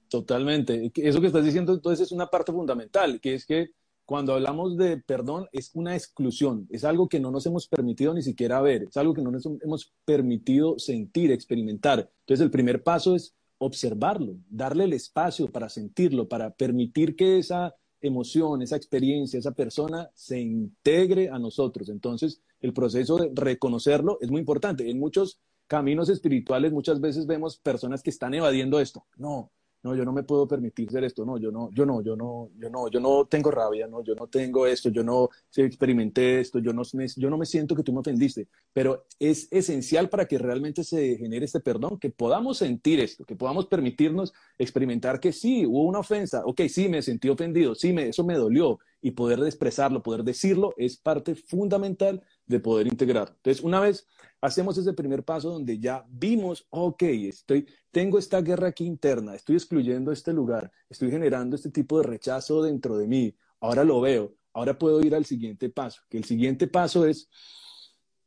Totalmente. 0.08 0.90
Eso 0.94 1.20
que 1.20 1.28
estás 1.28 1.44
diciendo 1.44 1.72
entonces 1.72 2.06
es 2.06 2.12
una 2.12 2.26
parte 2.26 2.52
fundamental, 2.52 3.20
que 3.20 3.34
es 3.34 3.46
que 3.46 3.70
cuando 4.10 4.34
hablamos 4.34 4.76
de 4.76 4.96
perdón 4.96 5.46
es 5.52 5.70
una 5.72 5.94
exclusión, 5.94 6.66
es 6.68 6.82
algo 6.82 7.08
que 7.08 7.20
no 7.20 7.30
nos 7.30 7.46
hemos 7.46 7.68
permitido 7.68 8.12
ni 8.12 8.22
siquiera 8.22 8.60
ver, 8.60 8.82
es 8.82 8.96
algo 8.96 9.14
que 9.14 9.22
no 9.22 9.30
nos 9.30 9.46
hemos 9.46 9.92
permitido 10.04 10.80
sentir, 10.80 11.30
experimentar. 11.30 12.10
Entonces 12.22 12.44
el 12.44 12.50
primer 12.50 12.82
paso 12.82 13.14
es 13.14 13.36
observarlo, 13.58 14.34
darle 14.48 14.82
el 14.82 14.94
espacio 14.94 15.46
para 15.46 15.68
sentirlo, 15.68 16.26
para 16.26 16.50
permitir 16.50 17.14
que 17.14 17.38
esa 17.38 17.72
emoción, 18.00 18.62
esa 18.62 18.74
experiencia, 18.74 19.38
esa 19.38 19.52
persona 19.52 20.10
se 20.12 20.40
integre 20.40 21.28
a 21.30 21.38
nosotros. 21.38 21.88
Entonces, 21.88 22.42
el 22.60 22.72
proceso 22.72 23.16
de 23.16 23.30
reconocerlo 23.32 24.18
es 24.20 24.28
muy 24.28 24.40
importante. 24.40 24.90
En 24.90 24.98
muchos 24.98 25.38
caminos 25.68 26.08
espirituales 26.08 26.72
muchas 26.72 27.00
veces 27.00 27.28
vemos 27.28 27.58
personas 27.58 28.02
que 28.02 28.10
están 28.10 28.34
evadiendo 28.34 28.80
esto. 28.80 29.06
No, 29.16 29.52
no, 29.82 29.94
yo 29.94 30.04
no 30.04 30.12
me 30.12 30.22
puedo 30.22 30.46
permitir 30.46 30.90
ser 30.90 31.04
esto, 31.04 31.24
no, 31.24 31.38
yo 31.38 31.50
no, 31.50 31.70
yo 31.72 31.86
no, 31.86 32.02
yo 32.02 32.16
no, 32.16 32.50
yo 32.58 32.68
no, 32.68 32.88
yo 32.88 33.00
no 33.00 33.24
tengo 33.26 33.50
rabia, 33.50 33.86
no, 33.86 34.04
yo 34.04 34.14
no 34.14 34.26
tengo 34.26 34.66
esto, 34.66 34.90
yo 34.90 35.02
no 35.02 35.28
experimenté 35.56 36.40
esto, 36.40 36.58
yo 36.58 36.72
no, 36.72 36.82
yo 36.84 37.30
no 37.30 37.38
me 37.38 37.46
siento 37.46 37.74
que 37.74 37.82
tú 37.82 37.92
me 37.92 38.00
ofendiste, 38.00 38.48
pero 38.72 39.06
es 39.18 39.48
esencial 39.50 40.08
para 40.08 40.26
que 40.26 40.38
realmente 40.38 40.84
se 40.84 41.16
genere 41.16 41.46
este 41.46 41.60
perdón, 41.60 41.98
que 41.98 42.10
podamos 42.10 42.58
sentir 42.58 43.00
esto, 43.00 43.24
que 43.24 43.36
podamos 43.36 43.66
permitirnos 43.66 44.32
experimentar 44.58 45.18
que 45.20 45.32
sí, 45.32 45.64
hubo 45.66 45.84
una 45.84 46.00
ofensa, 46.00 46.42
ok, 46.44 46.62
sí, 46.68 46.88
me 46.88 47.02
sentí 47.02 47.28
ofendido, 47.28 47.74
sí, 47.74 47.92
me, 47.92 48.08
eso 48.08 48.24
me 48.24 48.34
dolió, 48.34 48.78
y 49.02 49.12
poder 49.12 49.40
expresarlo, 49.40 50.02
poder 50.02 50.24
decirlo, 50.24 50.74
es 50.76 50.96
parte 50.96 51.34
fundamental 51.34 52.22
de 52.50 52.60
poder 52.60 52.86
integrar. 52.88 53.32
Entonces, 53.36 53.62
una 53.62 53.80
vez 53.80 54.06
hacemos 54.40 54.76
ese 54.76 54.92
primer 54.92 55.24
paso 55.24 55.50
donde 55.50 55.78
ya 55.78 56.04
vimos, 56.10 56.66
ok, 56.70 57.02
estoy, 57.02 57.66
tengo 57.90 58.18
esta 58.18 58.40
guerra 58.42 58.68
aquí 58.68 58.84
interna, 58.84 59.34
estoy 59.34 59.56
excluyendo 59.56 60.12
este 60.12 60.32
lugar, 60.32 60.70
estoy 60.88 61.10
generando 61.10 61.56
este 61.56 61.70
tipo 61.70 61.98
de 61.98 62.06
rechazo 62.06 62.62
dentro 62.62 62.98
de 62.98 63.06
mí, 63.06 63.34
ahora 63.60 63.84
lo 63.84 64.00
veo, 64.00 64.34
ahora 64.52 64.78
puedo 64.78 65.00
ir 65.00 65.14
al 65.14 65.24
siguiente 65.24 65.70
paso, 65.70 66.02
que 66.08 66.18
el 66.18 66.24
siguiente 66.24 66.66
paso 66.66 67.06
es 67.06 67.28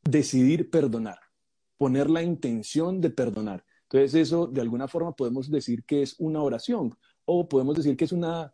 decidir 0.03 0.69
perdonar, 0.69 1.19
poner 1.77 2.09
la 2.09 2.23
intención 2.23 3.01
de 3.01 3.09
perdonar. 3.09 3.65
Entonces 3.83 4.15
eso 4.15 4.47
de 4.47 4.61
alguna 4.61 4.87
forma 4.87 5.15
podemos 5.15 5.51
decir 5.51 5.83
que 5.83 6.01
es 6.01 6.15
una 6.17 6.41
oración 6.41 6.95
o 7.25 7.47
podemos 7.47 7.75
decir 7.75 7.95
que 7.97 8.05
es 8.05 8.11
una 8.11 8.53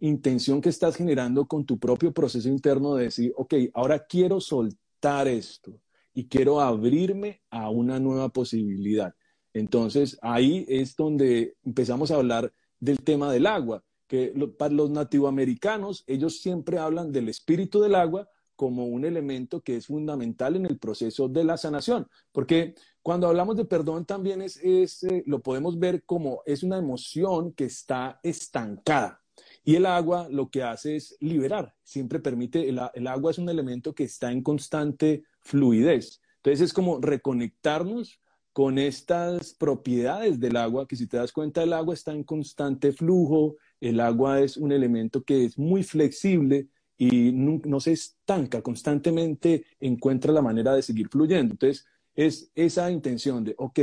intención 0.00 0.60
que 0.60 0.68
estás 0.68 0.96
generando 0.96 1.46
con 1.46 1.64
tu 1.64 1.78
propio 1.78 2.12
proceso 2.12 2.48
interno 2.48 2.94
de 2.94 3.04
decir, 3.04 3.32
ok, 3.36 3.54
ahora 3.74 4.06
quiero 4.06 4.40
soltar 4.40 4.83
esto, 5.04 5.78
y 6.14 6.28
quiero 6.28 6.60
abrirme 6.60 7.42
a 7.50 7.70
una 7.70 7.98
nueva 8.00 8.28
posibilidad. 8.30 9.14
Entonces 9.52 10.18
ahí 10.22 10.64
es 10.68 10.96
donde 10.96 11.56
empezamos 11.62 12.10
a 12.10 12.16
hablar 12.16 12.52
del 12.80 12.98
tema 12.98 13.32
del 13.32 13.46
agua, 13.46 13.84
que 14.06 14.32
para 14.58 14.74
los 14.74 14.90
nativoamericanos 14.90 16.04
ellos 16.06 16.40
siempre 16.40 16.78
hablan 16.78 17.12
del 17.12 17.28
espíritu 17.28 17.80
del 17.80 17.94
agua 17.94 18.28
como 18.56 18.86
un 18.86 19.04
elemento 19.04 19.62
que 19.62 19.76
es 19.76 19.86
fundamental 19.86 20.56
en 20.56 20.66
el 20.66 20.78
proceso 20.78 21.28
de 21.28 21.44
la 21.44 21.56
sanación, 21.56 22.06
porque 22.32 22.74
cuando 23.02 23.26
hablamos 23.26 23.56
de 23.56 23.64
perdón 23.64 24.06
también 24.06 24.40
es, 24.42 24.56
eh, 24.62 25.24
lo 25.26 25.40
podemos 25.40 25.78
ver 25.78 26.04
como 26.04 26.42
es 26.46 26.62
una 26.62 26.78
emoción 26.78 27.52
que 27.52 27.64
está 27.64 28.20
estancada. 28.22 29.23
Y 29.64 29.76
el 29.76 29.86
agua 29.86 30.28
lo 30.30 30.50
que 30.50 30.62
hace 30.62 30.96
es 30.96 31.16
liberar, 31.20 31.74
siempre 31.82 32.20
permite, 32.20 32.68
el 32.68 33.06
agua 33.06 33.30
es 33.30 33.38
un 33.38 33.48
elemento 33.48 33.94
que 33.94 34.04
está 34.04 34.30
en 34.30 34.42
constante 34.42 35.24
fluidez. 35.40 36.20
Entonces 36.36 36.60
es 36.60 36.72
como 36.74 37.00
reconectarnos 37.00 38.20
con 38.52 38.78
estas 38.78 39.52
propiedades 39.54 40.38
del 40.38 40.56
agua, 40.56 40.86
que 40.86 40.94
si 40.94 41.08
te 41.08 41.16
das 41.16 41.32
cuenta 41.32 41.62
el 41.62 41.72
agua 41.72 41.94
está 41.94 42.12
en 42.12 42.22
constante 42.22 42.92
flujo, 42.92 43.56
el 43.80 43.98
agua 43.98 44.40
es 44.40 44.56
un 44.56 44.70
elemento 44.70 45.24
que 45.24 45.44
es 45.44 45.58
muy 45.58 45.82
flexible 45.82 46.68
y 46.96 47.32
no, 47.32 47.80
se 47.80 47.92
estanca, 47.92 48.62
constantemente 48.62 49.64
encuentra 49.80 50.32
la 50.32 50.40
manera 50.40 50.72
de 50.74 50.82
seguir 50.82 51.08
fluyendo. 51.08 51.54
Entonces 51.54 51.84
es 52.14 52.50
esa 52.54 52.90
intención 52.90 53.42
de, 53.42 53.54
ok, 53.58 53.80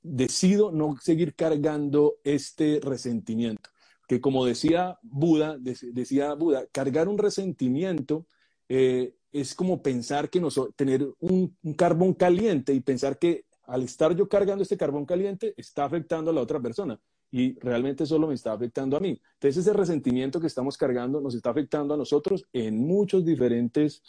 decido 0.00 0.72
no 0.72 0.96
seguir 0.98 1.34
cargando 1.34 2.16
este 2.24 2.80
resentimiento, 2.82 3.68
que 4.10 4.20
como 4.20 4.44
decía 4.44 4.98
Buda, 5.02 5.56
decía 5.60 6.34
Buda, 6.34 6.66
cargar 6.72 7.06
un 7.06 7.16
resentimiento 7.16 8.26
eh, 8.68 9.14
es 9.30 9.54
como 9.54 9.82
pensar 9.82 10.28
que 10.30 10.40
nosotros, 10.40 10.74
tener 10.74 11.06
un, 11.20 11.56
carbón 11.76 12.14
caliente 12.14 12.74
y 12.74 12.80
pensar 12.80 13.20
que 13.20 13.44
al 13.62 13.84
estar 13.84 14.16
yo 14.16 14.28
cargando 14.28 14.64
este 14.64 14.76
carbón 14.76 15.06
caliente 15.06 15.54
está 15.56 15.84
afectando 15.84 16.32
a 16.32 16.34
la 16.34 16.40
otra 16.40 16.58
persona 16.58 16.98
y 17.30 17.56
realmente 17.60 18.04
solo 18.04 18.26
me 18.26 18.34
está 18.34 18.52
afectando 18.52 18.96
a 18.96 19.00
mí. 19.00 19.10
Entonces 19.34 19.58
ese 19.58 19.72
resentimiento 19.72 20.40
que 20.40 20.48
estamos 20.48 20.76
cargando 20.76 21.20
nos 21.20 21.36
está 21.36 21.50
afectando 21.50 21.94
a 21.94 21.96
nosotros 21.96 22.44
en 22.52 22.84
muchos 22.84 23.24
diferentes 23.24 24.02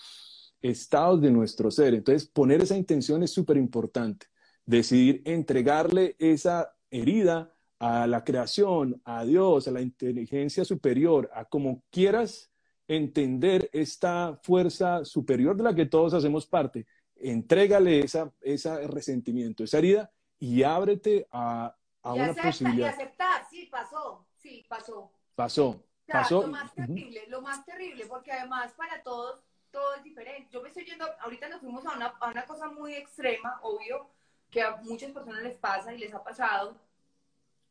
estados 0.63 1.21
de 1.21 1.29
nuestro 1.29 1.69
ser. 1.69 1.93
Entonces 1.93 2.27
poner 2.27 2.59
esa 2.61 2.75
intención 2.75 3.21
es 3.21 3.29
súper 3.29 3.57
importante. 3.57 4.25
Decidir 4.65 5.21
entregarle 5.25 6.15
esa 6.17 6.73
herida 6.89 7.53
a 7.81 8.05
la 8.05 8.23
creación, 8.23 9.01
a 9.05 9.25
Dios, 9.25 9.67
a 9.67 9.71
la 9.71 9.81
inteligencia 9.81 10.63
superior, 10.63 11.31
a 11.33 11.45
como 11.45 11.83
quieras 11.89 12.51
entender 12.87 13.71
esta 13.73 14.39
fuerza 14.43 15.03
superior 15.03 15.55
de 15.57 15.63
la 15.63 15.73
que 15.73 15.87
todos 15.87 16.13
hacemos 16.13 16.45
parte. 16.45 16.85
Entrégale 17.15 18.01
esa, 18.01 18.31
ese 18.39 18.87
resentimiento, 18.87 19.63
esa 19.63 19.79
herida 19.79 20.11
y 20.37 20.61
ábrete 20.61 21.27
a, 21.31 21.75
a 22.03 22.13
una 22.13 22.35
posibilidad. 22.35 22.89
Y 22.89 23.01
aceptar, 23.01 23.47
sí, 23.49 23.65
pasó, 23.65 24.27
sí, 24.37 24.63
pasó. 24.69 25.11
Pasó, 25.33 25.83
pasó. 26.05 26.43
Lo 26.43 26.49
más 26.49 26.75
terrible, 26.75 27.23
lo 27.29 27.41
más 27.41 27.65
terrible, 27.65 28.05
porque 28.05 28.31
además 28.31 28.73
para 28.73 29.01
todos 29.01 29.43
todo 29.71 29.95
es 29.95 30.03
diferente. 30.03 30.49
Yo 30.51 30.61
me 30.61 30.67
estoy 30.67 30.85
yendo, 30.85 31.07
ahorita 31.21 31.49
nos 31.49 31.61
fuimos 31.61 31.83
a 31.87 31.95
una, 31.95 32.07
a 32.19 32.29
una 32.29 32.45
cosa 32.45 32.69
muy 32.69 32.93
extrema, 32.93 33.59
obvio, 33.63 34.11
que 34.51 34.61
a 34.61 34.75
muchas 34.83 35.11
personas 35.11 35.41
les 35.41 35.57
pasa 35.57 35.95
y 35.95 35.97
les 35.97 36.13
ha 36.13 36.23
pasado, 36.23 36.77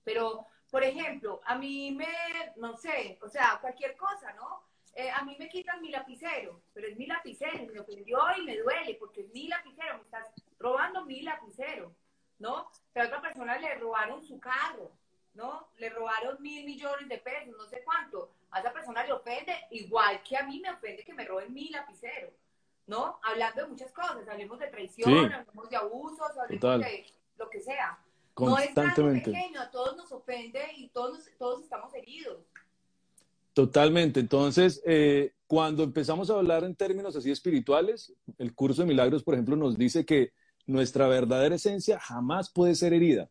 pero, 0.04 0.46
por 0.70 0.82
ejemplo, 0.84 1.40
a 1.44 1.56
mí 1.56 1.92
me, 1.92 2.06
no 2.56 2.76
sé, 2.76 3.18
o 3.22 3.28
sea, 3.28 3.58
cualquier 3.60 3.96
cosa, 3.96 4.32
¿no? 4.34 4.62
Eh, 4.94 5.10
a 5.10 5.24
mí 5.24 5.36
me 5.38 5.48
quitan 5.48 5.80
mi 5.80 5.90
lapicero, 5.90 6.62
pero 6.74 6.88
es 6.88 6.96
mi 6.96 7.06
lapicero, 7.06 7.72
me 7.72 7.80
ofendió 7.80 8.18
y 8.36 8.42
me 8.42 8.58
duele 8.58 8.96
porque 8.96 9.22
es 9.22 9.28
mi 9.32 9.46
lapicero, 9.46 9.98
me 9.98 10.02
estás 10.02 10.26
robando 10.58 11.04
mi 11.04 11.22
lapicero, 11.22 11.94
¿no? 12.38 12.70
a 12.94 13.04
otra 13.04 13.20
persona 13.20 13.56
le 13.58 13.74
robaron 13.76 14.22
su 14.22 14.40
carro, 14.40 14.90
¿no? 15.34 15.68
Le 15.78 15.90
robaron 15.90 16.42
mil 16.42 16.64
millones 16.64 17.08
de 17.08 17.18
pesos, 17.18 17.54
no 17.56 17.66
sé 17.66 17.82
cuánto. 17.84 18.32
A 18.50 18.60
esa 18.60 18.72
persona 18.72 19.04
le 19.04 19.12
ofende 19.12 19.54
igual 19.70 20.20
que 20.22 20.36
a 20.36 20.42
mí 20.42 20.60
me 20.60 20.70
ofende 20.70 21.04
que 21.04 21.14
me 21.14 21.24
roben 21.24 21.52
mi 21.52 21.68
lapicero, 21.68 22.32
¿no? 22.86 23.20
Hablando 23.22 23.62
de 23.62 23.68
muchas 23.68 23.92
cosas, 23.92 24.26
hablemos 24.28 24.58
de 24.58 24.66
traición, 24.66 25.32
hablemos 25.32 25.70
de 25.70 25.76
abusos, 25.76 26.36
hablemos 26.36 26.80
de 26.80 27.06
lo 27.36 27.48
que 27.48 27.60
sea. 27.60 27.98
No 28.46 28.58
es 28.58 28.70
pequeño, 28.70 29.60
a 29.60 29.70
todos 29.70 29.96
nos 29.96 30.10
ofende 30.12 30.60
y 30.76 30.88
todos, 30.88 31.24
todos 31.38 31.62
estamos 31.62 31.92
heridos. 31.94 32.38
Totalmente. 33.52 34.20
Entonces, 34.20 34.80
eh, 34.86 35.34
cuando 35.46 35.82
empezamos 35.82 36.30
a 36.30 36.34
hablar 36.34 36.64
en 36.64 36.76
términos 36.76 37.16
así 37.16 37.30
espirituales, 37.30 38.14
el 38.38 38.54
curso 38.54 38.82
de 38.82 38.88
milagros, 38.88 39.22
por 39.22 39.34
ejemplo, 39.34 39.56
nos 39.56 39.76
dice 39.76 40.04
que 40.04 40.32
nuestra 40.66 41.08
verdadera 41.08 41.56
esencia 41.56 41.98
jamás 41.98 42.50
puede 42.50 42.74
ser 42.74 42.94
herida. 42.94 43.28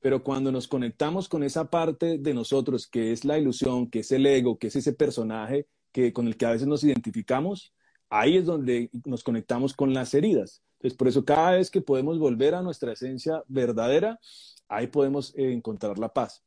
Pero 0.00 0.22
cuando 0.22 0.52
nos 0.52 0.68
conectamos 0.68 1.28
con 1.28 1.42
esa 1.42 1.70
parte 1.70 2.18
de 2.18 2.34
nosotros 2.34 2.86
que 2.86 3.12
es 3.12 3.24
la 3.24 3.38
ilusión, 3.38 3.90
que 3.90 4.00
es 4.00 4.12
el 4.12 4.26
ego, 4.26 4.58
que 4.58 4.68
es 4.68 4.76
ese 4.76 4.92
personaje 4.92 5.66
que, 5.92 6.12
con 6.12 6.26
el 6.26 6.36
que 6.36 6.46
a 6.46 6.52
veces 6.52 6.68
nos 6.68 6.84
identificamos, 6.84 7.74
ahí 8.08 8.36
es 8.36 8.46
donde 8.46 8.90
nos 9.04 9.22
conectamos 9.22 9.74
con 9.74 9.92
las 9.92 10.14
heridas. 10.14 10.62
Entonces, 10.78 10.96
por 10.96 11.08
eso 11.08 11.24
cada 11.24 11.52
vez 11.52 11.70
que 11.70 11.80
podemos 11.80 12.18
volver 12.18 12.54
a 12.54 12.62
nuestra 12.62 12.92
esencia 12.92 13.42
verdadera, 13.48 14.20
ahí 14.68 14.86
podemos 14.86 15.34
eh, 15.36 15.52
encontrar 15.52 15.98
la 15.98 16.12
paz. 16.12 16.44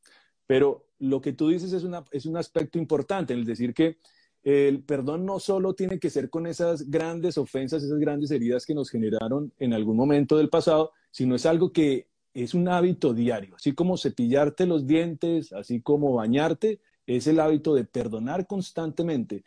Pero 0.48 0.88
lo 1.00 1.22
que 1.22 1.34
tú 1.34 1.50
dices 1.50 1.74
es, 1.74 1.84
es 2.12 2.26
un 2.26 2.38
aspecto 2.38 2.78
importante, 2.78 3.34
el 3.34 3.46
decir 3.46 3.74
que 3.74 3.98
el 4.44 4.84
perdón 4.84 5.26
no 5.26 5.40
solo 5.40 5.76
tiene 5.76 6.00
que 6.00 6.10
ser 6.10 6.30
con 6.30 6.48
esas 6.48 6.90
grandes 6.90 7.38
ofensas, 7.38 7.84
esas 7.84 8.00
grandes 8.00 8.32
heridas 8.32 8.66
que 8.66 8.74
nos 8.74 8.90
generaron 8.90 9.54
en 9.60 9.74
algún 9.74 9.98
momento 9.98 10.38
del 10.38 10.50
pasado, 10.50 10.92
sino 11.12 11.36
es 11.36 11.46
algo 11.46 11.72
que 11.72 12.08
es 12.34 12.54
un 12.54 12.68
hábito 12.68 13.14
diario, 13.14 13.56
así 13.56 13.74
como 13.74 13.98
cepillarte 13.98 14.66
los 14.66 14.88
dientes, 14.88 15.52
así 15.52 15.82
como 15.82 16.14
bañarte, 16.14 16.80
es 17.06 17.28
el 17.28 17.40
hábito 17.40 17.76
de 17.76 17.84
perdonar 17.84 18.48
constantemente, 18.48 19.44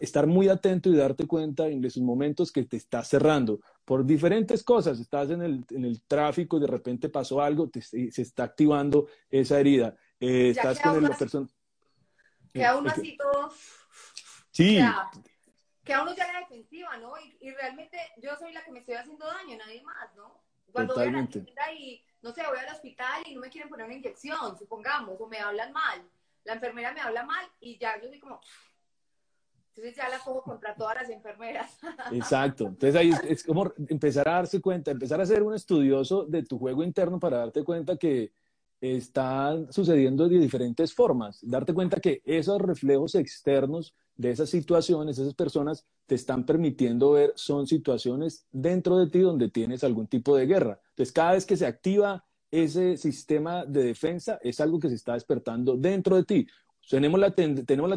estar 0.00 0.26
muy 0.26 0.48
atento 0.48 0.90
y 0.90 0.96
darte 0.96 1.26
cuenta 1.26 1.68
en 1.68 1.84
esos 1.84 2.02
momentos 2.02 2.52
que 2.52 2.64
te 2.64 2.76
estás 2.76 3.08
cerrando 3.08 3.60
por 3.84 4.04
diferentes 4.04 4.62
cosas. 4.62 5.00
Estás 5.00 5.30
en 5.30 5.42
el, 5.42 5.64
en 5.70 5.84
el 5.84 6.02
tráfico 6.02 6.56
y 6.56 6.60
de 6.60 6.66
repente 6.66 7.08
pasó 7.08 7.40
algo, 7.40 7.70
se 7.72 8.22
está 8.22 8.44
activando 8.44 9.08
esa 9.28 9.58
herida. 9.58 9.96
Eh, 10.20 10.50
estás 10.50 10.80
con 10.80 11.02
la 11.02 11.16
persona. 11.16 11.48
Queda 12.52 12.76
uno 12.76 12.90
así 12.90 13.16
todo. 13.16 13.52
Sí. 14.50 14.78
queda 15.82 16.02
uno 16.02 16.14
ya 16.14 16.32
la 16.32 16.40
defensiva, 16.40 16.96
¿no? 16.98 17.14
Y, 17.40 17.50
realmente 17.50 17.98
yo 18.18 18.36
soy 18.36 18.52
la 18.52 18.62
que 18.62 18.70
me 18.70 18.80
estoy 18.80 18.94
haciendo 18.94 19.26
daño, 19.26 19.56
nadie 19.56 19.82
más, 19.82 20.14
¿no? 20.14 20.42
Cuando 20.70 20.94
Totalmente. 20.94 21.40
voy 21.40 21.50
a 21.50 21.66
la 21.66 21.72
y, 21.72 22.04
no 22.22 22.32
sé, 22.32 22.42
voy 22.46 22.58
al 22.58 22.74
hospital 22.74 23.22
y 23.26 23.34
no 23.34 23.40
me 23.40 23.50
quieren 23.50 23.68
poner 23.68 23.86
una 23.86 23.94
inyección, 23.94 24.56
supongamos, 24.56 25.20
o 25.20 25.26
me 25.26 25.38
hablan 25.38 25.72
mal. 25.72 26.08
La 26.44 26.54
enfermera 26.54 26.92
me 26.92 27.00
habla 27.00 27.24
mal 27.24 27.50
y 27.60 27.78
ya 27.78 28.00
yo 28.00 28.08
soy 28.08 28.20
como. 28.20 28.40
Entonces 29.74 29.96
ya 29.96 30.08
la 30.10 30.18
cojo 30.18 30.42
contra 30.42 30.74
todas 30.74 30.96
las 30.96 31.10
enfermeras. 31.10 31.78
Exacto. 32.12 32.66
Entonces 32.66 32.94
ahí 32.94 33.10
es 33.26 33.42
como 33.42 33.72
empezar 33.88 34.28
a 34.28 34.32
darse 34.32 34.60
cuenta, 34.60 34.90
empezar 34.90 35.20
a 35.20 35.26
ser 35.26 35.42
un 35.42 35.54
estudioso 35.54 36.24
de 36.24 36.42
tu 36.42 36.58
juego 36.58 36.82
interno 36.82 37.18
para 37.18 37.38
darte 37.38 37.64
cuenta 37.64 37.96
que 37.96 38.32
están 38.82 39.72
sucediendo 39.72 40.28
de 40.28 40.38
diferentes 40.38 40.92
formas. 40.92 41.38
Darte 41.42 41.72
cuenta 41.72 42.00
que 42.00 42.20
esos 42.24 42.60
reflejos 42.60 43.14
externos 43.14 43.94
de 44.16 44.30
esas 44.30 44.50
situaciones, 44.50 45.18
esas 45.18 45.34
personas 45.34 45.86
te 46.06 46.16
están 46.16 46.44
permitiendo 46.44 47.12
ver, 47.12 47.32
son 47.36 47.66
situaciones 47.66 48.44
dentro 48.50 48.98
de 48.98 49.08
ti 49.08 49.20
donde 49.20 49.48
tienes 49.48 49.84
algún 49.84 50.06
tipo 50.06 50.36
de 50.36 50.46
guerra. 50.46 50.80
Entonces, 50.90 51.12
cada 51.12 51.32
vez 51.32 51.46
que 51.46 51.56
se 51.56 51.64
activa 51.64 52.26
ese 52.50 52.98
sistema 52.98 53.64
de 53.64 53.84
defensa, 53.84 54.38
es 54.42 54.60
algo 54.60 54.78
que 54.78 54.90
se 54.90 54.96
está 54.96 55.14
despertando 55.14 55.76
dentro 55.76 56.16
de 56.16 56.24
ti. 56.24 56.46
Tenemos 56.88 57.20
la, 57.20 57.30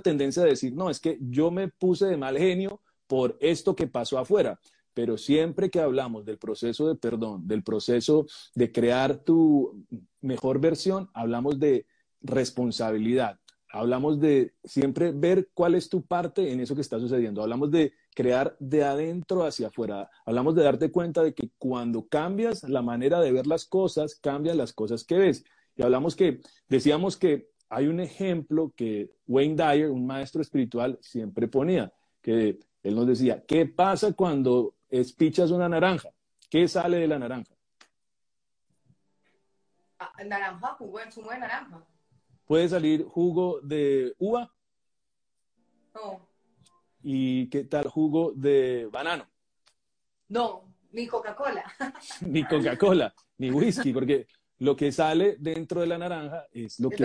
tendencia 0.01 0.43
de 0.43 0.49
decir, 0.49 0.73
no, 0.73 0.89
es 0.89 0.99
que 0.99 1.17
yo 1.21 1.51
me 1.51 1.67
puse 1.67 2.05
de 2.05 2.17
mal 2.17 2.37
genio 2.37 2.81
por 3.07 3.37
esto 3.39 3.75
que 3.75 3.87
pasó 3.87 4.17
afuera. 4.17 4.59
Pero 4.93 5.17
siempre 5.17 5.69
que 5.69 5.81
hablamos 5.81 6.23
del 6.25 6.37
proceso 6.37 6.87
de 6.87 6.95
perdón, 6.95 7.47
del 7.47 7.63
proceso 7.63 8.25
de 8.53 8.71
crear 8.71 9.17
tu 9.17 9.85
mejor 10.21 10.59
versión, 10.59 11.09
hablamos 11.13 11.59
de 11.59 11.85
responsabilidad. 12.21 13.39
Hablamos 13.75 14.21
de 14.21 14.53
siempre 14.63 15.11
ver 15.11 15.49
cuál 15.53 15.75
es 15.75 15.89
tu 15.89 16.05
parte 16.05 16.53
en 16.53 16.61
eso 16.61 16.75
que 16.75 16.81
está 16.81 16.97
sucediendo. 16.97 17.41
Hablamos 17.41 17.71
de 17.71 17.91
crear 18.15 18.55
de 18.59 18.85
adentro 18.85 19.43
hacia 19.43 19.67
afuera. 19.67 20.09
Hablamos 20.25 20.55
de 20.55 20.63
darte 20.63 20.91
cuenta 20.91 21.21
de 21.21 21.33
que 21.33 21.49
cuando 21.57 22.07
cambias 22.07 22.63
la 22.63 22.81
manera 22.81 23.19
de 23.19 23.33
ver 23.33 23.47
las 23.47 23.65
cosas, 23.65 24.15
cambian 24.15 24.57
las 24.57 24.71
cosas 24.71 25.03
que 25.03 25.17
ves. 25.17 25.43
Y 25.75 25.83
hablamos 25.83 26.15
que, 26.15 26.39
decíamos 26.69 27.17
que 27.17 27.49
hay 27.69 27.87
un 27.87 27.99
ejemplo 27.99 28.71
que 28.75 29.11
Wayne 29.27 29.55
Dyer, 29.55 29.89
un 29.89 30.05
maestro 30.05 30.41
espiritual, 30.41 30.97
siempre 31.01 31.47
ponía, 31.47 31.91
que 32.21 32.59
él 32.83 32.95
nos 32.95 33.07
decía, 33.07 33.43
¿qué 33.45 33.65
pasa 33.65 34.13
cuando 34.13 34.75
espichas 34.89 35.51
una 35.51 35.67
naranja? 35.67 36.09
¿Qué 36.49 36.67
sale 36.67 36.97
de 36.97 37.07
la 37.07 37.19
naranja? 37.19 37.53
Ah, 39.99 40.11
naranja, 40.25 40.67
jugo, 40.77 40.99
zumo 41.11 41.31
de 41.31 41.39
naranja. 41.39 41.83
¿Puede 42.45 42.69
salir 42.69 43.03
jugo 43.05 43.59
de 43.61 44.13
uva? 44.19 44.53
No. 45.95 46.29
¿Y 47.01 47.49
qué 47.49 47.63
tal 47.63 47.87
jugo 47.87 48.33
de 48.35 48.87
banano? 48.91 49.27
No, 50.29 50.73
ni 50.91 51.07
Coca-Cola. 51.07 51.63
ni 52.21 52.43
Coca-Cola, 52.43 53.13
ni 53.37 53.51
whisky, 53.51 53.93
porque 53.93 54.27
lo 54.59 54.75
que 54.75 54.91
sale 54.91 55.35
dentro 55.39 55.81
de 55.81 55.87
la 55.87 55.97
naranja 55.97 56.47
es 56.51 56.79
lo, 56.79 56.89
que, 56.89 57.03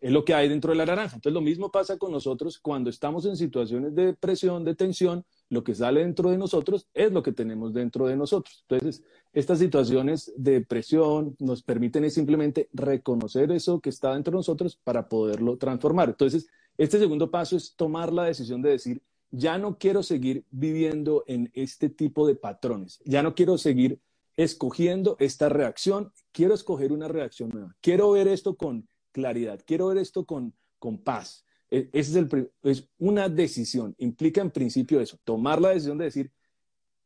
es 0.00 0.10
lo 0.10 0.24
que 0.24 0.34
hay 0.34 0.48
dentro 0.48 0.70
de 0.70 0.78
la 0.78 0.86
naranja. 0.86 1.16
Entonces 1.16 1.34
lo 1.34 1.40
mismo 1.40 1.70
pasa 1.70 1.98
con 1.98 2.10
nosotros 2.10 2.58
cuando 2.58 2.88
estamos 2.88 3.26
en 3.26 3.36
situaciones 3.36 3.94
de 3.94 4.14
presión, 4.14 4.64
de 4.64 4.74
tensión, 4.74 5.24
lo 5.50 5.62
que 5.62 5.74
sale 5.74 6.00
dentro 6.00 6.30
de 6.30 6.38
nosotros 6.38 6.86
es 6.94 7.12
lo 7.12 7.22
que 7.22 7.32
tenemos 7.32 7.74
dentro 7.74 8.06
de 8.06 8.16
nosotros. 8.16 8.64
Entonces, 8.68 9.02
estas 9.32 9.58
situaciones 9.58 10.32
de 10.36 10.60
presión 10.60 11.36
nos 11.38 11.62
permiten 11.62 12.08
simplemente 12.10 12.68
reconocer 12.72 13.50
eso 13.50 13.80
que 13.80 13.90
está 13.90 14.14
dentro 14.14 14.32
de 14.32 14.38
nosotros 14.38 14.76
para 14.82 15.08
poderlo 15.08 15.56
transformar. 15.58 16.08
Entonces, 16.10 16.48
este 16.78 16.98
segundo 16.98 17.30
paso 17.30 17.56
es 17.56 17.74
tomar 17.74 18.12
la 18.12 18.24
decisión 18.24 18.62
de 18.62 18.70
decir, 18.70 19.02
ya 19.32 19.58
no 19.58 19.76
quiero 19.76 20.02
seguir 20.02 20.44
viviendo 20.50 21.24
en 21.26 21.50
este 21.52 21.88
tipo 21.88 22.26
de 22.26 22.36
patrones, 22.36 23.00
ya 23.04 23.22
no 23.22 23.34
quiero 23.34 23.58
seguir 23.58 24.00
escogiendo 24.42 25.16
esta 25.18 25.50
reacción, 25.50 26.12
quiero 26.32 26.54
escoger 26.54 26.92
una 26.92 27.08
reacción 27.08 27.50
nueva, 27.50 27.76
quiero 27.82 28.10
ver 28.12 28.26
esto 28.26 28.56
con 28.56 28.88
claridad, 29.12 29.60
quiero 29.66 29.88
ver 29.88 29.98
esto 29.98 30.24
con, 30.24 30.54
con 30.78 30.98
paz. 30.98 31.44
E, 31.70 31.90
ese 31.92 32.10
es, 32.12 32.16
el, 32.16 32.50
es 32.62 32.88
una 32.98 33.28
decisión, 33.28 33.94
implica 33.98 34.40
en 34.40 34.50
principio 34.50 35.00
eso, 35.00 35.18
tomar 35.24 35.60
la 35.60 35.70
decisión 35.70 35.98
de 35.98 36.06
decir, 36.06 36.32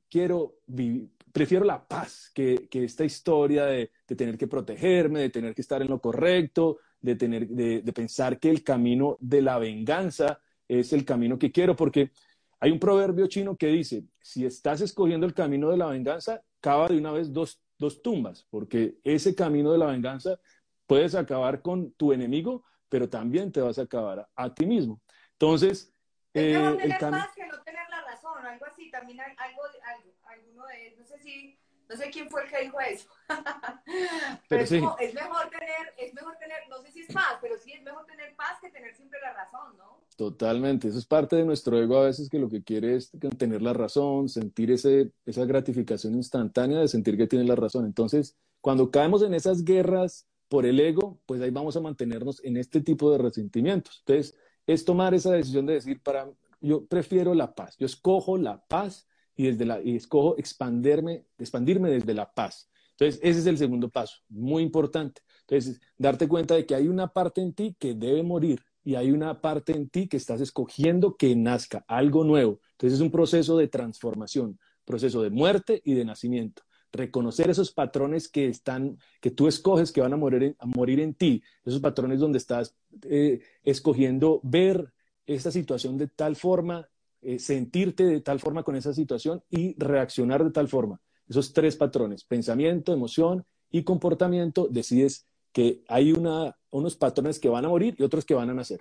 quiero 0.09 0.59
vivir, 0.66 1.11
prefiero 1.33 1.64
la 1.64 1.87
paz 1.87 2.31
que, 2.33 2.68
que 2.70 2.85
esta 2.85 3.05
historia 3.05 3.64
de, 3.64 3.90
de, 4.07 4.14
tener 4.14 4.38
que 4.38 4.47
protegerme, 4.47 5.18
de 5.20 5.31
tener 5.31 5.57
que 5.57 5.62
estar 5.62 5.83
en 5.83 5.88
lo 5.88 6.01
correcto, 6.01 6.79
de, 7.01 7.16
tener, 7.16 7.49
de, 7.49 7.83
de 7.83 7.92
pensar 7.92 8.38
que 8.38 8.49
el 8.49 8.62
camino 8.62 9.16
de 9.18 9.42
la 9.42 9.59
venganza 9.59 10.40
es 10.68 10.92
el 10.92 11.05
camino 11.05 11.37
que 11.37 11.51
quiero, 11.51 11.75
porque 11.75 12.12
hay 12.61 12.70
un 12.70 12.79
proverbio 12.79 13.27
chino 13.27 13.57
que 13.57 13.66
dice, 13.66 14.05
si 14.23 14.47
estás 14.47 14.81
escogiendo 14.81 15.27
el 15.27 15.35
camino 15.35 15.68
de 15.70 15.77
la 15.77 15.87
venganza, 15.87 16.42
cava 16.64 16.88
de 16.88 16.96
una 16.96 17.12
vez 17.12 17.31
dos, 17.31 17.62
dos 17.79 18.00
tumbas, 18.00 18.46
porque 18.48 18.98
ese 19.05 19.35
camino 19.35 19.70
de 19.70 19.77
la 19.77 19.85
venganza 19.85 20.40
puedes 20.87 21.14
acabar 21.14 21.61
con 21.61 21.92
tu 21.92 22.11
enemigo, 22.14 22.64
pero 22.88 23.07
también 23.07 23.53
te 23.53 23.61
vas 23.61 23.79
a 23.79 23.83
acabar 23.83 24.27
a, 24.35 24.55
ti 24.55 24.64
mismo. 24.64 25.03
Entonces, 25.33 25.92
es 26.33 26.42
eh, 26.42 26.55
tener 26.55 27.03
el 27.05 27.11
más 27.11 27.35
que 27.35 27.46
no 27.46 27.62
tener 27.62 27.87
la 27.90 28.00
razón, 28.05 28.46
algo 28.46 28.64
así, 28.64 28.90
también 28.90 29.20
algo, 29.20 29.61
algo, 29.85 30.14
alguno 30.27 30.66
de, 30.68 30.96
no 30.96 31.05
sé 31.05 31.18
si 31.18 31.59
no 31.88 31.97
sé 31.97 32.11
quién 32.11 32.29
fue 32.31 32.44
el 32.44 32.51
que 32.51 32.62
dijo 32.62 32.81
eso. 32.81 33.09
pero, 34.49 34.62
es, 34.62 34.70
mejor 34.70 34.97
tener, 34.97 35.94
es 35.99 36.14
mejor 36.14 36.37
tener, 36.38 36.59
no 36.68 36.83
sé 36.83 36.92
si 36.92 37.01
es 37.01 37.12
paz, 37.12 37.38
pero 37.40 37.57
sí 37.59 37.73
es 37.73 37.83
mejor 37.83 38.05
tener 38.07 38.35
paz 38.37 38.59
que 38.61 38.70
tener 38.70 38.94
siempre 38.94 39.18
la 39.20 39.33
razón, 39.33 39.77
¿no? 39.77 40.01
Totalmente, 40.16 40.88
eso 40.88 40.99
es 40.99 41.07
parte 41.07 41.37
de 41.37 41.44
nuestro 41.44 41.79
ego 41.79 41.99
a 41.99 42.05
veces 42.05 42.29
que 42.29 42.38
lo 42.38 42.49
que 42.49 42.62
quiere 42.62 42.97
es 42.97 43.11
tener 43.37 43.62
la 43.62 43.73
razón, 43.73 44.29
sentir 44.29 44.70
ese, 44.70 45.11
esa 45.27 45.44
gratificación 45.44 46.14
instantánea 46.14 46.79
de 46.79 46.88
sentir 46.88 47.16
que 47.16 47.27
tiene 47.27 47.44
la 47.44 47.57
razón. 47.57 47.85
Entonces, 47.85 48.37
cuando 48.61 48.90
caemos 48.90 49.23
en 49.23 49.35
esas 49.35 49.64
guerras 49.64 50.29
por 50.49 50.66
el 50.66 50.79
ego, 50.79 51.18
pues 51.27 51.40
ahí 51.40 51.51
vamos 51.51 51.77
a 51.77 51.81
mantenernos 51.81 52.42
en 52.44 52.57
este 52.57 52.81
tipo 52.81 53.11
de 53.11 53.18
resentimientos. 53.18 54.05
Entonces, 54.07 54.37
es 54.66 54.85
tomar 54.85 55.14
esa 55.14 55.33
decisión 55.33 55.66
de 55.66 55.75
decir, 55.75 56.01
para, 56.01 56.31
yo 56.61 56.87
prefiero 56.87 57.35
la 57.35 57.55
paz, 57.55 57.77
yo 57.77 57.87
escojo 57.87 58.38
la 58.38 58.64
paz 58.64 59.09
y, 59.37 59.47
desde 59.47 59.64
la, 59.64 59.81
y 59.83 59.97
escojo 59.97 60.37
expandirme, 60.38 61.25
expandirme 61.38 61.90
desde 61.90 62.14
la 62.14 62.33
paz. 62.33 62.70
Entonces, 62.97 63.20
ese 63.23 63.40
es 63.40 63.47
el 63.47 63.59
segundo 63.59 63.88
paso, 63.88 64.18
muy 64.29 64.62
importante. 64.62 65.23
Entonces, 65.40 65.81
darte 65.99 66.29
cuenta 66.29 66.55
de 66.55 66.64
que 66.64 66.75
hay 66.75 66.88
una 66.88 67.09
parte 67.09 67.40
en 67.40 67.53
ti 67.53 67.77
que 67.79 67.94
debe 67.94 68.23
morir 68.23 68.62
y 68.85 68.94
hay 68.94 69.11
una 69.11 69.40
parte 69.40 69.73
en 69.73 69.88
ti 69.88 70.07
que 70.07 70.16
estás 70.16 70.40
escogiendo 70.40 71.16
que 71.16 71.35
nazca 71.35 71.85
algo 71.88 72.23
nuevo. 72.25 72.61
Entonces, 72.73 72.99
es 72.99 73.01
un 73.01 73.11
proceso 73.11 73.57
de 73.57 73.68
transformación, 73.68 74.59
proceso 74.85 75.23
de 75.23 75.31
muerte 75.31 75.83
y 75.85 75.94
de 75.94 76.05
nacimiento. 76.05 76.62
Reconocer 76.92 77.51
esos 77.51 77.73
patrones 77.73 78.29
que 78.29 78.47
están, 78.47 78.99
que 79.20 79.33
tú 79.33 79.49
escoges 79.49 79.90
que 79.90 80.01
van 80.01 80.12
a 80.12 80.16
morir 80.16 80.55
a 80.61 80.66
morir 80.66 81.01
en 81.01 81.14
ti, 81.14 81.42
esos 81.64 81.81
patrones 81.81 82.20
donde 82.20 82.38
estás 82.38 82.77
eh, 83.03 83.40
escogiendo 83.64 84.40
ver 84.44 84.92
esta 85.27 85.51
situación 85.51 85.99
de 85.99 86.07
tal 86.07 86.37
forma 86.37 86.88
eh, 87.25 87.39
sentirte 87.39 88.05
de 88.05 88.21
tal 88.21 88.41
forma 88.41 88.63
con 88.63 88.77
esa 88.77 88.93
situación 88.93 89.43
y 89.51 89.75
reaccionar 89.79 90.45
de 90.45 90.51
tal 90.51 90.69
forma. 90.69 91.01
Esos 91.29 91.53
tres 91.53 91.77
patrones, 91.77 92.25
pensamiento, 92.25 92.93
emoción 92.93 93.45
y 93.71 93.83
comportamiento, 93.83 94.69
decides 94.71 95.27
que 95.53 95.83
hay 95.89 96.13
unos 96.13 96.97
patrones 96.97 97.39
que 97.39 97.49
van 97.49 97.65
a 97.65 97.69
morir 97.69 97.95
y 97.99 98.03
otros 98.03 98.25
que 98.25 98.35
van 98.35 98.51
a 98.51 98.55
nacer. 98.55 98.81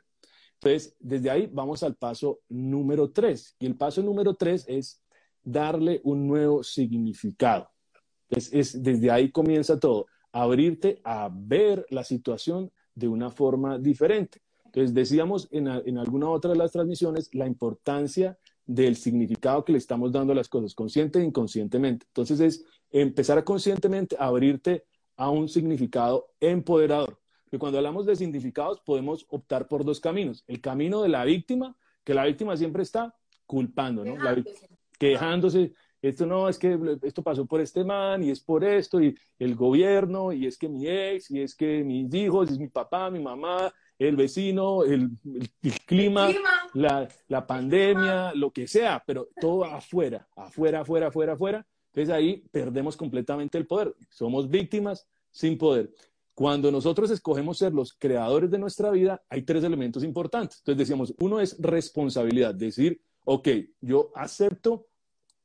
Entonces, 0.56 0.96
desde 1.00 1.30
ahí 1.30 1.50
vamos 1.52 1.84
al 1.84 1.96
paso 1.96 2.40
número 2.50 3.12
tres. 3.12 3.56
Y 3.60 3.66
el 3.66 3.76
paso 3.76 4.02
número 4.02 4.34
tres 4.36 4.66
es 4.68 5.02
darle 5.44 6.02
un 6.04 6.28
nuevo 6.28 6.64
significado. 6.64 7.70
Es, 8.30 8.82
desde 8.82 9.12
ahí 9.12 9.32
comienza 9.32 9.80
todo, 9.80 10.08
abrirte 10.32 11.00
a 11.04 11.30
ver 11.32 11.86
la 11.90 12.04
situación 12.04 12.72
de 12.96 13.08
una 13.08 13.30
forma 13.30 13.78
diferente. 13.78 14.42
Entonces, 14.74 14.96
decíamos 14.96 15.48
en, 15.52 15.68
alguna 16.00 16.30
otra 16.30 16.52
de 16.52 16.58
las 16.58 16.72
transmisiones 16.72 17.30
la 17.36 17.46
importancia 17.46 18.40
del 18.66 18.96
significado 18.96 19.64
que 19.64 19.72
le 19.72 19.78
estamos 19.78 20.12
dando 20.12 20.34
a 20.34 20.36
las 20.36 20.50
cosas, 20.50 20.74
consciente 20.74 21.20
e 21.20 21.24
inconscientemente. 21.24 22.08
Entonces, 22.10 22.40
es 22.40 22.66
empezar 22.90 23.38
a 23.38 23.46
conscientemente 23.46 24.16
a 24.18 24.26
abrirte 24.26 24.86
a 25.16 25.30
un 25.30 25.48
significado 25.48 26.32
empoderador. 26.40 27.20
Porque 27.44 27.60
cuando 27.60 27.78
hablamos 27.78 28.08
de 28.08 28.16
significados, 28.16 28.82
podemos 28.82 29.28
optar 29.30 29.68
por 29.68 29.86
dos 29.86 30.00
caminos. 30.00 30.44
El 30.48 30.60
camino 30.60 31.04
de 31.04 31.10
la 31.10 31.24
víctima, 31.24 31.78
que 32.04 32.16
la 32.16 32.26
víctima 32.26 32.58
siempre 32.58 32.82
está 32.82 33.16
culpando, 33.46 34.04
¿no? 34.04 34.16
Quejándose. 34.16 34.68
quejándose. 34.98 35.74
Esto 36.02 36.26
no, 36.26 36.50
es 36.50 36.58
que 36.58 36.80
esto 37.04 37.22
pasó 37.22 37.46
por 37.46 37.62
este 37.62 37.84
man 37.84 38.24
y 38.24 38.32
es 38.32 38.42
por 38.42 38.64
esto 38.64 39.00
y 39.00 39.16
el 39.38 39.56
gobierno 39.56 40.34
y 40.34 40.48
es 40.48 40.58
que 40.58 40.68
mi 40.68 40.88
ex 40.88 41.30
y 41.30 41.42
es 41.42 41.56
que 41.56 41.84
mis 41.84 42.12
hijos, 42.14 42.50
es 42.50 42.58
mi 42.58 42.68
papá, 42.68 43.12
mi 43.12 43.20
mamá 43.20 43.72
el 44.00 44.16
vecino, 44.16 44.84
el, 44.84 45.12
clima, 45.86 46.30
La, 46.74 47.48
pandemia, 47.48 48.34
lo 48.34 48.52
que 48.52 48.68
sea, 48.68 49.04
pero 49.06 49.30
todo 49.40 49.66
afuera, 49.66 50.28
afuera, 50.36 50.82
afuera, 50.82 51.08
afuera, 51.08 51.34
afuera. 51.34 51.68
Entonces 51.88 52.14
ahí 52.14 52.44
perdemos 52.52 52.98
completamente 52.98 53.58
el 53.58 53.68
poder. 53.68 53.96
Somos 54.10 54.50
víctimas 54.50 55.08
sin 55.32 55.58
poder. 55.58 55.94
Cuando 56.34 56.72
nosotros 56.72 57.12
escogemos 57.12 57.60
ser 57.60 57.74
los 57.74 57.94
creadores 57.94 58.50
de 58.50 58.58
nuestra 58.58 58.90
vida, 58.90 59.22
hay 59.30 59.44
tres 59.44 59.64
elementos 59.64 60.04
importantes. 60.04 60.60
Entonces 60.60 60.80
decíamos, 60.80 61.14
uno 61.20 61.40
es 61.40 61.56
responsabilidad, 61.60 62.56
decir, 62.56 63.00
ok, 63.26 63.48
yo 63.82 64.12
acepto 64.16 64.88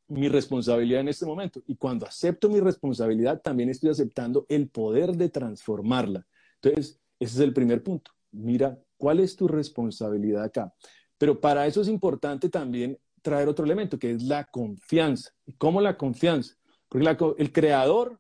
mi 0.09 0.31
responsabilidad 0.31 1.03
en 1.03 1.09
este 1.09 1.27
momento. 1.27 1.61
Y 1.67 1.77
cuando 1.77 2.07
acepto 2.07 2.49
mi 2.49 2.61
responsabilidad, 2.61 3.43
también 3.43 3.69
estoy 3.69 3.91
aceptando 3.91 4.47
el 4.49 4.71
poder 4.71 5.13
de 5.15 5.29
transformarla. 5.29 6.27
Entonces, 6.63 6.99
ese 7.21 7.35
es 7.35 7.41
el 7.41 7.53
primer 7.53 7.83
punto 7.83 8.11
mira, 8.33 8.79
¿cuál 8.97 9.21
es 9.21 9.37
tu 9.37 9.49
responsabilidad 9.49 10.45
acá? 10.45 10.73
Pero 11.17 11.41
para 11.41 11.67
eso 11.67 11.81
es 11.81 11.89
importante 11.89 12.49
también 12.49 12.99
traer 13.23 13.49
otro 13.49 13.65
elemento, 13.65 13.99
que 13.99 14.13
es 14.13 14.23
la 14.23 14.45
confianza. 14.45 15.31
¿Y 15.47 15.53
cómo 15.55 15.81
la 15.81 15.97
confianza? 15.97 16.55
Porque 16.89 17.17
el 17.39 17.53
creador 17.53 18.19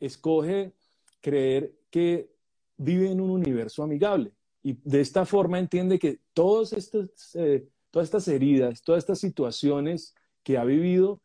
escoge 0.00 0.74
creer 1.20 1.76
que 1.90 2.30
vive 2.76 3.10
en 3.10 3.20
un 3.20 3.30
universo 3.30 3.82
amigable. 3.82 4.32
Y 4.62 4.78
de 4.84 5.00
esta 5.00 5.24
forma 5.24 5.58
entiende 5.58 5.98
que 5.98 6.20
todos 6.32 6.72
estos, 6.72 7.34
eh, 7.34 7.68
todas 7.90 8.06
estas 8.06 8.28
heridas, 8.28 8.82
todas 8.82 9.02
estas 9.02 9.18
situaciones 9.18 10.14
que 10.42 10.58
ha 10.58 10.64
vivido 10.64 11.20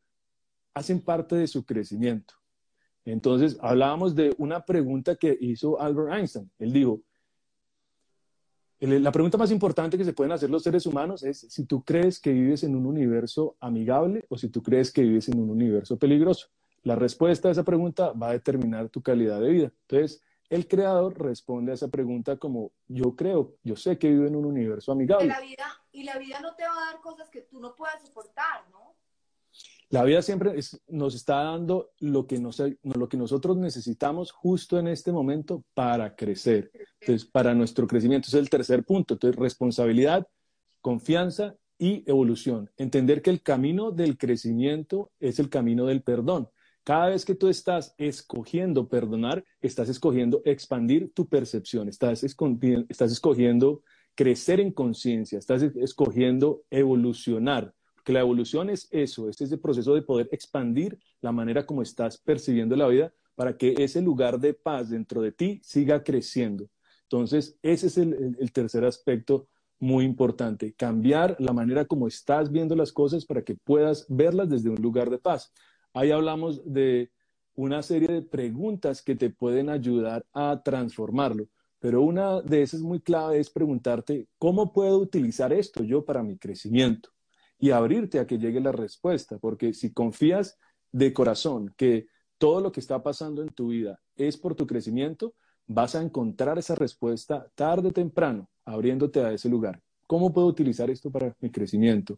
hacen 0.74 1.02
parte 1.02 1.36
de 1.36 1.48
su 1.48 1.66
crecimiento. 1.66 2.34
Entonces, 3.04 3.58
hablábamos 3.62 4.16
de 4.16 4.34
una 4.38 4.64
pregunta 4.64 5.16
que 5.16 5.38
hizo 5.42 5.80
Albert 5.80 6.14
Einstein. 6.14 6.52
Él 6.60 6.72
dijo, 6.72 7.02
la 8.82 9.12
pregunta 9.12 9.38
más 9.38 9.52
importante 9.52 9.96
que 9.96 10.04
se 10.04 10.14
pueden 10.14 10.32
hacer 10.32 10.50
los 10.50 10.64
seres 10.64 10.88
humanos 10.88 11.22
es 11.22 11.42
si 11.50 11.66
tú 11.66 11.84
crees 11.84 12.20
que 12.20 12.32
vives 12.32 12.64
en 12.64 12.76
un 12.76 12.88
universo 12.88 13.56
amigable 13.60 14.26
o 14.28 14.38
si 14.38 14.50
tú 14.50 14.64
crees 14.64 14.92
que 14.92 15.04
vives 15.04 15.30
en 15.30 15.40
un 15.40 15.52
universo 15.52 15.98
peligroso. 15.98 16.48
La 16.82 16.96
respuesta 16.96 17.48
a 17.48 17.52
esa 17.52 17.64
pregunta 17.64 18.12
va 18.14 18.30
a 18.30 18.34
determinar 18.34 18.90
tu 18.90 19.04
calidad 19.04 19.40
de 19.40 19.50
vida. 19.50 19.72
Entonces, 19.88 20.24
el 20.50 20.68
creador 20.68 21.18
responde 21.22 21.72
a 21.72 21.76
esa 21.76 21.90
pregunta 21.90 22.38
como 22.38 22.72
yo 22.88 23.16
creo, 23.16 23.56
yo 23.64 23.76
sé 23.76 24.00
que 24.00 24.10
vivo 24.10 24.26
en 24.26 24.36
un 24.36 24.46
universo 24.46 24.92
amigable. 24.92 25.28
La 25.28 25.40
vida, 25.40 25.66
y 25.92 26.04
la 26.04 26.18
vida 26.18 26.40
no 26.42 26.56
te 26.56 26.64
va 26.64 26.74
a 26.74 26.92
dar 26.92 27.02
cosas 27.02 27.30
que 27.30 27.42
tú 27.42 27.60
no 27.60 27.76
puedas 27.76 28.02
soportar, 28.02 28.68
¿no? 28.72 28.96
La 29.92 30.06
vida 30.06 30.22
siempre 30.22 30.58
nos 30.88 31.16
está 31.16 31.44
dando 31.44 31.92
lo 32.00 32.26
que, 32.26 32.40
nosotros 32.40 33.58
necesitamos 33.58 34.32
justo 34.32 34.80
en 34.80 34.88
este 34.88 35.12
momento 35.12 35.66
para 35.74 36.16
crecer. 36.16 36.72
Entonces, 37.02 37.30
para 37.30 37.54
nuestro 37.54 37.88
crecimiento. 37.88 38.30
Es 38.30 38.36
el 38.36 38.50
tercer 38.50 38.86
punto. 38.86 39.16
Entonces, 39.16 39.38
responsabilidad, 39.38 40.26
confianza 40.80 41.58
y 41.78 42.10
evolución. 42.10 42.70
Entender 42.78 43.22
que 43.22 43.32
el 43.32 43.42
camino 43.42 43.92
del 43.92 44.18
crecimiento 44.18 45.12
es 45.20 45.40
el 45.40 45.50
camino 45.50 45.86
del 45.86 46.04
perdón. 46.04 46.48
Cada 46.86 47.10
vez 47.10 47.26
que 47.26 47.36
tú 47.36 47.50
estás 47.50 47.94
escogiendo 47.98 48.88
perdonar, 48.88 49.44
estás 49.60 49.90
escogiendo 49.90 50.42
expandir 50.46 51.12
tu 51.14 51.28
percepción, 51.28 51.90
estás 51.90 52.24
escogiendo 52.24 53.84
crecer 54.16 54.62
en 54.62 54.72
conciencia, 54.72 55.38
estás 55.38 55.64
escogiendo 55.64 56.64
evolucionar 56.70 57.74
que 58.04 58.14
la 58.14 58.20
evolución 58.20 58.70
es 58.70 58.88
eso, 58.92 59.30
es 59.30 59.40
ese 59.42 59.58
proceso 59.58 59.94
de 59.94 60.02
poder 60.02 60.30
expandir 60.32 60.98
la 61.22 61.32
manera 61.32 61.66
como 61.66 61.82
estás 61.82 62.18
percibiendo 62.18 62.76
la 62.76 62.88
vida 62.88 63.14
para 63.36 63.58
que 63.58 63.76
ese 63.78 64.02
lugar 64.02 64.40
de 64.40 64.54
paz 64.54 64.90
dentro 64.90 65.22
de 65.22 65.32
ti 65.32 65.62
siga 65.64 66.04
creciendo. 66.04 66.68
Entonces, 67.04 67.58
ese 67.62 67.88
es 67.88 67.98
el, 67.98 68.52
tercer 68.54 68.86
aspecto 68.86 69.48
muy 69.80 70.06
importante, 70.06 70.74
cambiar 70.74 71.36
la 71.40 71.52
manera 71.52 71.86
como 71.86 72.08
estás 72.08 72.52
viendo 72.52 72.76
las 72.76 72.92
cosas 72.92 73.26
para 73.26 73.42
que 73.42 73.56
puedas 73.56 74.06
verlas 74.08 74.50
desde 74.50 74.70
un 74.70 74.82
lugar 74.82 75.10
de 75.10 75.18
paz. 75.18 75.52
Ahí 75.94 76.12
hablamos 76.12 76.62
de 76.72 77.12
una 77.56 77.82
serie 77.82 78.08
de 78.08 78.22
preguntas 78.22 79.02
que 79.02 79.16
te 79.16 79.30
pueden 79.30 79.70
ayudar 79.70 80.26
a 80.34 80.62
transformarlo, 80.64 81.48
pero 81.80 82.02
una 82.02 82.42
de 82.42 82.62
esas 82.62 82.82
muy 82.82 83.02
clave 83.02 83.40
es 83.40 83.50
preguntarte, 83.50 84.28
¿cómo 84.38 84.72
puedo 84.72 85.00
utilizar 85.00 85.52
esto 85.52 85.84
yo 85.84 86.06
para 86.06 86.24
mi 86.24 86.38
crecimiento? 86.38 87.10
Y 87.62 87.70
abrirte 87.70 88.20
a 88.20 88.26
que 88.26 88.40
llegue 88.40 88.60
la 88.60 88.72
respuesta, 88.72 89.38
porque 89.38 89.74
si 89.74 89.94
confías 89.94 90.58
de 90.92 91.14
corazón 91.14 91.74
que 91.78 92.08
todo 92.40 92.60
lo 92.60 92.72
que 92.72 92.80
está 92.80 93.04
pasando 93.04 93.44
en 93.44 93.50
tu 93.50 93.68
vida 93.68 94.02
es 94.16 94.36
por 94.36 94.56
tu 94.56 94.66
crecimiento, 94.66 95.36
vas 95.68 95.94
a 95.94 96.02
encontrar 96.02 96.58
esa 96.58 96.74
respuesta 96.74 97.48
tarde 97.54 97.90
o 97.90 97.92
temprano, 97.94 98.50
abriéndote 98.66 99.22
a 99.22 99.32
ese 99.32 99.48
lugar. 99.48 99.80
¿Cómo 100.08 100.34
puedo 100.34 100.48
utilizar 100.48 100.90
esto 100.90 101.12
para 101.12 101.36
mi 101.40 101.52
crecimiento? 101.52 102.18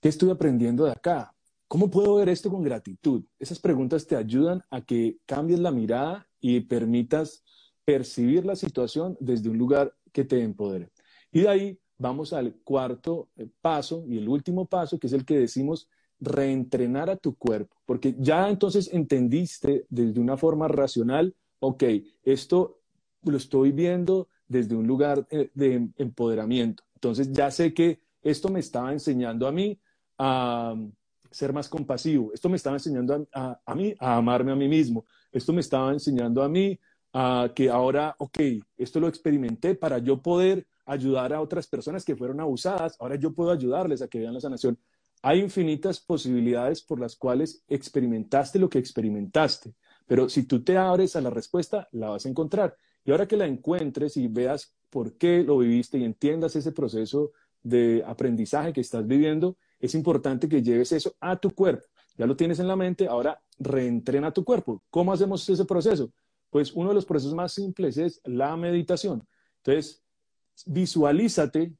¿Qué 0.00 0.08
estoy 0.08 0.30
aprendiendo 0.30 0.84
de 0.84 0.92
acá? 0.92 1.34
¿Cómo 1.66 1.90
puedo 1.90 2.14
ver 2.14 2.28
esto 2.28 2.48
con 2.48 2.62
gratitud? 2.62 3.24
Esas 3.40 3.58
preguntas 3.58 4.06
te 4.06 4.14
ayudan 4.14 4.62
a 4.70 4.82
que 4.82 5.18
cambies 5.26 5.58
la 5.58 5.72
mirada 5.72 6.28
y 6.40 6.60
permitas 6.60 7.42
percibir 7.84 8.46
la 8.46 8.54
situación 8.54 9.16
desde 9.18 9.48
un 9.48 9.58
lugar 9.58 9.96
que 10.12 10.24
te 10.24 10.40
empodere. 10.44 10.90
Y 11.32 11.40
de 11.40 11.48
ahí 11.48 11.80
vamos 11.98 12.32
al 12.32 12.54
cuarto 12.64 13.28
eh, 13.36 13.46
paso 13.60 14.04
y 14.06 14.18
el 14.18 14.28
último 14.28 14.66
paso, 14.66 14.98
que 14.98 15.06
es 15.06 15.12
el 15.12 15.24
que 15.24 15.38
decimos 15.38 15.88
reentrenar 16.20 17.10
a 17.10 17.16
tu 17.16 17.36
cuerpo, 17.36 17.76
porque 17.84 18.14
ya 18.18 18.48
entonces 18.48 18.90
entendiste 18.92 19.86
desde 19.90 20.20
una 20.20 20.36
forma 20.36 20.66
racional, 20.68 21.34
ok, 21.60 21.84
esto 22.22 22.80
lo 23.22 23.36
estoy 23.36 23.72
viendo 23.72 24.28
desde 24.48 24.76
un 24.76 24.86
lugar 24.86 25.26
eh, 25.30 25.50
de 25.54 25.88
empoderamiento. 25.96 26.84
Entonces 26.94 27.32
ya 27.32 27.50
sé 27.50 27.74
que 27.74 28.00
esto 28.22 28.48
me 28.48 28.60
estaba 28.60 28.92
enseñando 28.92 29.46
a 29.46 29.52
mí 29.52 29.78
a 30.18 30.74
ser 31.30 31.52
más 31.52 31.68
compasivo, 31.68 32.32
esto 32.32 32.48
me 32.48 32.56
estaba 32.56 32.76
enseñando 32.76 33.26
a, 33.34 33.60
a, 33.64 33.74
mí 33.74 33.94
a 33.98 34.16
amarme 34.16 34.52
a 34.52 34.56
mí 34.56 34.68
mismo, 34.68 35.04
esto 35.32 35.52
me 35.52 35.60
estaba 35.60 35.92
enseñando 35.92 36.42
a 36.42 36.48
mí 36.48 36.78
a 37.12 37.50
que 37.54 37.68
ahora, 37.68 38.14
ok, 38.18 38.38
esto 38.78 39.00
lo 39.00 39.08
experimenté 39.08 39.74
para 39.74 39.98
yo 39.98 40.22
poder 40.22 40.66
ayudar 40.86 41.32
a 41.32 41.40
otras 41.40 41.66
personas 41.66 42.04
que 42.04 42.16
fueron 42.16 42.40
abusadas, 42.40 42.96
ahora 43.00 43.16
yo 43.16 43.34
puedo 43.34 43.50
ayudarles 43.50 44.00
a 44.00 44.08
que 44.08 44.20
vean 44.20 44.34
la 44.34 44.40
sanación. 44.40 44.78
Hay 45.22 45.40
infinitas 45.40 46.00
posibilidades 46.00 46.82
por 46.82 47.00
las 47.00 47.16
cuales 47.16 47.62
experimentaste 47.68 48.58
lo 48.58 48.68
que 48.68 48.78
experimentaste, 48.78 49.74
pero 50.06 50.28
si 50.28 50.44
tú 50.44 50.62
te 50.62 50.76
abres 50.78 51.16
a 51.16 51.20
la 51.20 51.30
respuesta, 51.30 51.88
la 51.92 52.10
vas 52.10 52.24
a 52.24 52.28
encontrar. 52.28 52.76
Y 53.04 53.10
ahora 53.10 53.26
que 53.26 53.36
la 53.36 53.46
encuentres 53.46 54.16
y 54.16 54.28
veas 54.28 54.74
por 54.90 55.16
qué 55.16 55.42
lo 55.42 55.58
viviste 55.58 55.98
y 55.98 56.04
entiendas 56.04 56.56
ese 56.56 56.72
proceso 56.72 57.32
de 57.62 58.02
aprendizaje 58.06 58.72
que 58.72 58.80
estás 58.80 59.06
viviendo, 59.06 59.56
es 59.80 59.94
importante 59.94 60.48
que 60.48 60.62
lleves 60.62 60.92
eso 60.92 61.14
a 61.20 61.36
tu 61.36 61.50
cuerpo. 61.50 61.86
Ya 62.16 62.26
lo 62.26 62.36
tienes 62.36 62.58
en 62.60 62.68
la 62.68 62.76
mente, 62.76 63.08
ahora 63.08 63.42
reentrena 63.58 64.32
tu 64.32 64.44
cuerpo. 64.44 64.82
¿Cómo 64.90 65.12
hacemos 65.12 65.48
ese 65.48 65.64
proceso? 65.64 66.10
Pues 66.50 66.72
uno 66.72 66.90
de 66.90 66.94
los 66.94 67.04
procesos 67.04 67.34
más 67.34 67.52
simples 67.52 67.98
es 67.98 68.20
la 68.24 68.56
meditación. 68.56 69.26
Entonces, 69.58 70.02
visualízate 70.64 71.72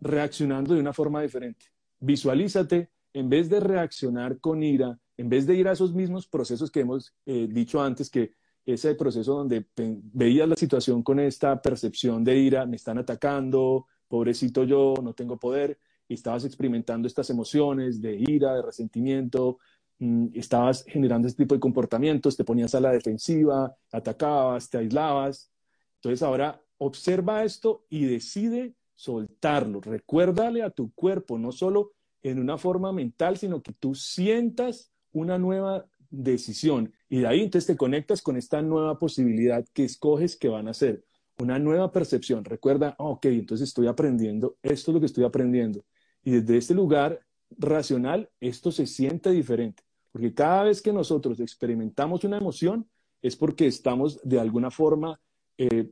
reaccionando 0.00 0.74
de 0.74 0.80
una 0.80 0.92
forma 0.92 1.22
diferente. 1.22 1.66
Visualízate, 1.98 2.90
en 3.12 3.28
vez 3.28 3.50
de 3.50 3.60
reaccionar 3.60 4.40
con 4.40 4.62
ira, 4.62 4.98
en 5.16 5.28
vez 5.28 5.46
de 5.46 5.54
ir 5.54 5.68
a 5.68 5.72
esos 5.72 5.94
mismos 5.94 6.26
procesos 6.26 6.70
que 6.70 6.80
hemos 6.80 7.14
eh, 7.26 7.46
dicho 7.50 7.82
antes, 7.82 8.08
que 8.08 8.34
ese 8.64 8.94
proceso 8.94 9.34
donde 9.34 9.66
veías 9.76 10.48
la 10.48 10.56
situación 10.56 11.02
con 11.02 11.20
esta 11.20 11.60
percepción 11.60 12.24
de 12.24 12.38
ira, 12.38 12.66
me 12.66 12.76
están 12.76 12.98
atacando, 12.98 13.86
pobrecito 14.08 14.64
yo, 14.64 14.94
no 15.02 15.12
tengo 15.12 15.38
poder, 15.38 15.78
y 16.08 16.14
estabas 16.14 16.44
experimentando 16.44 17.06
estas 17.06 17.30
emociones 17.30 18.00
de 18.00 18.16
ira, 18.16 18.54
de 18.54 18.62
resentimiento, 18.62 19.58
mm, 19.98 20.28
estabas 20.34 20.84
generando 20.84 21.28
este 21.28 21.44
tipo 21.44 21.54
de 21.54 21.60
comportamientos, 21.60 22.36
te 22.36 22.44
ponías 22.44 22.74
a 22.74 22.80
la 22.80 22.92
defensiva, 22.92 23.74
atacabas, 23.92 24.70
te 24.70 24.78
aislabas. 24.78 25.50
Entonces 25.96 26.22
ahora 26.22 26.60
Observa 26.82 27.44
esto 27.44 27.84
y 27.90 28.06
decide 28.06 28.74
soltarlo. 28.94 29.82
Recuérdale 29.82 30.62
a 30.62 30.70
tu 30.70 30.92
cuerpo, 30.94 31.38
no 31.38 31.52
solo 31.52 31.92
en 32.22 32.38
una 32.38 32.56
forma 32.56 32.90
mental, 32.90 33.36
sino 33.36 33.62
que 33.62 33.74
tú 33.74 33.94
sientas 33.94 34.90
una 35.12 35.38
nueva 35.38 35.86
decisión. 36.08 36.92
Y 37.10 37.18
de 37.18 37.26
ahí 37.26 37.42
entonces 37.42 37.66
te 37.66 37.76
conectas 37.76 38.22
con 38.22 38.38
esta 38.38 38.62
nueva 38.62 38.98
posibilidad 38.98 39.62
que 39.74 39.84
escoges 39.84 40.36
que 40.36 40.48
van 40.48 40.68
a 40.68 40.74
ser. 40.74 41.04
Una 41.38 41.58
nueva 41.58 41.92
percepción. 41.92 42.46
Recuerda, 42.46 42.96
ah, 42.98 43.04
ok, 43.04 43.26
entonces 43.26 43.68
estoy 43.68 43.86
aprendiendo, 43.86 44.56
esto 44.62 44.90
es 44.90 44.94
lo 44.94 45.00
que 45.00 45.06
estoy 45.06 45.24
aprendiendo. 45.24 45.84
Y 46.22 46.30
desde 46.30 46.56
este 46.56 46.74
lugar 46.74 47.20
racional, 47.58 48.30
esto 48.40 48.72
se 48.72 48.86
siente 48.86 49.30
diferente. 49.32 49.82
Porque 50.12 50.32
cada 50.32 50.64
vez 50.64 50.80
que 50.80 50.94
nosotros 50.94 51.40
experimentamos 51.40 52.24
una 52.24 52.38
emoción, 52.38 52.88
es 53.20 53.36
porque 53.36 53.66
estamos 53.66 54.18
de 54.22 54.40
alguna 54.40 54.70
forma 54.70 55.20
eh, 55.58 55.90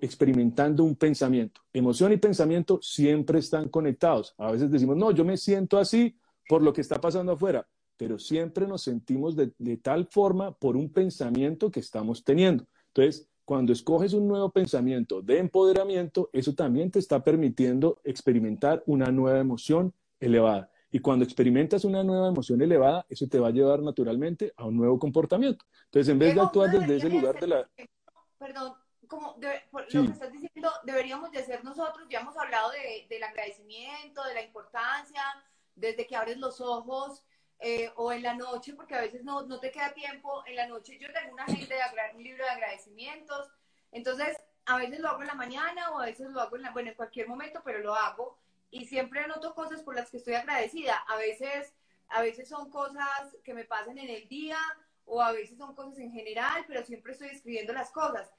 experimentando 0.00 0.84
un 0.84 0.96
pensamiento. 0.96 1.60
Emoción 1.72 2.12
y 2.12 2.16
pensamiento 2.16 2.78
siempre 2.82 3.38
están 3.38 3.68
conectados. 3.68 4.34
A 4.38 4.52
veces 4.52 4.70
decimos, 4.70 4.96
no, 4.96 5.10
yo 5.10 5.24
me 5.24 5.36
siento 5.36 5.78
así 5.78 6.16
por 6.48 6.62
lo 6.62 6.72
que 6.72 6.80
está 6.80 7.00
pasando 7.00 7.32
afuera, 7.32 7.66
pero 7.96 8.18
siempre 8.18 8.66
nos 8.66 8.82
sentimos 8.82 9.36
de, 9.36 9.76
tal 9.82 10.06
forma 10.06 10.52
por 10.52 10.76
un 10.76 10.90
pensamiento 10.90 11.70
que 11.70 11.80
estamos 11.80 12.24
teniendo. 12.24 12.66
Entonces, 12.88 13.28
cuando 13.44 13.72
escoges 13.72 14.14
un 14.14 14.26
nuevo 14.26 14.50
pensamiento 14.50 15.20
de 15.20 15.38
empoderamiento, 15.38 16.30
eso 16.32 16.54
también 16.54 16.90
te 16.90 16.98
está 16.98 17.22
permitiendo 17.22 18.00
experimentar 18.04 18.82
una 18.86 19.10
nueva 19.10 19.38
emoción 19.38 19.92
elevada. 20.18 20.70
Y 20.90 21.00
cuando 21.00 21.24
experimentas 21.24 21.84
una 21.84 22.04
nueva 22.04 22.28
emoción 22.28 22.62
elevada, 22.62 23.04
eso 23.08 23.26
te 23.26 23.38
va 23.38 23.48
a 23.48 23.50
llevar 23.50 23.82
naturalmente 23.82 24.52
a 24.56 24.64
un 24.64 24.76
nuevo 24.76 24.98
comportamiento. 24.98 25.64
Entonces, 25.86 26.10
en 26.10 26.18
vez 26.18 26.34
de 26.34 26.40
actuar 26.40 26.70
desde 26.70 26.96
ese 26.96 27.10
lugar 27.10 27.38
de 27.38 27.48
la... 27.48 27.68
Perdón, 28.38 28.74
como 29.08 29.36
lo 29.38 30.02
que 30.02 30.12
estás 30.12 30.32
diciendo, 30.32 30.72
deberíamos 30.84 31.30
de 31.32 31.44
ser 31.44 31.64
nosotros, 31.64 32.06
ya 32.08 32.20
hemos 32.20 32.36
hablado 32.36 32.70
de, 32.70 33.06
del 33.08 33.22
agradecimiento, 33.22 34.22
de 34.24 34.34
la 34.34 34.42
importancia, 34.42 35.22
desde 35.74 36.06
que 36.06 36.16
abres 36.16 36.38
los 36.38 36.60
ojos 36.60 37.24
eh, 37.58 37.90
o 37.96 38.12
en 38.12 38.22
la 38.22 38.34
noche, 38.34 38.74
porque 38.74 38.94
a 38.94 39.00
veces 39.00 39.24
no, 39.24 39.42
no, 39.42 39.60
te 39.60 39.70
queda 39.70 39.92
tiempo, 39.92 40.42
en 40.46 40.56
la 40.56 40.66
noche 40.66 40.98
yo 40.98 41.12
tengo 41.12 41.32
una 41.32 41.44
agenda 41.44 41.76
de 41.76 42.16
un 42.16 42.22
libro 42.22 42.44
de 42.44 42.50
agradecimientos, 42.50 43.50
entonces 43.92 44.36
a 44.66 44.76
veces 44.76 45.00
lo 45.00 45.08
hago 45.08 45.22
en 45.22 45.28
la 45.28 45.34
mañana 45.34 45.90
o 45.90 46.00
a 46.00 46.06
veces 46.06 46.30
lo 46.30 46.40
hago 46.40 46.56
en, 46.56 46.62
la, 46.62 46.72
bueno, 46.72 46.90
en 46.90 46.96
cualquier 46.96 47.28
momento, 47.28 47.62
pero 47.64 47.78
lo 47.80 47.94
hago 47.94 48.38
y 48.70 48.86
siempre 48.86 49.20
anoto 49.20 49.54
cosas 49.54 49.82
por 49.82 49.94
las 49.94 50.10
que 50.10 50.16
estoy 50.16 50.34
agradecida, 50.34 50.96
a 51.08 51.16
veces, 51.16 51.72
a 52.08 52.22
veces 52.22 52.48
son 52.48 52.70
cosas 52.70 53.36
que 53.44 53.54
me 53.54 53.64
pasan 53.64 53.98
en 53.98 54.10
el 54.10 54.28
día 54.28 54.58
o 55.04 55.22
a 55.22 55.32
veces 55.32 55.58
son 55.58 55.74
cosas 55.74 55.98
en 55.98 56.10
general, 56.12 56.64
pero 56.66 56.82
siempre 56.82 57.12
estoy 57.12 57.28
escribiendo 57.28 57.72
las 57.72 57.90
cosas. 57.90 58.32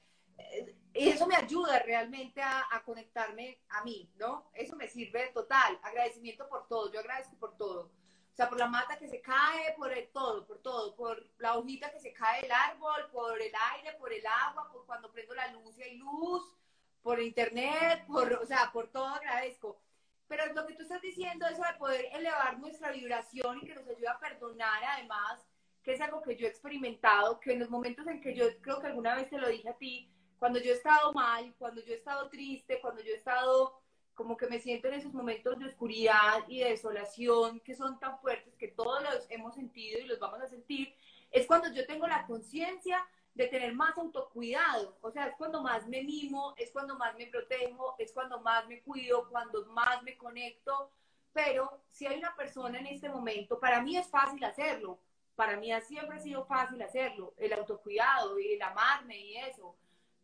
Y 0.94 1.08
eso 1.08 1.26
me 1.26 1.36
ayuda 1.36 1.78
realmente 1.80 2.40
a, 2.40 2.66
a, 2.70 2.82
conectarme 2.82 3.58
a 3.68 3.84
mí, 3.84 4.10
¿no? 4.16 4.50
Eso 4.54 4.76
me 4.76 4.88
sirve 4.88 5.30
total. 5.34 5.78
Agradecimiento 5.82 6.48
por 6.48 6.66
todo. 6.68 6.90
Yo 6.92 7.00
agradezco 7.00 7.36
por 7.36 7.56
todo. 7.56 7.90
O 8.32 8.36
sea, 8.36 8.48
por 8.48 8.58
la 8.58 8.66
mata 8.66 8.98
que 8.98 9.08
se 9.08 9.20
cae, 9.20 9.74
por 9.76 9.92
el 9.92 10.08
todo, 10.08 10.46
por 10.46 10.58
todo. 10.58 10.94
Por 10.94 11.26
la 11.38 11.56
hojita 11.56 11.90
que 11.90 12.00
se 12.00 12.12
cae 12.12 12.42
del 12.42 12.52
árbol, 12.52 13.10
por 13.12 13.40
el 13.40 13.52
aire, 13.74 13.96
por 13.98 14.12
el 14.12 14.26
agua, 14.26 14.70
por 14.72 14.86
cuando 14.86 15.12
prendo 15.12 15.34
la 15.34 15.52
luz 15.52 15.76
y 15.78 15.82
hay 15.82 15.96
luz, 15.96 16.54
por 17.02 17.20
internet, 17.20 18.04
por, 18.06 18.32
o 18.32 18.46
sea, 18.46 18.70
por 18.72 18.88
todo 18.88 19.06
agradezco. 19.06 19.80
Pero 20.28 20.52
lo 20.54 20.66
que 20.66 20.74
tú 20.74 20.82
estás 20.82 21.00
diciendo, 21.02 21.46
eso 21.46 21.62
de 21.62 21.78
poder 21.78 22.06
elevar 22.12 22.58
nuestra 22.58 22.90
vibración 22.90 23.58
y 23.62 23.66
que 23.66 23.74
nos 23.74 23.86
ayuda 23.86 24.12
a 24.12 24.18
perdonar, 24.18 24.82
además, 24.84 25.46
que 25.82 25.92
es 25.92 26.00
algo 26.00 26.20
que 26.20 26.36
yo 26.36 26.46
he 26.46 26.50
experimentado, 26.50 27.38
que 27.38 27.52
en 27.52 27.60
los 27.60 27.70
momentos 27.70 28.06
en 28.06 28.20
que 28.20 28.34
yo 28.34 28.46
creo 28.60 28.80
que 28.80 28.88
alguna 28.88 29.14
vez 29.14 29.30
te 29.30 29.38
lo 29.38 29.48
dije 29.48 29.68
a 29.68 29.78
ti, 29.78 30.10
cuando 30.38 30.58
yo 30.58 30.70
he 30.72 30.76
estado 30.76 31.12
mal, 31.12 31.54
cuando 31.58 31.82
yo 31.82 31.92
he 31.92 31.96
estado 31.96 32.28
triste, 32.28 32.80
cuando 32.80 33.02
yo 33.02 33.12
he 33.12 33.16
estado 33.16 33.80
como 34.14 34.36
que 34.36 34.46
me 34.46 34.58
siento 34.58 34.88
en 34.88 34.94
esos 34.94 35.12
momentos 35.12 35.58
de 35.58 35.66
oscuridad 35.66 36.44
y 36.48 36.60
de 36.60 36.70
desolación 36.70 37.60
que 37.60 37.74
son 37.74 37.98
tan 38.00 38.18
fuertes 38.18 38.54
que 38.56 38.68
todos 38.68 39.02
los 39.02 39.30
hemos 39.30 39.54
sentido 39.54 40.00
y 40.00 40.06
los 40.06 40.18
vamos 40.18 40.40
a 40.40 40.48
sentir, 40.48 40.94
es 41.30 41.46
cuando 41.46 41.70
yo 41.72 41.86
tengo 41.86 42.06
la 42.06 42.26
conciencia 42.26 43.06
de 43.34 43.48
tener 43.48 43.74
más 43.74 43.96
autocuidado, 43.98 44.96
o 45.02 45.10
sea, 45.10 45.26
es 45.26 45.36
cuando 45.36 45.62
más 45.62 45.86
me 45.86 46.02
mimo, 46.02 46.54
es 46.56 46.70
cuando 46.70 46.96
más 46.96 47.14
me 47.16 47.26
protejo, 47.26 47.94
es 47.98 48.10
cuando 48.12 48.40
más 48.40 48.66
me 48.66 48.80
cuido, 48.80 49.28
cuando 49.28 49.66
más 49.66 50.02
me 50.02 50.16
conecto, 50.16 50.90
pero 51.34 51.82
si 51.90 52.06
hay 52.06 52.16
una 52.18 52.34
persona 52.34 52.78
en 52.78 52.86
este 52.86 53.10
momento, 53.10 53.60
para 53.60 53.82
mí 53.82 53.98
es 53.98 54.08
fácil 54.08 54.42
hacerlo, 54.42 54.98
para 55.34 55.58
mí 55.58 55.68
siempre 55.82 56.16
ha 56.16 56.20
sido 56.20 56.46
fácil 56.46 56.80
hacerlo, 56.80 57.34
el 57.36 57.52
autocuidado 57.52 58.38
y 58.38 58.54
el 58.54 58.62
amarme 58.62 59.18
y 59.18 59.36
eso, 59.36 59.76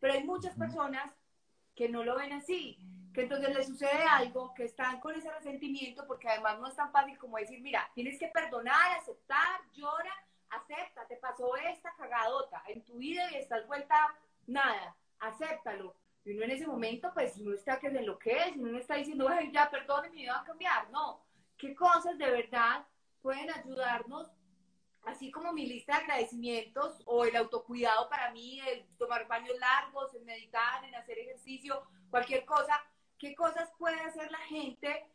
pero 0.03 0.15
hay 0.15 0.23
muchas 0.25 0.53
personas 0.57 1.15
que 1.73 1.87
no 1.87 2.03
lo 2.03 2.17
ven 2.17 2.33
así, 2.33 2.77
que 3.13 3.21
entonces 3.21 3.55
les 3.55 3.67
sucede 3.67 4.03
algo, 4.03 4.53
que 4.53 4.65
están 4.65 4.99
con 4.99 5.15
ese 5.15 5.31
resentimiento, 5.31 6.05
porque 6.05 6.27
además 6.27 6.59
no 6.59 6.67
es 6.67 6.75
tan 6.75 6.91
fácil 6.91 7.17
como 7.17 7.37
decir, 7.37 7.61
mira, 7.61 7.89
tienes 7.95 8.19
que 8.19 8.27
perdonar, 8.27 8.97
aceptar, 8.99 9.61
llora, 9.73 10.13
acepta, 10.49 11.07
te 11.07 11.15
pasó 11.15 11.55
esta 11.55 11.93
cagadota 11.95 12.61
en 12.67 12.83
tu 12.83 12.97
vida 12.97 13.31
y 13.31 13.35
estás 13.35 13.65
vuelta 13.65 13.95
nada, 14.45 14.93
acéptalo. 15.21 15.95
Y 16.25 16.33
uno 16.33 16.43
en 16.43 16.51
ese 16.51 16.67
momento, 16.67 17.09
pues, 17.13 17.37
no 17.37 17.53
está 17.53 17.79
que 17.79 17.89
que 18.21 18.37
es, 18.39 18.57
uno 18.57 18.73
no 18.73 18.79
está 18.79 18.95
diciendo, 18.95 19.29
ay, 19.29 19.53
ya, 19.53 19.71
perdone, 19.71 20.09
mi 20.09 20.23
vida 20.23 20.33
va 20.33 20.41
a 20.41 20.45
cambiar. 20.45 20.89
No, 20.89 21.23
¿qué 21.57 21.73
cosas 21.73 22.17
de 22.17 22.29
verdad 22.29 22.85
pueden 23.21 23.49
ayudarnos 23.49 24.29
así 25.05 25.31
como 25.31 25.53
mi 25.53 25.65
lista 25.65 25.97
de 25.97 26.03
agradecimientos 26.03 27.01
o 27.05 27.25
el 27.25 27.35
autocuidado 27.35 28.09
para 28.09 28.31
mí, 28.31 28.59
el 28.61 28.85
tomar 28.97 29.27
baños 29.27 29.57
largos, 29.59 30.13
el 30.15 30.23
meditar, 30.25 30.83
en 30.85 30.95
hacer 30.95 31.19
ejercicio, 31.19 31.81
cualquier 32.09 32.45
cosa, 32.45 32.81
¿qué 33.17 33.35
cosas 33.35 33.69
puede 33.77 33.99
hacer 34.01 34.31
la 34.31 34.39
gente 34.39 35.05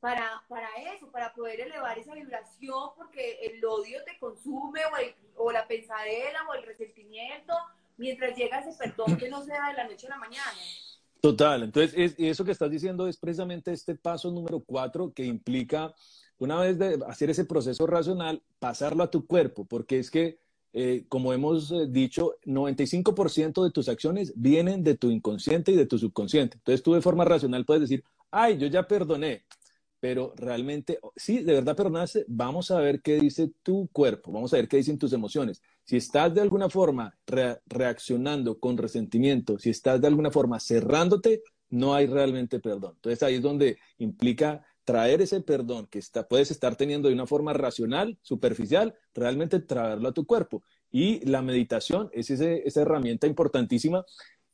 para, 0.00 0.44
para 0.48 0.68
eso, 0.94 1.10
para 1.10 1.32
poder 1.34 1.60
elevar 1.60 1.98
esa 1.98 2.14
vibración? 2.14 2.90
Porque 2.96 3.38
el 3.42 3.64
odio 3.64 4.04
te 4.04 4.18
consume 4.18 4.80
o, 4.84 5.44
o 5.44 5.52
la 5.52 5.66
pensadera 5.66 6.46
o 6.48 6.54
el 6.54 6.64
resentimiento 6.64 7.54
mientras 7.96 8.36
llega 8.36 8.60
ese 8.60 8.76
perdón 8.76 9.16
que 9.16 9.28
no 9.28 9.42
se 9.42 9.52
da 9.52 9.68
de 9.68 9.74
la 9.74 9.88
noche 9.88 10.06
a 10.06 10.10
la 10.10 10.18
mañana. 10.18 10.58
Total, 11.20 11.62
entonces 11.62 12.14
eso 12.18 12.44
que 12.44 12.50
estás 12.50 12.70
diciendo 12.70 13.08
es 13.08 13.16
precisamente 13.16 13.72
este 13.72 13.94
paso 13.94 14.30
número 14.30 14.60
cuatro 14.60 15.10
que 15.14 15.24
implica 15.24 15.94
una 16.38 16.60
vez 16.60 16.78
de 16.78 16.98
hacer 17.06 17.30
ese 17.30 17.44
proceso 17.44 17.86
racional, 17.86 18.42
pasarlo 18.58 19.02
a 19.02 19.10
tu 19.10 19.26
cuerpo, 19.26 19.64
porque 19.64 19.98
es 19.98 20.10
que, 20.10 20.38
eh, 20.72 21.04
como 21.08 21.32
hemos 21.32 21.70
eh, 21.70 21.86
dicho, 21.88 22.34
95% 22.44 23.64
de 23.64 23.70
tus 23.70 23.88
acciones 23.88 24.32
vienen 24.36 24.82
de 24.82 24.96
tu 24.96 25.10
inconsciente 25.10 25.72
y 25.72 25.76
de 25.76 25.86
tu 25.86 25.98
subconsciente. 25.98 26.56
Entonces 26.56 26.82
tú 26.82 26.94
de 26.94 27.02
forma 27.02 27.24
racional 27.24 27.64
puedes 27.64 27.82
decir, 27.82 28.04
ay, 28.30 28.58
yo 28.58 28.66
ya 28.66 28.86
perdoné, 28.88 29.44
pero 30.00 30.34
realmente, 30.36 30.98
sí, 31.16 31.38
de 31.38 31.54
verdad 31.54 31.76
perdonaste, 31.76 32.26
vamos 32.28 32.70
a 32.70 32.78
ver 32.78 33.00
qué 33.00 33.18
dice 33.18 33.50
tu 33.62 33.88
cuerpo, 33.90 34.32
vamos 34.32 34.52
a 34.52 34.56
ver 34.56 34.68
qué 34.68 34.76
dicen 34.76 34.98
tus 34.98 35.12
emociones. 35.14 35.62
Si 35.84 35.96
estás 35.96 36.34
de 36.34 36.42
alguna 36.42 36.68
forma 36.68 37.16
reaccionando 37.66 38.58
con 38.58 38.76
resentimiento, 38.76 39.58
si 39.58 39.70
estás 39.70 40.00
de 40.00 40.08
alguna 40.08 40.30
forma 40.30 40.60
cerrándote, 40.60 41.42
no 41.70 41.94
hay 41.94 42.06
realmente 42.06 42.60
perdón. 42.60 42.92
Entonces 42.96 43.22
ahí 43.22 43.36
es 43.36 43.42
donde 43.42 43.78
implica 43.98 44.64
traer 44.84 45.22
ese 45.22 45.40
perdón 45.40 45.86
que 45.86 45.98
está, 45.98 46.28
puedes 46.28 46.50
estar 46.50 46.76
teniendo 46.76 47.08
de 47.08 47.14
una 47.14 47.26
forma 47.26 47.52
racional, 47.52 48.18
superficial, 48.22 48.94
realmente 49.14 49.60
traerlo 49.60 50.08
a 50.08 50.12
tu 50.12 50.26
cuerpo. 50.26 50.62
Y 50.90 51.24
la 51.28 51.42
meditación 51.42 52.10
es 52.12 52.30
esa 52.30 52.80
herramienta 52.80 53.26
importantísima 53.26 54.04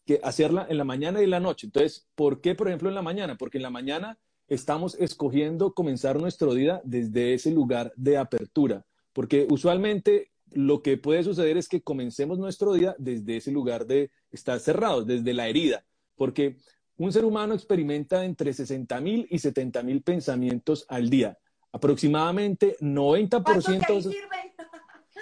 que 0.07 0.21
hacerla 0.23 0.67
en 0.69 0.79
la 0.79 0.85
mañana 0.85 1.21
y 1.21 1.25
en 1.25 1.31
la 1.31 1.41
noche. 1.41 1.67
Entonces, 1.67 2.09
¿por 2.15 2.41
qué, 2.41 2.55
por 2.55 2.69
ejemplo, 2.69 2.89
en 2.89 2.95
la 2.95 3.03
mañana? 3.03 3.37
Porque 3.37 3.59
en 3.59 3.63
la 3.63 3.71
mañana 3.71 4.19
estamos 4.49 4.97
escogiendo 4.97 5.75
comenzar 5.75 6.21
nuestro 6.21 6.55
día 6.55 6.81
desde 6.85 7.35
ese 7.35 7.51
lugar 7.53 7.93
de 7.97 8.19
apertura, 8.19 8.85
porque 9.13 9.47
usualmente 9.49 10.33
lo 10.51 10.83
que 10.83 10.97
puede 10.97 11.23
suceder 11.23 11.57
es 11.57 11.69
que 11.69 11.83
comencemos 11.83 12.39
nuestro 12.39 12.73
día 12.73 12.97
desde 12.99 13.37
ese 13.37 13.53
lugar 13.53 13.87
de 13.87 14.11
estar 14.33 14.59
cerrados, 14.59 15.07
desde 15.07 15.33
la 15.33 15.49
herida, 15.49 15.85
porque 16.17 16.57
un 17.01 17.15
ser 17.15 17.25
humano 17.25 17.55
experimenta 17.55 18.27
entre 18.27 18.51
60.000 18.51 19.27
y 19.31 19.39
70.000 19.39 20.05
pensamientos 20.05 20.85
al 20.87 21.09
día. 21.09 21.39
Aproximadamente 21.73 22.77
90% 22.79 23.87
de 23.87 23.99
esos... 23.99 24.15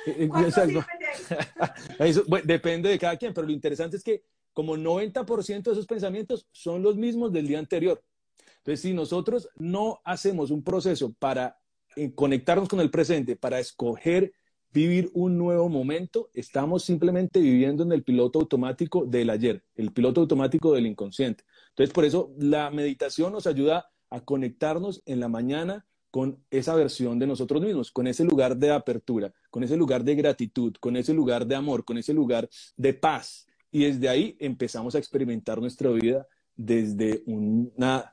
Eh, 0.06 0.28
Eso, 2.00 2.24
depende 2.42 2.88
de 2.88 2.98
cada 2.98 3.16
quien, 3.16 3.32
pero 3.32 3.46
lo 3.46 3.52
interesante 3.52 3.96
es 3.96 4.02
que 4.02 4.24
como 4.52 4.76
90% 4.76 5.62
de 5.62 5.72
esos 5.72 5.86
pensamientos 5.86 6.48
son 6.50 6.82
los 6.82 6.96
mismos 6.96 7.32
del 7.32 7.46
día 7.46 7.60
anterior. 7.60 8.02
Entonces, 8.56 8.80
si 8.80 8.92
nosotros 8.92 9.48
no 9.54 10.00
hacemos 10.04 10.50
un 10.50 10.64
proceso 10.64 11.14
para 11.16 11.60
eh, 11.94 12.12
conectarnos 12.12 12.68
con 12.68 12.80
el 12.80 12.90
presente, 12.90 13.36
para 13.36 13.60
escoger 13.60 14.32
vivir 14.72 15.10
un 15.14 15.38
nuevo 15.38 15.68
momento, 15.68 16.28
estamos 16.34 16.84
simplemente 16.84 17.38
viviendo 17.40 17.84
en 17.84 17.92
el 17.92 18.02
piloto 18.02 18.40
automático 18.40 19.04
del 19.06 19.30
ayer, 19.30 19.62
el 19.76 19.92
piloto 19.92 20.22
automático 20.22 20.72
del 20.72 20.86
inconsciente. 20.86 21.44
Entonces, 21.78 21.94
por 21.94 22.04
eso 22.04 22.34
la 22.38 22.72
meditación 22.72 23.32
nos 23.32 23.46
ayuda 23.46 23.88
a 24.10 24.20
conectarnos 24.20 25.00
en 25.06 25.20
la 25.20 25.28
mañana 25.28 25.86
con 26.10 26.44
esa 26.50 26.74
versión 26.74 27.20
de 27.20 27.28
nosotros 27.28 27.62
mismos, 27.62 27.92
con 27.92 28.08
ese 28.08 28.24
lugar 28.24 28.56
de 28.56 28.72
apertura, 28.72 29.32
con 29.48 29.62
ese 29.62 29.76
lugar 29.76 30.02
de 30.02 30.16
gratitud, 30.16 30.74
con 30.80 30.96
ese 30.96 31.14
lugar 31.14 31.46
de 31.46 31.54
amor, 31.54 31.84
con 31.84 31.96
ese 31.96 32.12
lugar 32.12 32.48
de 32.76 32.94
paz. 32.94 33.46
Y 33.70 33.84
desde 33.84 34.08
ahí 34.08 34.36
empezamos 34.40 34.96
a 34.96 34.98
experimentar 34.98 35.60
nuestra 35.60 35.90
vida 35.90 36.26
desde 36.56 37.22
una 37.26 38.12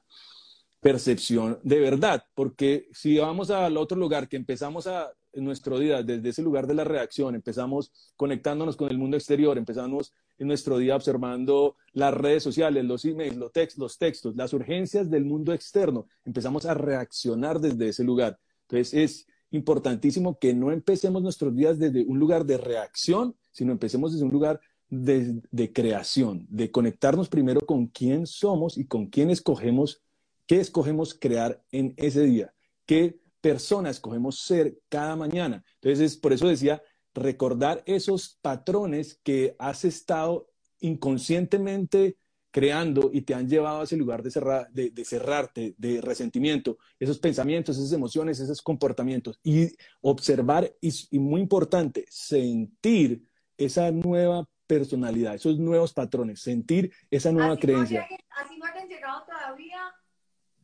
percepción 0.79 1.59
de 1.63 1.79
verdad, 1.79 2.23
porque 2.35 2.87
si 2.93 3.17
vamos 3.17 3.49
al 3.49 3.77
otro 3.77 3.97
lugar 3.97 4.29
que 4.29 4.35
empezamos 4.35 4.85
a 4.85 5.11
nuestro 5.43 5.79
día, 5.79 6.01
desde 6.03 6.29
ese 6.29 6.41
lugar 6.41 6.67
de 6.67 6.73
la 6.73 6.83
reacción, 6.83 7.35
empezamos 7.35 7.91
conectándonos 8.15 8.75
con 8.75 8.89
el 8.89 8.97
mundo 8.97 9.17
exterior, 9.17 9.57
empezamos 9.57 10.13
en 10.37 10.47
nuestro 10.47 10.77
día 10.77 10.95
observando 10.95 11.75
las 11.93 12.13
redes 12.13 12.43
sociales, 12.43 12.85
los 12.85 13.05
emails, 13.05 13.35
los, 13.35 13.51
los 13.77 13.97
textos, 13.97 14.35
las 14.35 14.53
urgencias 14.53 15.09
del 15.09 15.25
mundo 15.25 15.53
externo, 15.53 16.07
empezamos 16.23 16.65
a 16.65 16.73
reaccionar 16.73 17.59
desde 17.59 17.89
ese 17.89 18.03
lugar. 18.03 18.39
Entonces 18.61 18.93
es 18.93 19.27
importantísimo 19.51 20.37
que 20.39 20.53
no 20.53 20.71
empecemos 20.71 21.21
nuestros 21.21 21.55
días 21.55 21.79
desde 21.79 22.03
un 22.03 22.19
lugar 22.19 22.45
de 22.45 22.57
reacción, 22.57 23.35
sino 23.51 23.71
empecemos 23.71 24.11
desde 24.13 24.25
un 24.25 24.31
lugar 24.31 24.59
de, 24.89 25.41
de 25.51 25.73
creación, 25.73 26.45
de 26.49 26.71
conectarnos 26.71 27.29
primero 27.29 27.61
con 27.61 27.87
quién 27.87 28.27
somos 28.27 28.77
y 28.77 28.85
con 28.85 29.07
quién 29.07 29.29
escogemos, 29.29 30.01
qué 30.45 30.59
escogemos 30.59 31.13
crear 31.13 31.63
en 31.71 31.93
ese 31.97 32.23
día, 32.23 32.53
qué 32.85 33.19
persona 33.45 33.91
escogemos 33.91 34.39
ser 34.39 34.79
cada 34.89 35.15
mañana. 35.15 35.63
Entonces, 35.79 36.17
por 36.17 36.33
eso 36.33 36.47
decía, 36.47 36.81
recordar 37.13 37.83
esos 37.85 38.39
patrones 38.41 39.21
que 39.23 39.55
has 39.59 39.85
estado 39.85 40.49
inconscientemente 40.79 42.17
creando 42.49 43.11
y 43.13 43.21
te 43.21 43.35
han 43.35 43.47
llevado 43.47 43.81
a 43.81 43.83
ese 43.83 43.97
lugar 43.97 44.23
de, 44.23 44.31
cerrar, 44.31 44.67
de, 44.71 45.05
cerrarte, 45.05 45.75
de 45.77 46.01
resentimiento, 46.01 46.79
esos 46.99 47.19
pensamientos, 47.19 47.77
esas 47.77 47.93
emociones, 47.93 48.39
esos 48.39 48.63
comportamientos 48.63 49.39
y 49.43 49.75
observar 50.01 50.73
y, 50.81 51.19
muy 51.19 51.39
importante, 51.39 52.05
sentir 52.09 53.27
esa 53.57 53.91
nueva 53.91 54.49
personalidad, 54.65 55.35
esos 55.35 55.59
nuevos 55.59 55.93
patrones, 55.93 56.41
sentir 56.41 56.91
esa 57.11 57.31
nueva 57.31 57.57
creencia. 57.57 58.07
así 58.31 58.57
no 58.57 58.65
hayan 58.65 58.87
llegado 58.87 59.23
todavía, 59.23 59.93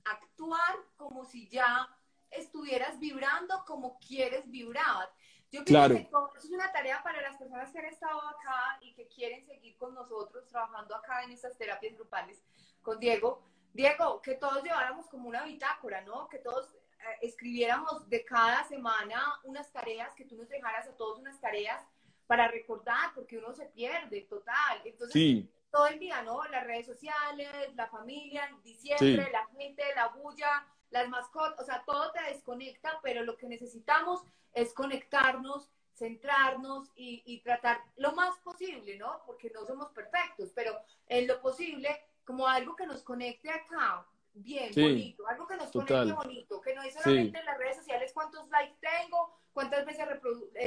actuar 0.03 0.77
como 0.97 1.23
si 1.23 1.47
ya 1.47 1.87
estuvieras 2.31 2.99
vibrando 2.99 3.63
como 3.65 3.99
quieres 3.99 4.49
vibrar. 4.49 5.09
Yo 5.51 5.65
pienso 5.65 5.89
que 5.89 6.37
eso 6.37 6.47
es 6.47 6.51
una 6.51 6.71
tarea 6.71 7.03
para 7.03 7.21
las 7.21 7.35
personas 7.35 7.71
que 7.71 7.79
han 7.79 7.85
estado 7.85 8.21
acá 8.21 8.77
y 8.81 8.93
que 8.93 9.07
quieren 9.07 9.45
seguir 9.45 9.75
con 9.77 9.93
nosotros 9.93 10.47
trabajando 10.47 10.95
acá 10.95 11.23
en 11.23 11.31
estas 11.31 11.57
terapias 11.57 11.93
grupales 11.95 12.41
con 12.81 12.99
Diego. 12.99 13.43
Diego, 13.73 14.21
que 14.21 14.35
todos 14.35 14.63
lleváramos 14.63 15.07
como 15.07 15.27
una 15.27 15.43
bitácora, 15.43 16.01
¿no? 16.01 16.27
Que 16.29 16.39
todos 16.39 16.73
eh, 16.73 17.17
escribiéramos 17.21 18.07
de 18.09 18.23
cada 18.23 18.63
semana 18.65 19.21
unas 19.43 19.71
tareas, 19.71 20.13
que 20.15 20.25
tú 20.25 20.37
nos 20.37 20.47
dejaras 20.49 20.87
a 20.87 20.95
todos 20.95 21.19
unas 21.19 21.39
tareas 21.39 21.83
para 22.27 22.47
recordar, 22.47 23.13
porque 23.13 23.37
uno 23.37 23.53
se 23.53 23.65
pierde, 23.65 24.21
total. 24.21 24.81
Entonces, 24.85 25.45
todo 25.69 25.87
el 25.87 25.99
día, 25.99 26.21
¿no? 26.21 26.43
Las 26.45 26.65
redes 26.65 26.85
sociales, 26.85 27.49
la 27.75 27.87
familia, 27.87 28.49
diciembre, 28.63 29.29
la 29.31 29.47
gente, 29.57 29.83
la 29.95 30.07
bulla, 30.09 30.65
las 30.91 31.09
mascotas, 31.09 31.59
o 31.59 31.65
sea, 31.65 31.83
todo 31.85 32.11
te 32.11 32.21
desconecta, 32.23 32.99
pero 33.01 33.23
lo 33.23 33.37
que 33.37 33.47
necesitamos 33.47 34.21
es 34.53 34.73
conectarnos, 34.73 35.69
centrarnos 35.95 36.91
y, 36.95 37.41
tratar 37.41 37.81
lo 37.95 38.13
más 38.13 38.37
posible, 38.39 38.97
¿no? 38.97 39.21
Porque 39.25 39.49
no 39.51 39.65
somos 39.65 39.89
perfectos, 39.91 40.51
pero 40.53 40.77
en 41.07 41.27
lo 41.27 41.41
posible, 41.41 41.89
como 42.25 42.47
algo 42.47 42.75
que 42.75 42.85
nos 42.85 43.03
conecte 43.03 43.49
acá, 43.49 44.05
bien, 44.33 44.71
bonito, 44.75 45.27
algo 45.27 45.47
que 45.47 45.55
nos 45.55 45.71
conecte 45.71 46.13
bonito, 46.13 46.61
que 46.61 46.75
no 46.75 46.83
es 46.83 46.93
solamente 46.93 47.39
en 47.39 47.45
las 47.45 47.57
redes 47.57 47.77
sociales 47.77 48.11
cuántos 48.13 48.47
likes 48.49 48.77
tengo, 48.79 49.37
cuántas 49.53 49.85
veces 49.85 50.07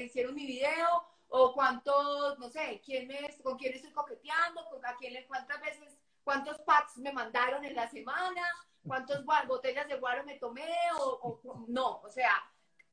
hicieron 0.02 0.34
mi 0.34 0.46
video, 0.46 1.04
o 1.28 1.52
cuántos, 1.52 2.38
no 2.38 2.48
sé, 2.48 2.80
quién 2.84 3.10
es, 3.10 3.40
con 3.42 3.58
quién 3.58 3.74
estoy 3.74 3.90
coqueteando, 3.90 4.64
con 4.70 4.84
a 4.86 4.94
quién, 4.96 5.24
cuántas 5.26 5.60
veces, 5.60 5.98
cuántos 6.22 6.60
packs 6.60 6.96
me 6.98 7.12
mandaron 7.12 7.64
en 7.64 7.74
la 7.74 7.88
semana, 7.90 8.42
cuántas 8.86 9.24
botellas 9.46 9.88
de 9.88 9.96
guaro 9.96 10.24
me 10.24 10.38
tomé, 10.38 10.68
o, 10.98 11.40
no, 11.68 12.00
o 12.02 12.08
sea, 12.08 12.32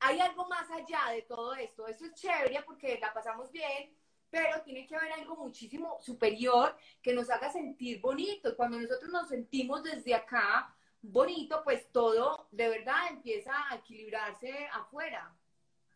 hay 0.00 0.18
algo 0.20 0.46
más 0.48 0.70
allá 0.70 1.12
de 1.12 1.22
todo 1.22 1.54
esto. 1.54 1.86
Esto 1.86 2.06
es 2.06 2.14
chévere 2.14 2.62
porque 2.64 2.98
la 3.00 3.12
pasamos 3.12 3.52
bien, 3.52 3.94
pero 4.30 4.62
tiene 4.62 4.86
que 4.86 4.96
haber 4.96 5.12
algo 5.12 5.36
muchísimo 5.36 5.98
superior 6.00 6.76
que 7.00 7.14
nos 7.14 7.30
haga 7.30 7.52
sentir 7.52 8.00
bonito. 8.00 8.56
Cuando 8.56 8.80
nosotros 8.80 9.10
nos 9.10 9.28
sentimos 9.28 9.82
desde 9.82 10.14
acá 10.14 10.74
bonito, 11.02 11.62
pues 11.64 11.90
todo 11.92 12.48
de 12.50 12.68
verdad 12.68 13.08
empieza 13.10 13.52
a 13.70 13.76
equilibrarse 13.76 14.66
afuera. 14.72 15.34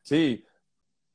Sí, 0.02 0.44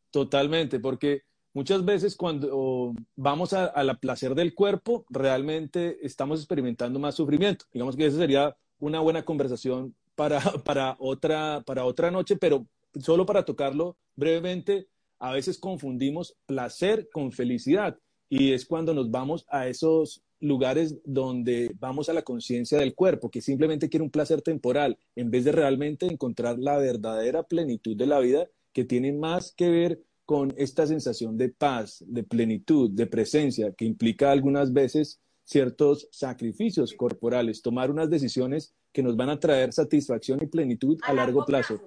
totalmente, 0.09 0.79
porque 0.79 1.23
muchas 1.53 1.85
veces 1.85 2.15
cuando 2.17 2.93
vamos 3.15 3.53
al 3.53 3.99
placer 3.99 4.35
del 4.35 4.53
cuerpo, 4.53 5.05
realmente 5.09 6.05
estamos 6.05 6.39
experimentando 6.39 6.99
más 6.99 7.15
sufrimiento. 7.15 7.65
Digamos 7.71 7.95
que 7.95 8.05
esa 8.05 8.17
sería 8.17 8.57
una 8.81 8.99
buena 8.99 9.23
conversación 9.23 9.95
para, 10.15 10.39
para, 10.65 10.97
otra, 10.99 11.63
para 11.65 11.85
otra 11.85 12.11
noche, 12.11 12.35
pero 12.35 12.67
solo 12.99 13.25
para 13.25 13.45
tocarlo 13.45 13.95
brevemente, 14.15 14.87
a 15.19 15.31
veces 15.31 15.57
confundimos 15.57 16.35
placer 16.45 17.07
con 17.13 17.31
felicidad 17.31 17.97
y 18.27 18.51
es 18.51 18.65
cuando 18.65 18.93
nos 18.93 19.09
vamos 19.11 19.45
a 19.49 19.67
esos 19.67 20.23
lugares 20.39 20.97
donde 21.05 21.71
vamos 21.79 22.09
a 22.09 22.13
la 22.13 22.23
conciencia 22.23 22.79
del 22.79 22.95
cuerpo, 22.95 23.29
que 23.29 23.41
simplemente 23.41 23.89
quiere 23.89 24.03
un 24.03 24.09
placer 24.09 24.41
temporal, 24.41 24.97
en 25.15 25.29
vez 25.29 25.45
de 25.45 25.51
realmente 25.51 26.07
encontrar 26.07 26.57
la 26.57 26.77
verdadera 26.77 27.43
plenitud 27.43 27.95
de 27.95 28.07
la 28.07 28.19
vida 28.19 28.47
que 28.73 28.83
tiene 28.83 29.13
más 29.13 29.53
que 29.53 29.69
ver 29.69 30.01
con 30.25 30.53
esta 30.57 30.87
sensación 30.87 31.37
de 31.37 31.49
paz, 31.49 32.03
de 32.07 32.23
plenitud, 32.23 32.89
de 32.89 33.05
presencia, 33.05 33.73
que 33.73 33.85
implica 33.85 34.31
algunas 34.31 34.71
veces 34.73 35.19
ciertos 35.43 36.07
sacrificios 36.11 36.93
corporales, 36.93 37.61
tomar 37.61 37.91
unas 37.91 38.09
decisiones 38.09 38.73
que 38.91 39.03
nos 39.03 39.15
van 39.15 39.29
a 39.29 39.39
traer 39.39 39.73
satisfacción 39.73 40.41
y 40.41 40.47
plenitud 40.47 40.99
a, 41.03 41.13
largo, 41.13 41.45
plazo. 41.45 41.79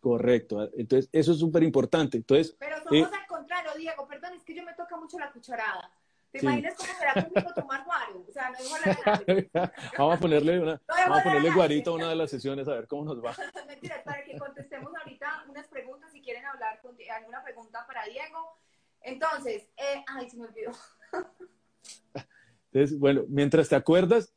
Correcto. 0.00 0.68
Entonces, 0.76 1.08
eso 1.12 1.32
es 1.32 1.38
súper 1.38 1.62
importante. 1.62 2.16
Entonces, 2.16 2.56
Pero 2.58 2.76
somos 2.78 2.92
eh, 2.92 3.18
al 3.20 3.26
contrario, 3.26 3.70
Diego. 3.76 4.06
Perdón, 4.06 4.34
es 4.34 4.42
que 4.42 4.54
yo 4.54 4.64
me 4.64 4.74
toca 4.74 4.96
mucho 4.96 5.18
la 5.18 5.30
cucharada. 5.30 5.90
¿Te 6.32 6.38
imaginas 6.38 6.74
cómo 6.74 6.92
será 6.98 7.12
conmigo 7.12 7.54
tomar 7.54 7.84
guaro? 7.84 8.24
O 8.26 8.32
sea, 8.32 8.50
no 8.50 8.56
es 8.58 9.50
Vamos 9.98 10.16
a 10.16 10.20
ponerle, 10.20 10.60
una, 10.60 10.80
vamos 10.88 11.20
a 11.20 11.22
ponerle 11.22 11.50
guarito 11.52 11.90
a 11.90 11.94
una 11.94 12.08
de 12.08 12.16
las 12.16 12.30
sesiones 12.30 12.66
a 12.68 12.74
ver 12.74 12.86
cómo 12.86 13.04
nos 13.04 13.22
va. 13.22 13.36
Mentira, 13.66 14.02
para 14.02 14.24
que 14.24 14.38
contestemos 14.38 14.92
ahorita 14.94 15.44
unas 15.48 15.68
preguntas, 15.68 16.10
si 16.10 16.22
quieren 16.22 16.46
hablar 16.46 16.80
con 16.80 16.96
alguna 17.14 17.44
pregunta 17.44 17.84
para 17.86 18.06
Diego. 18.06 18.56
Entonces, 19.02 19.68
eh, 19.76 20.02
ay, 20.06 20.30
se 20.30 20.38
me 20.38 20.44
olvidó. 20.44 20.72
Entonces, 22.72 22.98
bueno, 22.98 23.24
mientras 23.28 23.68
te 23.68 23.76
acuerdas, 23.76 24.32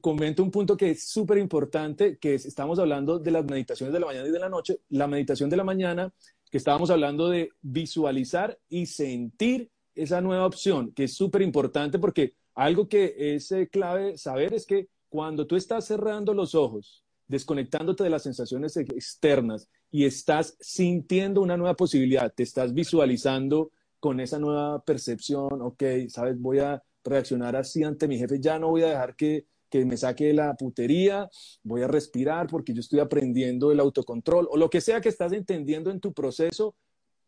comento 0.00 0.42
un 0.42 0.50
punto 0.50 0.76
que 0.76 0.90
es 0.90 1.08
súper 1.08 1.38
importante, 1.38 2.18
que 2.18 2.34
es, 2.34 2.46
estamos 2.46 2.78
hablando 2.78 3.18
de 3.18 3.30
las 3.30 3.44
meditaciones 3.44 3.92
de 3.92 4.00
la 4.00 4.06
mañana 4.06 4.28
y 4.28 4.30
de 4.30 4.38
la 4.38 4.48
noche. 4.48 4.80
La 4.90 5.06
meditación 5.06 5.50
de 5.50 5.56
la 5.56 5.64
mañana, 5.64 6.12
que 6.50 6.58
estábamos 6.58 6.90
hablando 6.90 7.28
de 7.28 7.50
visualizar 7.62 8.58
y 8.68 8.86
sentir 8.86 9.70
esa 9.94 10.20
nueva 10.20 10.46
opción, 10.46 10.92
que 10.92 11.04
es 11.04 11.14
súper 11.14 11.42
importante 11.42 11.98
porque 11.98 12.34
algo 12.54 12.88
que 12.88 13.14
es 13.18 13.50
eh, 13.52 13.68
clave 13.68 14.16
saber 14.18 14.54
es 14.54 14.66
que 14.66 14.88
cuando 15.08 15.46
tú 15.46 15.56
estás 15.56 15.86
cerrando 15.86 16.34
los 16.34 16.54
ojos, 16.54 17.04
desconectándote 17.26 18.04
de 18.04 18.10
las 18.10 18.22
sensaciones 18.22 18.76
externas 18.76 19.68
y 19.90 20.04
estás 20.04 20.56
sintiendo 20.60 21.40
una 21.40 21.56
nueva 21.56 21.74
posibilidad, 21.74 22.32
te 22.32 22.42
estás 22.42 22.72
visualizando 22.72 23.72
con 23.98 24.20
esa 24.20 24.38
nueva 24.38 24.82
percepción, 24.84 25.48
ok, 25.62 25.82
sabes, 26.08 26.38
voy 26.38 26.60
a 26.60 26.82
reaccionar 27.06 27.56
así 27.56 27.82
ante 27.82 28.08
mi 28.08 28.18
jefe, 28.18 28.40
ya 28.40 28.58
no 28.58 28.68
voy 28.68 28.82
a 28.82 28.88
dejar 28.88 29.16
que, 29.16 29.46
que 29.70 29.84
me 29.84 29.96
saque 29.96 30.32
la 30.32 30.54
putería, 30.54 31.28
voy 31.62 31.82
a 31.82 31.88
respirar 31.88 32.46
porque 32.48 32.74
yo 32.74 32.80
estoy 32.80 33.00
aprendiendo 33.00 33.72
el 33.72 33.80
autocontrol 33.80 34.48
o 34.50 34.56
lo 34.56 34.70
que 34.70 34.80
sea 34.80 35.00
que 35.00 35.08
estás 35.08 35.32
entendiendo 35.32 35.90
en 35.90 36.00
tu 36.00 36.12
proceso, 36.12 36.76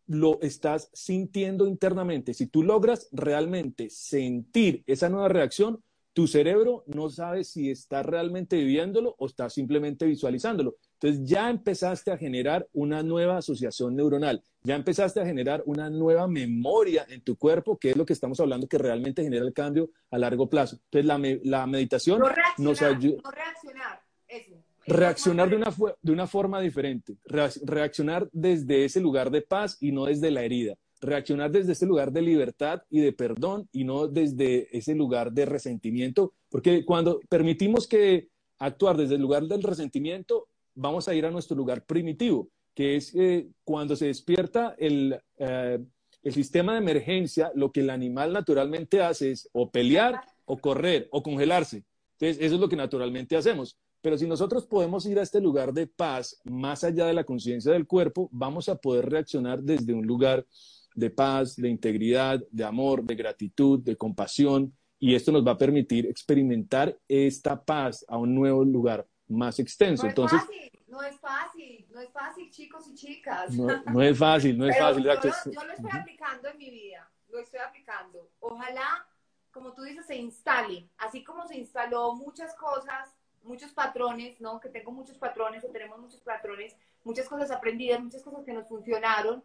lo 0.06 0.40
estás 0.40 0.90
sintiendo 0.92 1.66
internamente. 1.66 2.32
Si 2.34 2.46
tú 2.46 2.62
logras 2.62 3.08
realmente 3.12 3.90
sentir 3.90 4.82
esa 4.86 5.08
nueva 5.10 5.28
reacción, 5.28 5.82
tu 6.14 6.26
cerebro 6.26 6.82
no 6.86 7.10
sabe 7.10 7.44
si 7.44 7.70
está 7.70 8.02
realmente 8.02 8.56
viviéndolo 8.56 9.14
o 9.18 9.26
está 9.26 9.50
simplemente 9.50 10.06
visualizándolo. 10.06 10.76
Entonces 11.00 11.28
ya 11.28 11.48
empezaste 11.48 12.10
a 12.10 12.18
generar 12.18 12.66
una 12.72 13.04
nueva 13.04 13.36
asociación 13.36 13.94
neuronal, 13.94 14.42
ya 14.64 14.74
empezaste 14.74 15.20
a 15.20 15.24
generar 15.24 15.62
una 15.64 15.88
nueva 15.88 16.26
memoria 16.26 17.06
en 17.08 17.20
tu 17.20 17.36
cuerpo, 17.36 17.78
que 17.78 17.90
es 17.90 17.96
lo 17.96 18.04
que 18.04 18.12
estamos 18.12 18.40
hablando 18.40 18.66
que 18.66 18.78
realmente 18.78 19.22
genera 19.22 19.44
el 19.44 19.52
cambio 19.52 19.90
a 20.10 20.18
largo 20.18 20.48
plazo. 20.48 20.78
Entonces 20.90 21.06
la, 21.06 21.38
la 21.44 21.66
meditación 21.68 22.20
nos 22.58 22.82
ayuda... 22.82 23.22
No 23.22 23.30
reaccionar, 23.30 24.02
eso. 24.26 24.54
Reaccionar 24.86 25.50
de 25.50 25.56
una, 25.56 25.74
de 26.02 26.12
una 26.12 26.26
forma 26.26 26.60
diferente, 26.60 27.16
reaccionar 27.24 28.28
desde 28.32 28.84
ese 28.84 29.00
lugar 29.00 29.30
de 29.30 29.42
paz 29.42 29.76
y 29.80 29.92
no 29.92 30.06
desde 30.06 30.30
la 30.30 30.42
herida 30.42 30.74
reaccionar 31.00 31.52
desde 31.52 31.72
ese 31.72 31.86
lugar 31.86 32.10
de 32.10 32.22
libertad 32.22 32.82
y 32.90 32.98
de 33.00 33.12
perdón 33.12 33.68
y 33.70 33.84
no 33.84 34.08
desde 34.08 34.76
ese 34.76 34.96
lugar 34.96 35.30
de 35.30 35.46
resentimiento, 35.46 36.32
porque 36.48 36.84
cuando 36.84 37.20
permitimos 37.28 37.86
que 37.86 38.30
actuar 38.58 38.96
desde 38.96 39.14
el 39.14 39.20
lugar 39.20 39.44
del 39.44 39.62
resentimiento, 39.62 40.48
vamos 40.78 41.08
a 41.08 41.14
ir 41.14 41.26
a 41.26 41.30
nuestro 41.30 41.56
lugar 41.56 41.84
primitivo, 41.84 42.48
que 42.74 42.96
es 42.96 43.14
eh, 43.14 43.48
cuando 43.64 43.96
se 43.96 44.06
despierta 44.06 44.76
el, 44.78 45.20
eh, 45.36 45.78
el 46.22 46.32
sistema 46.32 46.72
de 46.72 46.78
emergencia, 46.78 47.50
lo 47.54 47.72
que 47.72 47.80
el 47.80 47.90
animal 47.90 48.32
naturalmente 48.32 49.02
hace 49.02 49.32
es 49.32 49.48
o 49.52 49.70
pelear 49.70 50.20
o 50.44 50.56
correr 50.56 51.08
o 51.10 51.22
congelarse. 51.22 51.84
Entonces, 52.12 52.44
eso 52.44 52.54
es 52.54 52.60
lo 52.60 52.68
que 52.68 52.76
naturalmente 52.76 53.36
hacemos. 53.36 53.76
Pero 54.00 54.16
si 54.16 54.26
nosotros 54.26 54.64
podemos 54.66 55.04
ir 55.06 55.18
a 55.18 55.22
este 55.22 55.40
lugar 55.40 55.72
de 55.72 55.88
paz, 55.88 56.40
más 56.44 56.84
allá 56.84 57.06
de 57.06 57.14
la 57.14 57.24
conciencia 57.24 57.72
del 57.72 57.86
cuerpo, 57.86 58.28
vamos 58.32 58.68
a 58.68 58.76
poder 58.76 59.10
reaccionar 59.10 59.60
desde 59.60 59.92
un 59.92 60.06
lugar 60.06 60.46
de 60.94 61.10
paz, 61.10 61.56
de 61.56 61.68
integridad, 61.68 62.40
de 62.50 62.64
amor, 62.64 63.04
de 63.04 63.16
gratitud, 63.16 63.80
de 63.80 63.96
compasión, 63.96 64.72
y 65.00 65.14
esto 65.14 65.32
nos 65.32 65.46
va 65.46 65.52
a 65.52 65.58
permitir 65.58 66.06
experimentar 66.06 66.96
esta 67.08 67.64
paz 67.64 68.04
a 68.08 68.16
un 68.16 68.34
nuevo 68.34 68.64
lugar 68.64 69.06
más 69.28 69.58
extenso. 69.58 70.04
No 70.04 70.08
Entonces, 70.08 70.40
es 70.40 70.46
fácil, 70.46 70.84
no 70.86 71.02
es 71.02 71.20
fácil, 71.20 71.86
no 71.90 72.00
es 72.00 72.10
fácil, 72.10 72.50
chicos 72.50 72.88
y 72.88 72.94
chicas. 72.94 73.50
No, 73.52 73.68
es 74.02 74.18
fácil, 74.18 74.58
no 74.58 74.66
es 74.68 74.78
fácil. 74.78 75.04
Yo, 75.04 75.14
yo, 75.14 75.64
lo 75.64 75.72
estoy 75.72 75.90
aplicando 75.92 76.48
en 76.48 76.58
mi 76.58 76.70
vida, 76.70 77.10
lo 77.28 77.38
estoy 77.38 77.60
aplicando. 77.60 78.30
Ojalá, 78.40 79.06
como 79.50 79.72
tú 79.72 79.82
dices, 79.82 80.06
se 80.06 80.16
instale, 80.16 80.88
así 80.98 81.22
como 81.24 81.46
se 81.46 81.56
instaló 81.56 82.14
muchas 82.14 82.54
cosas, 82.54 83.14
muchos 83.42 83.72
patrones, 83.72 84.40
¿no? 84.40 84.60
Que 84.60 84.68
tengo 84.68 84.90
muchos 84.90 85.18
patrones 85.18 85.64
o 85.64 85.68
tenemos 85.68 85.98
muchos 85.98 86.20
patrones, 86.20 86.76
muchas 87.04 87.28
cosas 87.28 87.50
aprendidas, 87.50 88.00
muchas 88.00 88.22
cosas 88.22 88.44
que 88.44 88.52
nos 88.52 88.66
funcionaron 88.66 89.42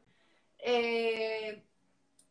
eh, 0.66 1.62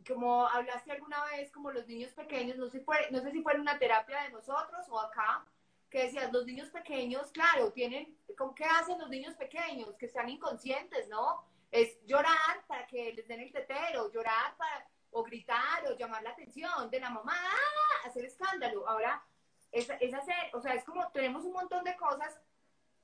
como 0.09 0.47
hablaste 0.49 0.91
alguna 0.91 1.23
vez, 1.27 1.53
como 1.53 1.71
los 1.71 1.87
niños 1.87 2.13
pequeños, 2.13 2.57
no 2.57 2.69
sé, 2.69 2.83
no 3.11 3.21
sé 3.21 3.31
si 3.31 3.43
fue 3.43 3.53
en 3.53 3.61
una 3.61 3.79
terapia 3.79 4.23
de 4.23 4.31
nosotros 4.31 4.87
o 4.89 4.99
acá, 4.99 5.45
que 5.93 6.05
decías, 6.05 6.33
los 6.33 6.47
niños 6.47 6.71
pequeños, 6.71 7.31
claro, 7.33 7.71
tienen, 7.71 8.17
¿con 8.39 8.55
qué 8.55 8.65
hacen 8.65 8.99
los 8.99 9.11
niños 9.11 9.37
pequeños? 9.37 9.95
Que 9.99 10.07
están 10.07 10.27
inconscientes, 10.31 11.07
¿no? 11.09 11.45
Es 11.71 12.03
llorar 12.07 12.65
para 12.67 12.87
que 12.87 13.13
les 13.13 13.29
den 13.29 13.41
el 13.41 13.53
tetero, 13.53 14.11
llorar 14.11 14.57
para, 14.57 14.89
o 15.11 15.23
gritar, 15.23 15.87
o 15.87 15.95
llamar 15.95 16.23
la 16.23 16.31
atención 16.31 16.91
de 16.91 16.99
la 16.99 17.11
mamá, 17.11 17.35
¡ah! 17.37 18.09
hacer 18.09 18.25
escándalo. 18.25 18.89
Ahora, 18.89 19.23
es, 19.71 19.87
es 20.01 20.15
hacer, 20.15 20.35
o 20.55 20.63
sea, 20.63 20.73
es 20.73 20.83
como, 20.85 21.07
tenemos 21.11 21.45
un 21.45 21.53
montón 21.53 21.85
de 21.85 21.95
cosas, 21.95 22.41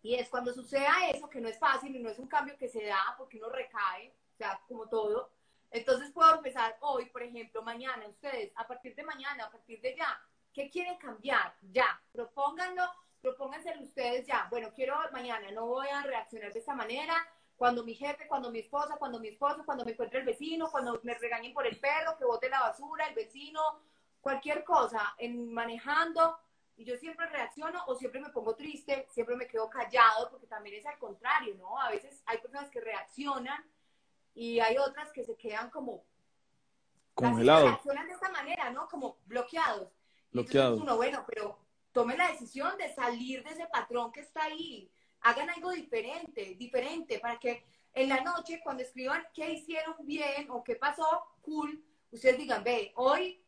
y 0.01 0.15
es 0.15 0.31
cuando 0.31 0.55
suceda 0.55 1.11
eso, 1.11 1.29
que 1.29 1.43
no 1.43 1.49
es 1.49 1.59
fácil 1.59 1.95
y 1.95 1.99
no 1.99 2.09
es 2.09 2.19
un 2.19 2.27
cambio 2.27 2.57
que 2.57 2.71
se 2.71 2.87
da 2.87 3.15
porque 3.19 3.37
uno 3.37 3.51
recae, 3.51 4.15
o 4.33 4.37
sea, 4.39 4.59
como 4.67 4.89
todo. 4.89 5.31
Entonces 5.71 6.11
puedo 6.11 6.37
empezar 6.37 6.79
hoy, 6.81 7.05
por 7.11 7.23
ejemplo, 7.23 7.61
mañana, 7.61 8.09
ustedes, 8.09 8.51
a 8.57 8.67
partir 8.67 8.95
de 8.95 9.03
mañana, 9.03 9.45
a 9.45 9.51
partir 9.51 9.79
de 9.83 9.95
ya, 9.95 10.19
¿qué 10.59 10.71
quieren 10.71 10.97
cambiar? 10.97 11.55
Ya, 11.71 12.01
propónganlo, 12.11 12.83
propónganse 13.23 13.73
ustedes 13.79 14.27
ya. 14.27 14.49
Bueno, 14.51 14.73
quiero 14.75 14.97
mañana, 15.13 15.53
no 15.53 15.67
voy 15.67 15.87
a 15.87 16.03
reaccionar 16.03 16.53
de 16.53 16.59
esta 16.59 16.75
manera. 16.75 17.15
Cuando 17.57 17.85
mi 17.85 17.95
jefe, 17.95 18.27
cuando 18.27 18.51
mi 18.51 18.59
esposa, 18.59 18.97
cuando 18.99 19.21
mi 19.21 19.29
esposo, 19.29 19.65
cuando 19.65 19.85
me 19.85 19.93
encuentre 19.93 20.19
el 20.19 20.27
vecino, 20.27 20.69
cuando 20.69 20.99
me 21.05 21.15
regañen 21.15 21.55
por 21.55 21.65
el 21.65 21.79
perro, 21.79 22.17
que 22.19 22.25
bote 22.25 22.49
la 22.49 22.59
basura, 22.59 23.07
el 23.07 23.15
vecino, 23.15 23.61
cualquier 24.21 24.65
cosa, 24.65 25.15
en 25.19 25.53
manejando, 25.53 26.41
y 26.77 26.85
yo 26.85 26.97
siempre 26.97 27.27
reacciono 27.27 27.81
o 27.87 27.95
siempre 27.95 28.21
me 28.21 28.31
pongo 28.31 28.57
triste, 28.57 29.07
siempre 29.11 29.37
me 29.37 29.47
quedo 29.47 29.71
callado, 29.71 30.29
porque 30.29 30.49
también 30.49 30.75
es 30.75 30.87
al 30.87 30.99
contrario, 30.99 31.55
¿no? 31.57 31.81
A 31.81 31.89
veces 31.89 32.21
hay 32.27 32.39
personas 32.39 32.69
que 32.71 32.81
reaccionan 32.81 33.65
y 34.35 34.59
hay 34.59 34.77
otras 34.77 35.13
que 35.13 35.23
se 35.23 35.37
quedan 35.37 35.71
como 35.71 36.05
congelados. 37.15 37.71
Reaccionan 37.71 38.09
de 38.09 38.15
esta 38.15 38.31
manera, 38.31 38.71
¿no? 38.71 38.89
Como 38.89 39.19
bloqueados. 39.27 39.98
Bloqueados. 40.31 40.81
Uno, 40.81 40.97
bueno, 40.97 41.25
pero 41.27 41.59
tome 41.93 42.17
la 42.17 42.31
decisión 42.31 42.77
de 42.79 42.93
salir 42.95 43.43
de 43.45 43.51
ese 43.51 43.67
patrón 43.67 44.13
que 44.13 44.21
está 44.21 44.45
ahí. 44.45 44.91
Hagan 45.21 45.51
algo 45.51 45.71
diferente, 45.73 46.55
diferente, 46.57 47.19
para 47.19 47.39
que 47.39 47.65
en 47.95 48.09
la 48.09 48.21
noche, 48.21 48.61
cuando 48.63 48.83
escriban 48.83 49.27
qué 49.35 49.53
hicieron 49.53 49.97
bien 50.01 50.49
o 50.51 50.63
qué 50.63 50.77
pasó, 50.77 51.25
cool, 51.41 51.83
ustedes 52.11 52.39
digan, 52.39 52.63
ve, 52.63 52.93
hoy 52.97 53.45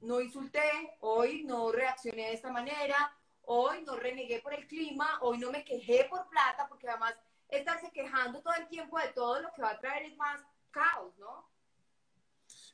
no 0.00 0.20
insulté, 0.20 0.96
hoy 1.00 1.44
no 1.44 1.70
reaccioné 1.70 2.26
de 2.26 2.34
esta 2.34 2.50
manera, 2.50 3.16
hoy 3.42 3.82
no 3.82 3.96
renegué 3.96 4.40
por 4.40 4.52
el 4.52 4.66
clima, 4.66 5.18
hoy 5.20 5.38
no 5.38 5.52
me 5.52 5.64
quejé 5.64 6.06
por 6.10 6.28
plata, 6.28 6.66
porque 6.68 6.88
además 6.88 7.14
estarse 7.48 7.92
quejando 7.92 8.42
todo 8.42 8.54
el 8.54 8.66
tiempo 8.68 8.98
de 8.98 9.08
todo 9.08 9.40
lo 9.40 9.52
que 9.52 9.62
va 9.62 9.70
a 9.70 9.80
traer 9.80 10.04
es 10.04 10.16
más 10.16 10.40
caos, 10.70 11.16
¿no? 11.18 11.48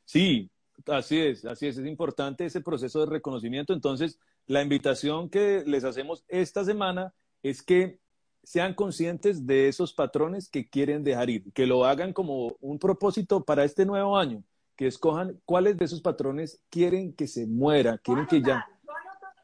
Sí, 0.05 0.51
así 0.89 1.21
es, 1.21 1.45
así 1.45 1.67
es, 1.67 1.79
es 1.79 1.87
importante 1.87 2.45
ese 2.45 2.61
proceso 2.61 3.01
de 3.01 3.07
reconocimiento. 3.07 3.73
Entonces, 3.73 4.19
la 4.47 4.63
invitación 4.63 5.29
que 5.29 5.63
les 5.67 5.85
hacemos 5.85 6.25
esta 6.29 6.65
semana 6.65 7.15
es 7.43 7.63
que 7.63 7.99
sean 8.43 8.75
conscientes 8.75 9.47
de 9.47 9.69
esos 9.69 9.93
patrones 9.93 10.49
que 10.49 10.69
quieren 10.69 11.05
dejar 11.05 11.29
ir, 11.29 11.53
que 11.53 11.67
lo 11.67 11.85
hagan 11.85 12.13
como 12.13 12.57
un 12.61 12.79
propósito 12.79 13.45
para 13.45 13.65
este 13.65 13.85
nuevo 13.85 14.17
año, 14.17 14.43
que 14.75 14.87
escojan 14.87 15.39
cuáles 15.45 15.77
de 15.77 15.85
esos 15.85 16.01
patrones 16.01 16.63
quieren 16.71 17.13
que 17.13 17.27
se 17.27 17.47
muera, 17.47 17.99
quieren 17.99 18.27
que 18.27 18.41
ya... 18.41 18.67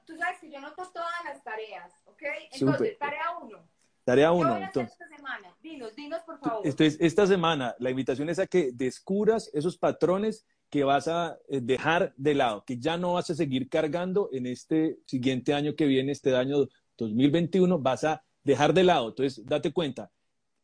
tú 0.06 0.16
sabes 0.16 0.40
que 0.40 0.50
yo 0.50 0.58
anoto 0.58 0.82
todas 0.92 1.24
las 1.24 1.42
tareas, 1.44 1.92
¿ok? 2.06 2.22
Entonces, 2.52 2.98
tarea 2.98 3.38
uno. 3.42 3.58
Tarea 4.04 4.32
uno. 4.32 4.56
Entonces, 4.56 4.92
esta 4.92 5.16
semana? 5.16 5.54
Dinos, 5.62 5.94
dinos 5.94 6.22
por 6.22 6.38
favor. 6.38 6.66
Entonces, 6.66 6.96
esta 7.00 7.26
semana 7.26 7.74
la 7.78 7.90
invitación 7.90 8.28
es 8.28 8.38
a 8.38 8.46
que 8.46 8.70
descubras 8.72 9.50
esos 9.54 9.76
patrones 9.76 10.46
que 10.70 10.84
vas 10.84 11.08
a 11.08 11.38
eh, 11.48 11.60
dejar 11.62 12.12
de 12.16 12.34
lado, 12.34 12.64
que 12.66 12.78
ya 12.78 12.96
no 12.96 13.14
vas 13.14 13.30
a 13.30 13.34
seguir 13.34 13.68
cargando 13.68 14.28
en 14.32 14.46
este 14.46 14.98
siguiente 15.06 15.54
año 15.54 15.74
que 15.76 15.86
viene, 15.86 16.12
este 16.12 16.34
año 16.34 16.68
2021, 16.98 17.78
vas 17.78 18.04
a 18.04 18.24
dejar 18.42 18.74
de 18.74 18.84
lado. 18.84 19.08
Entonces, 19.08 19.44
date 19.46 19.72
cuenta, 19.72 20.10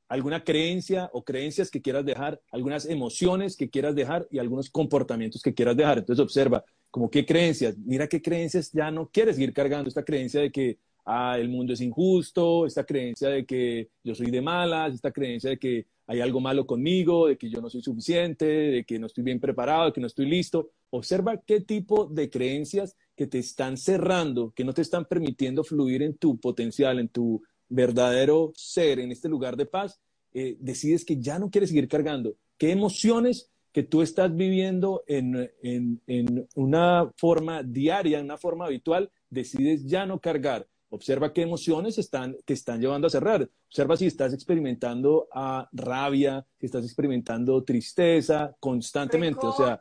alguna 0.09 0.43
creencia 0.43 1.09
o 1.13 1.25
creencias 1.25 1.71
que 1.71 1.81
quieras 1.81 2.05
dejar, 2.05 2.41
algunas 2.51 2.87
emociones 2.87 3.57
que 3.57 3.71
quieras 3.71 3.95
dejar 3.95 4.27
y 4.31 4.39
algunos 4.39 4.69
comportamientos 4.69 5.43
que 5.43 5.55
quieras 5.55 5.77
dejar. 5.77 5.99
Entonces, 5.99 6.23
observa, 6.23 6.65
como 6.91 7.11
qué 7.11 7.25
creencias, 7.25 7.77
mira 7.79 8.09
qué 8.09 8.21
creencias 8.21 8.73
ya 8.73 8.91
no 8.91 9.09
quieres 9.09 9.37
seguir 9.37 9.53
cargando, 9.53 9.89
esta 9.89 10.05
creencia 10.05 10.41
de 10.41 10.51
que 10.51 10.79
ah, 11.05 11.37
el 11.39 11.49
mundo 11.49 11.73
es 11.73 11.81
injusto, 11.81 12.67
esta 12.67 12.85
creencia 12.85 13.29
de 13.29 13.47
que 13.47 13.91
yo 14.03 14.15
soy 14.15 14.31
de 14.31 14.43
malas, 14.43 14.95
esta 14.95 15.13
creencia 15.13 15.51
de 15.51 15.59
que 15.59 15.87
hay 16.11 16.21
algo 16.21 16.41
malo 16.41 16.67
conmigo, 16.67 17.29
de 17.29 17.39
que 17.39 17.49
yo 17.49 17.61
no 17.61 17.71
soy 17.71 17.83
suficiente, 17.83 18.45
de 18.45 18.85
que 18.85 18.99
no 18.99 19.07
estoy 19.07 19.23
bien 19.23 19.39
preparado, 19.39 19.87
de 19.87 19.93
que 19.93 20.01
no 20.01 20.09
estoy 20.09 20.27
listo. 20.27 20.73
Observa 20.91 21.41
qué 21.41 21.61
tipo 21.61 22.07
de 22.07 22.29
creencias 22.29 22.97
que 23.15 23.29
te 23.29 23.39
están 23.39 23.77
cerrando, 23.77 24.51
que 24.51 24.65
no 24.65 24.75
te 24.75 24.83
están 24.83 25.05
permitiendo 25.05 25.63
fluir 25.63 26.03
en 26.03 26.17
tu 26.17 26.37
potencial, 26.41 26.99
en 26.99 27.11
tu 27.11 27.41
verdadero 27.69 28.51
ser, 28.57 28.99
en 28.99 29.13
este 29.13 29.29
lugar 29.29 29.57
de 29.57 29.67
paz, 29.67 30.01
eh, 30.35 30.57
decides 30.59 31.05
que 31.05 31.21
ya 31.21 31.39
no 31.39 31.49
quieres 31.49 31.71
seguir 31.71 31.87
cargando. 31.87 32.35
¿Qué 32.59 32.73
emociones 32.73 33.49
que 33.71 33.85
tú 33.85 34.03
estás 34.03 34.35
viviendo 34.35 35.05
en, 35.07 35.49
en, 35.63 36.49
una 36.57 37.09
forma 37.19 37.63
diaria, 37.63 38.19
en 38.19 38.25
una 38.25 38.37
forma 38.37 38.67
habitual, 38.67 39.13
decides 39.29 39.87
ya 39.87 40.07
no 40.07 40.19
cargar? 40.19 40.67
Observa 40.91 41.33
qué 41.33 41.43
emociones 41.43 41.99
están, 41.99 42.37
te 42.45 42.53
están 42.53 42.81
llevando 42.81 43.07
a 43.07 43.11
cerrar. 43.11 43.49
Observa 43.69 43.97
si 43.97 44.07
estás 44.07 44.35
experimentando 44.35 45.29
ah, 45.33 45.69
rabia, 45.73 46.45
si 46.59 46.67
estás 46.67 46.85
experimentando 46.85 47.63
tristeza 47.63 48.55
constantemente. 48.59 49.47
O 49.47 49.53
sea, 49.53 49.81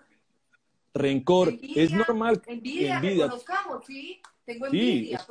rencor. 0.94 1.58
es 1.76 1.92
normal. 1.92 2.42
Envidia, 2.46 2.98
envidia. 2.98 3.32
¿sí? 3.86 4.22
Tengo 4.46 4.68
envidia, 4.68 5.26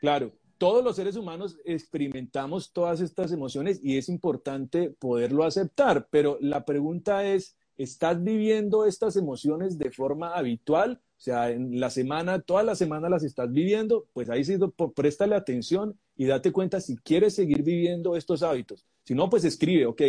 Claro, 0.00 0.32
todos 0.58 0.84
los 0.84 0.96
seres 0.96 1.16
humanos 1.16 1.56
experimentamos 1.64 2.72
todas 2.72 3.00
estas 3.00 3.32
emociones 3.32 3.80
y 3.82 3.96
es 3.96 4.08
importante 4.08 4.90
poderlo 4.90 5.44
aceptar, 5.44 6.08
pero 6.10 6.36
la 6.40 6.64
pregunta 6.64 7.24
es, 7.24 7.56
¿estás 7.76 8.22
viviendo 8.22 8.86
estas 8.86 9.16
emociones 9.16 9.78
de 9.78 9.90
forma 9.90 10.34
habitual? 10.34 11.00
O 11.24 11.30
sea, 11.32 11.48
en 11.48 11.80
la 11.80 11.88
semana, 11.88 12.42
toda 12.42 12.62
la 12.62 12.74
semana 12.74 13.08
las 13.08 13.24
estás 13.24 13.50
viviendo, 13.50 14.04
pues 14.12 14.28
ahí 14.28 14.44
sí, 14.44 14.58
préstale 14.94 15.34
atención 15.34 15.98
y 16.16 16.26
date 16.26 16.52
cuenta 16.52 16.82
si 16.82 16.98
quieres 16.98 17.34
seguir 17.34 17.62
viviendo 17.62 18.14
estos 18.14 18.42
hábitos. 18.42 18.84
Si 19.04 19.14
no, 19.14 19.30
pues 19.30 19.42
escribe, 19.46 19.86
ok, 19.86 20.02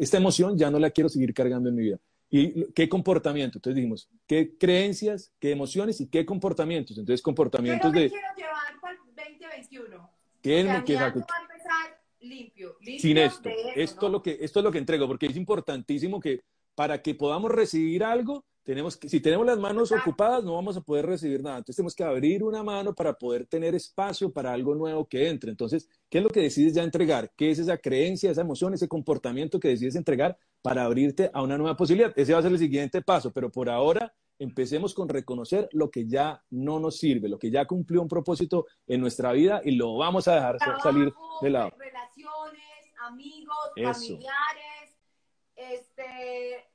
esta 0.00 0.16
emoción 0.16 0.58
ya 0.58 0.68
no 0.68 0.80
la 0.80 0.90
quiero 0.90 1.08
seguir 1.08 1.32
cargando 1.32 1.68
en 1.68 1.76
mi 1.76 1.82
vida. 1.82 2.00
¿Y 2.28 2.72
qué 2.72 2.88
comportamiento? 2.88 3.58
Entonces 3.58 3.76
dijimos, 3.76 4.08
¿qué 4.26 4.56
creencias, 4.58 5.30
qué 5.38 5.52
emociones 5.52 6.00
y 6.00 6.08
qué 6.08 6.26
comportamientos? 6.26 6.98
Entonces, 6.98 7.22
comportamientos 7.22 7.92
de... 7.92 8.08
quiero 8.08 8.26
llevar 8.36 8.80
para 8.80 8.94
el 8.94 9.38
2021. 9.38 10.10
¿Qué 10.42 10.58
es 10.58 10.66
lo 10.66 10.84
que 10.84 10.94
va 10.96 11.02
a 11.02 11.06
empezar 11.06 12.00
limpio, 12.18 12.76
limpio 12.80 13.00
Sin 13.00 13.18
esto. 13.18 13.48
esto, 13.76 14.06
es 14.06 14.12
lo 14.12 14.22
que, 14.24 14.38
esto 14.40 14.58
es 14.58 14.64
lo 14.64 14.72
que 14.72 14.78
entrego, 14.78 15.06
porque 15.06 15.26
es 15.26 15.36
importantísimo 15.36 16.18
que 16.18 16.40
para 16.74 17.00
que 17.00 17.14
podamos 17.14 17.52
recibir 17.52 18.02
algo, 18.02 18.44
tenemos 18.66 18.96
que, 18.96 19.08
si 19.08 19.20
tenemos 19.20 19.46
las 19.46 19.60
manos 19.60 19.92
ocupadas, 19.92 20.42
no 20.42 20.54
vamos 20.54 20.76
a 20.76 20.80
poder 20.80 21.06
recibir 21.06 21.40
nada. 21.40 21.58
Entonces 21.58 21.76
tenemos 21.76 21.94
que 21.94 22.02
abrir 22.02 22.42
una 22.42 22.64
mano 22.64 22.92
para 22.92 23.16
poder 23.16 23.46
tener 23.46 23.76
espacio 23.76 24.32
para 24.32 24.52
algo 24.52 24.74
nuevo 24.74 25.06
que 25.06 25.28
entre. 25.28 25.50
Entonces, 25.50 25.88
¿qué 26.10 26.18
es 26.18 26.24
lo 26.24 26.30
que 26.30 26.40
decides 26.40 26.74
ya 26.74 26.82
entregar? 26.82 27.30
¿Qué 27.36 27.52
es 27.52 27.60
esa 27.60 27.78
creencia, 27.78 28.28
esa 28.28 28.40
emoción, 28.40 28.74
ese 28.74 28.88
comportamiento 28.88 29.60
que 29.60 29.68
decides 29.68 29.94
entregar 29.94 30.36
para 30.62 30.82
abrirte 30.82 31.30
a 31.32 31.42
una 31.42 31.56
nueva 31.56 31.76
posibilidad? 31.76 32.12
Ese 32.16 32.32
va 32.32 32.40
a 32.40 32.42
ser 32.42 32.50
el 32.50 32.58
siguiente 32.58 33.02
paso, 33.02 33.32
pero 33.32 33.52
por 33.52 33.70
ahora 33.70 34.12
empecemos 34.36 34.94
con 34.94 35.08
reconocer 35.08 35.68
lo 35.70 35.88
que 35.88 36.08
ya 36.08 36.42
no 36.50 36.80
nos 36.80 36.96
sirve, 36.96 37.28
lo 37.28 37.38
que 37.38 37.52
ya 37.52 37.66
cumplió 37.66 38.02
un 38.02 38.08
propósito 38.08 38.66
en 38.88 39.00
nuestra 39.00 39.30
vida 39.30 39.60
y 39.64 39.76
lo 39.76 39.96
vamos 39.96 40.26
a 40.26 40.34
dejar 40.34 40.58
salir 40.82 41.14
de 41.40 41.50
lado. 41.50 41.70
Relaciones, 41.78 42.92
amigos, 42.98 43.56
familiares, 43.76 44.98
este, 45.54 46.68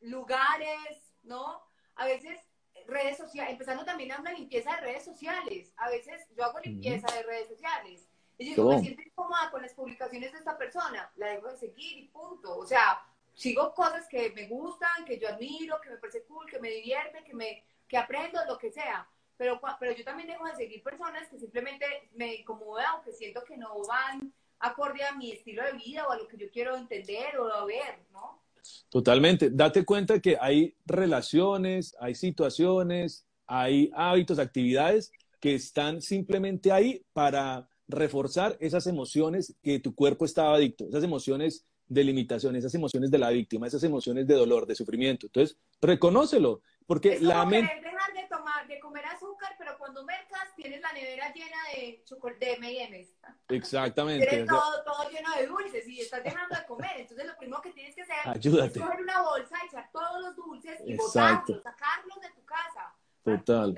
lugares, 0.00 1.13
¿no? 1.24 1.62
A 1.96 2.06
veces 2.06 2.40
redes 2.86 3.16
sociales, 3.16 3.52
empezando 3.52 3.84
también 3.84 4.12
a 4.12 4.20
una 4.20 4.32
limpieza 4.32 4.74
de 4.76 4.80
redes 4.82 5.04
sociales. 5.04 5.72
A 5.76 5.88
veces 5.88 6.26
yo 6.36 6.44
hago 6.44 6.60
limpieza 6.60 7.06
de 7.14 7.22
redes 7.22 7.48
sociales. 7.48 8.08
Y 8.36 8.54
yo 8.54 8.68
me 8.68 8.80
siento 8.80 9.02
incómoda 9.02 9.50
con 9.50 9.62
las 9.62 9.74
publicaciones 9.74 10.32
de 10.32 10.38
esta 10.38 10.58
persona, 10.58 11.10
la 11.16 11.28
dejo 11.28 11.48
de 11.48 11.56
seguir 11.56 11.98
y 11.98 12.08
punto. 12.08 12.56
O 12.56 12.66
sea, 12.66 13.00
sigo 13.32 13.72
cosas 13.74 14.08
que 14.08 14.30
me 14.30 14.48
gustan, 14.48 15.04
que 15.04 15.18
yo 15.18 15.28
admiro, 15.28 15.80
que 15.80 15.90
me 15.90 15.98
parece 15.98 16.24
cool, 16.24 16.46
que 16.50 16.58
me 16.58 16.70
divierte, 16.70 17.22
que 17.22 17.34
me 17.34 17.64
que 17.86 17.96
aprendo, 17.96 18.40
lo 18.46 18.58
que 18.58 18.72
sea. 18.72 19.06
Pero, 19.36 19.60
pero 19.78 19.92
yo 19.92 20.04
también 20.04 20.28
dejo 20.28 20.46
de 20.46 20.56
seguir 20.56 20.82
personas 20.82 21.28
que 21.28 21.38
simplemente 21.38 21.86
me 22.14 22.34
incomodan 22.36 22.94
o 22.94 23.02
que 23.02 23.12
siento 23.12 23.44
que 23.44 23.56
no 23.56 23.82
van 23.86 24.32
acorde 24.60 25.04
a 25.04 25.12
mi 25.12 25.32
estilo 25.32 25.62
de 25.64 25.72
vida 25.72 26.06
o 26.06 26.12
a 26.12 26.16
lo 26.16 26.26
que 26.26 26.38
yo 26.38 26.50
quiero 26.50 26.76
entender 26.76 27.38
o 27.38 27.52
a 27.52 27.64
ver, 27.64 27.98
¿no? 28.12 28.40
Totalmente. 28.88 29.50
Date 29.50 29.84
cuenta 29.84 30.20
que 30.20 30.36
hay 30.40 30.74
relaciones, 30.86 31.94
hay 32.00 32.14
situaciones, 32.14 33.26
hay 33.46 33.90
hábitos, 33.94 34.38
actividades 34.38 35.12
que 35.40 35.54
están 35.54 36.00
simplemente 36.00 36.72
ahí 36.72 37.04
para 37.12 37.68
reforzar 37.88 38.56
esas 38.60 38.86
emociones 38.86 39.54
que 39.62 39.78
tu 39.78 39.94
cuerpo 39.94 40.24
estaba 40.24 40.54
adicto, 40.54 40.86
esas 40.88 41.04
emociones 41.04 41.66
de 41.86 42.04
limitación, 42.04 42.56
esas 42.56 42.74
emociones 42.74 43.10
de 43.10 43.18
la 43.18 43.30
víctima, 43.30 43.66
esas 43.66 43.84
emociones 43.84 44.26
de 44.26 44.34
dolor, 44.34 44.66
de 44.66 44.74
sufrimiento. 44.74 45.26
Entonces, 45.26 45.58
reconócelo, 45.82 46.62
porque 46.86 47.18
la 47.20 47.44
mente... 47.46 47.74
dejar 47.80 48.12
de, 48.12 48.26
tomar, 48.28 48.66
de 48.66 48.78
comer 48.78 49.04
azúcar, 49.06 49.54
pero 49.58 49.76
cuando 49.78 50.04
mercas 50.04 50.54
tienes 50.56 50.80
la 50.80 50.92
nevera 50.92 51.32
llena 51.32 51.56
de, 51.74 52.04
de 52.38 52.52
M&M's. 52.52 53.14
Exactamente. 53.48 54.26
Tienes 54.26 54.48
todo, 54.48 54.84
todo, 54.84 55.10
lleno 55.10 55.34
de 55.34 55.46
dulces 55.46 55.88
y 55.88 56.00
estás 56.00 56.22
dejando 56.22 56.54
de 56.54 56.64
comer. 56.66 56.90
Entonces, 56.98 57.26
lo 57.26 57.36
primero 57.36 57.62
que 57.62 57.72
tienes 57.72 57.94
que 57.94 58.02
hacer 58.02 58.16
Ayúdate. 58.24 58.78
es 58.78 58.84
coger 58.84 59.00
una 59.00 59.22
bolsa, 59.22 59.56
echar 59.66 59.90
todos 59.92 60.20
los 60.20 60.36
dulces 60.36 60.80
y 60.84 60.96
botarlos, 60.96 61.62
sacarlos 61.62 62.20
de 62.20 62.30
tu 62.34 62.44
casa. 62.44 62.94
Total. 63.22 63.68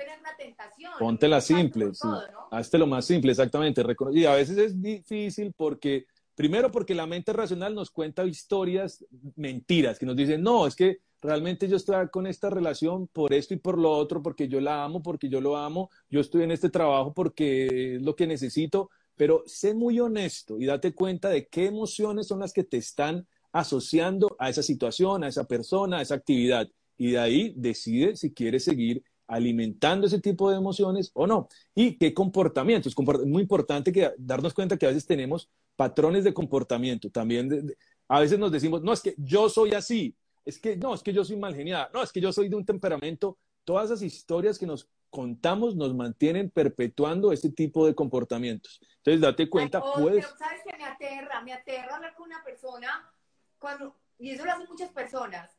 No 0.99 1.17
tener 1.17 1.29
la 1.29 1.41
simple, 1.41 1.93
sí. 1.93 2.07
Hazte 2.51 2.77
lo 2.77 2.87
más 2.87 3.05
simple, 3.05 3.31
exactamente. 3.31 3.81
Y 4.11 4.25
a 4.25 4.33
veces 4.33 4.57
es 4.57 4.81
difícil 4.81 5.53
porque 5.55 6.05
Primero 6.37 6.71
porque 6.71 6.93
la 6.93 7.07
mente 7.07 7.33
racional 7.33 7.73
nos 7.73 7.89
cuenta 7.89 8.23
historias 8.23 9.03
mentiras, 9.35 9.97
que 9.97 10.05
nos 10.05 10.15
dicen, 10.15 10.43
no, 10.43 10.67
es 10.67 10.75
que 10.75 10.99
realmente 11.21 11.67
yo 11.67 11.77
estoy 11.77 12.07
con 12.09 12.27
esta 12.27 12.49
relación 12.49 13.07
por 13.07 13.33
esto 13.33 13.53
y 13.53 13.57
por 13.57 13.77
lo 13.77 13.91
otro, 13.91 14.21
porque 14.21 14.47
yo 14.47 14.61
la 14.61 14.83
amo, 14.83 15.01
porque 15.01 15.29
yo 15.29 15.41
lo 15.41 15.57
amo, 15.57 15.89
yo 16.09 16.19
estoy 16.19 16.43
en 16.43 16.51
este 16.51 16.69
trabajo 16.69 17.13
porque 17.13 17.95
es 17.95 18.01
lo 18.01 18.15
que 18.15 18.27
necesito, 18.27 18.89
pero 19.15 19.43
sé 19.45 19.73
muy 19.73 19.99
honesto 19.99 20.59
y 20.59 20.65
date 20.65 20.93
cuenta 20.93 21.29
de 21.29 21.47
qué 21.47 21.65
emociones 21.65 22.27
son 22.27 22.39
las 22.39 22.53
que 22.53 22.63
te 22.63 22.77
están 22.77 23.27
asociando 23.51 24.35
a 24.39 24.49
esa 24.49 24.61
situación, 24.61 25.23
a 25.23 25.27
esa 25.27 25.45
persona, 25.45 25.99
a 25.99 26.01
esa 26.01 26.15
actividad. 26.15 26.67
y 26.99 27.11
de 27.11 27.19
ahí 27.19 27.53
decide 27.55 28.15
si 28.15 28.33
quiere 28.33 28.59
seguir 28.59 29.03
alimentando 29.27 30.07
ese 30.07 30.19
tipo 30.19 30.49
de 30.49 30.57
emociones 30.57 31.11
o 31.13 31.27
no. 31.27 31.47
Y 31.75 31.97
qué 31.97 32.13
comportamientos. 32.13 32.93
Es 32.97 33.25
muy 33.25 33.41
importante 33.41 33.91
que 33.91 34.11
darnos 34.17 34.53
cuenta 34.53 34.77
que 34.77 34.85
a 34.85 34.89
veces 34.89 35.05
tenemos 35.05 35.49
patrones 35.75 36.23
de 36.23 36.33
comportamiento. 36.33 37.09
También 37.09 37.75
a 38.07 38.19
veces 38.19 38.39
nos 38.39 38.51
decimos, 38.51 38.81
no, 38.81 38.93
es 38.93 39.01
que 39.01 39.15
yo 39.17 39.49
soy 39.49 39.71
así, 39.71 40.15
es 40.47 40.59
que 40.59 40.77
no, 40.77 40.93
es 40.93 41.03
que 41.03 41.11
yo 41.11 41.25
soy 41.25 41.35
mal 41.35 41.53
geniada, 41.53 41.89
no, 41.93 42.01
es 42.01 42.11
que 42.11 42.21
yo 42.21 42.31
soy 42.31 42.47
de 42.47 42.55
un 42.55 42.65
temperamento. 42.65 43.37
Todas 43.65 43.87
esas 43.87 44.01
historias 44.01 44.57
que 44.57 44.65
nos 44.65 44.89
contamos 45.09 45.75
nos 45.75 45.93
mantienen 45.93 46.49
perpetuando 46.49 47.33
este 47.33 47.51
tipo 47.51 47.85
de 47.85 47.93
comportamientos. 47.93 48.79
Entonces, 48.97 49.19
date 49.19 49.49
cuenta, 49.49 49.81
puedes... 49.81 50.25
Pero 50.25 50.37
sabes 50.37 50.61
que 50.65 50.77
me 50.77 50.85
aterra, 50.85 51.41
me 51.41 51.51
aterra 51.51 51.95
hablar 51.97 52.15
con 52.15 52.27
una 52.27 52.41
persona 52.45 53.11
cuando, 53.59 53.93
y 54.17 54.29
eso 54.29 54.45
lo 54.45 54.53
hacen 54.53 54.67
muchas 54.69 54.89
personas, 54.91 55.51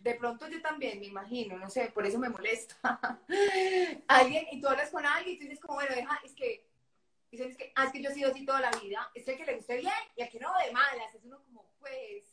de 0.00 0.14
pronto 0.16 0.48
yo 0.48 0.60
también, 0.60 0.98
me 0.98 1.06
imagino, 1.06 1.56
no 1.56 1.70
sé, 1.70 1.92
por 1.94 2.04
eso 2.04 2.18
me 2.18 2.28
molesta. 2.28 3.20
alguien, 4.08 4.46
y 4.50 4.60
tú 4.60 4.66
hablas 4.66 4.90
con 4.90 5.06
alguien 5.06 5.36
y 5.36 5.38
tú 5.38 5.44
dices 5.44 5.60
como, 5.60 5.74
bueno, 5.74 5.94
deja, 5.94 6.18
es 6.24 6.34
que, 6.34 6.68
dicen, 7.30 7.48
es 7.48 7.56
que, 7.56 7.72
ah, 7.76 7.84
es 7.84 7.92
que 7.92 8.02
yo 8.02 8.10
he 8.10 8.14
sido 8.14 8.30
así 8.32 8.44
toda 8.44 8.60
la 8.60 8.72
vida, 8.72 9.08
es 9.14 9.24
que, 9.24 9.36
que 9.36 9.44
le 9.44 9.54
guste 9.54 9.76
bien 9.76 9.92
y 10.16 10.22
aquí 10.22 10.40
no 10.40 10.52
de 10.66 10.72
malas, 10.72 11.14
es 11.14 11.24
uno 11.24 11.40
como, 11.44 11.64
pues... 11.78 12.31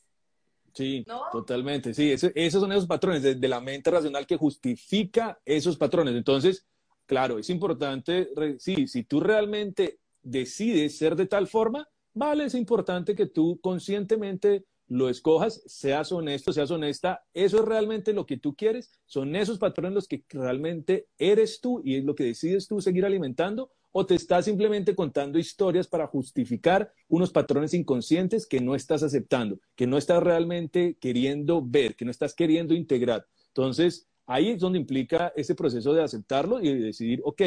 Sí, 0.74 1.06
totalmente, 1.32 1.94
sí, 1.94 2.12
esos 2.12 2.62
son 2.62 2.72
esos 2.72 2.88
patrones 2.88 3.24
de, 3.24 3.36
de, 3.36 3.48
la 3.48 3.60
mente 3.60 3.92
racional 3.92 4.28
que 4.28 4.38
justifica 4.38 5.40
esos 5.46 5.78
patrones. 5.78 6.16
Entonces, 6.16 6.68
claro, 7.06 7.40
es 7.40 7.50
importante, 7.50 8.30
sí, 8.60 8.88
si 8.88 9.04
tú 9.04 9.20
realmente 9.20 10.00
decides 10.22 10.98
ser 10.98 11.16
de 11.16 11.26
tal 11.26 11.48
forma, 11.48 11.88
vale, 12.14 12.46
es 12.46 12.56
importante 12.56 13.16
que 13.16 13.26
tú 13.26 13.60
conscientemente 13.62 14.66
lo 14.90 15.08
escojas, 15.08 15.62
seas 15.66 16.12
honesto, 16.12 16.52
seas 16.52 16.72
honesta, 16.72 17.24
eso 17.34 17.60
es 17.60 17.66
realmente 17.66 18.12
lo 18.12 18.26
que 18.26 18.38
tú 18.38 18.56
quieres, 18.56 18.92
son 19.06 19.36
esos 19.36 19.60
patrones 19.60 19.94
los 19.94 20.08
que 20.08 20.24
realmente 20.30 21.08
eres 21.18 21.62
tú 21.62 21.82
y 21.84 21.96
es 21.96 22.04
lo 22.04 22.16
que 22.16 22.24
decides 22.24 22.68
tú 22.68 22.82
seguir 22.82 23.06
alimentando, 23.06 23.72
o 23.92 24.06
te 24.06 24.16
estás 24.16 24.46
simplemente 24.46 24.96
contando 24.96 25.40
historias 25.40 25.88
para 25.88 26.08
justificar 26.08 26.92
unos 27.08 27.32
patrones 27.32 27.74
inconscientes 27.74 28.46
que 28.46 28.62
no 28.62 28.76
estás 28.76 29.04
aceptando, 29.04 29.60
que 29.76 29.88
no 29.88 29.98
estás 29.98 30.22
realmente 30.22 30.98
queriendo 31.00 31.64
ver, 31.66 31.96
que 31.96 32.06
no 32.06 32.12
estás 32.12 32.34
queriendo 32.34 32.74
integrar. 32.74 33.26
Entonces, 33.48 34.08
ahí 34.26 34.50
es 34.50 34.60
donde 34.60 34.80
implica 34.80 35.34
ese 35.36 35.56
proceso 35.56 35.94
de 35.94 36.04
aceptarlo 36.04 36.62
y 36.62 36.74
de 36.74 36.80
decidir, 36.80 37.22
ok, 37.24 37.42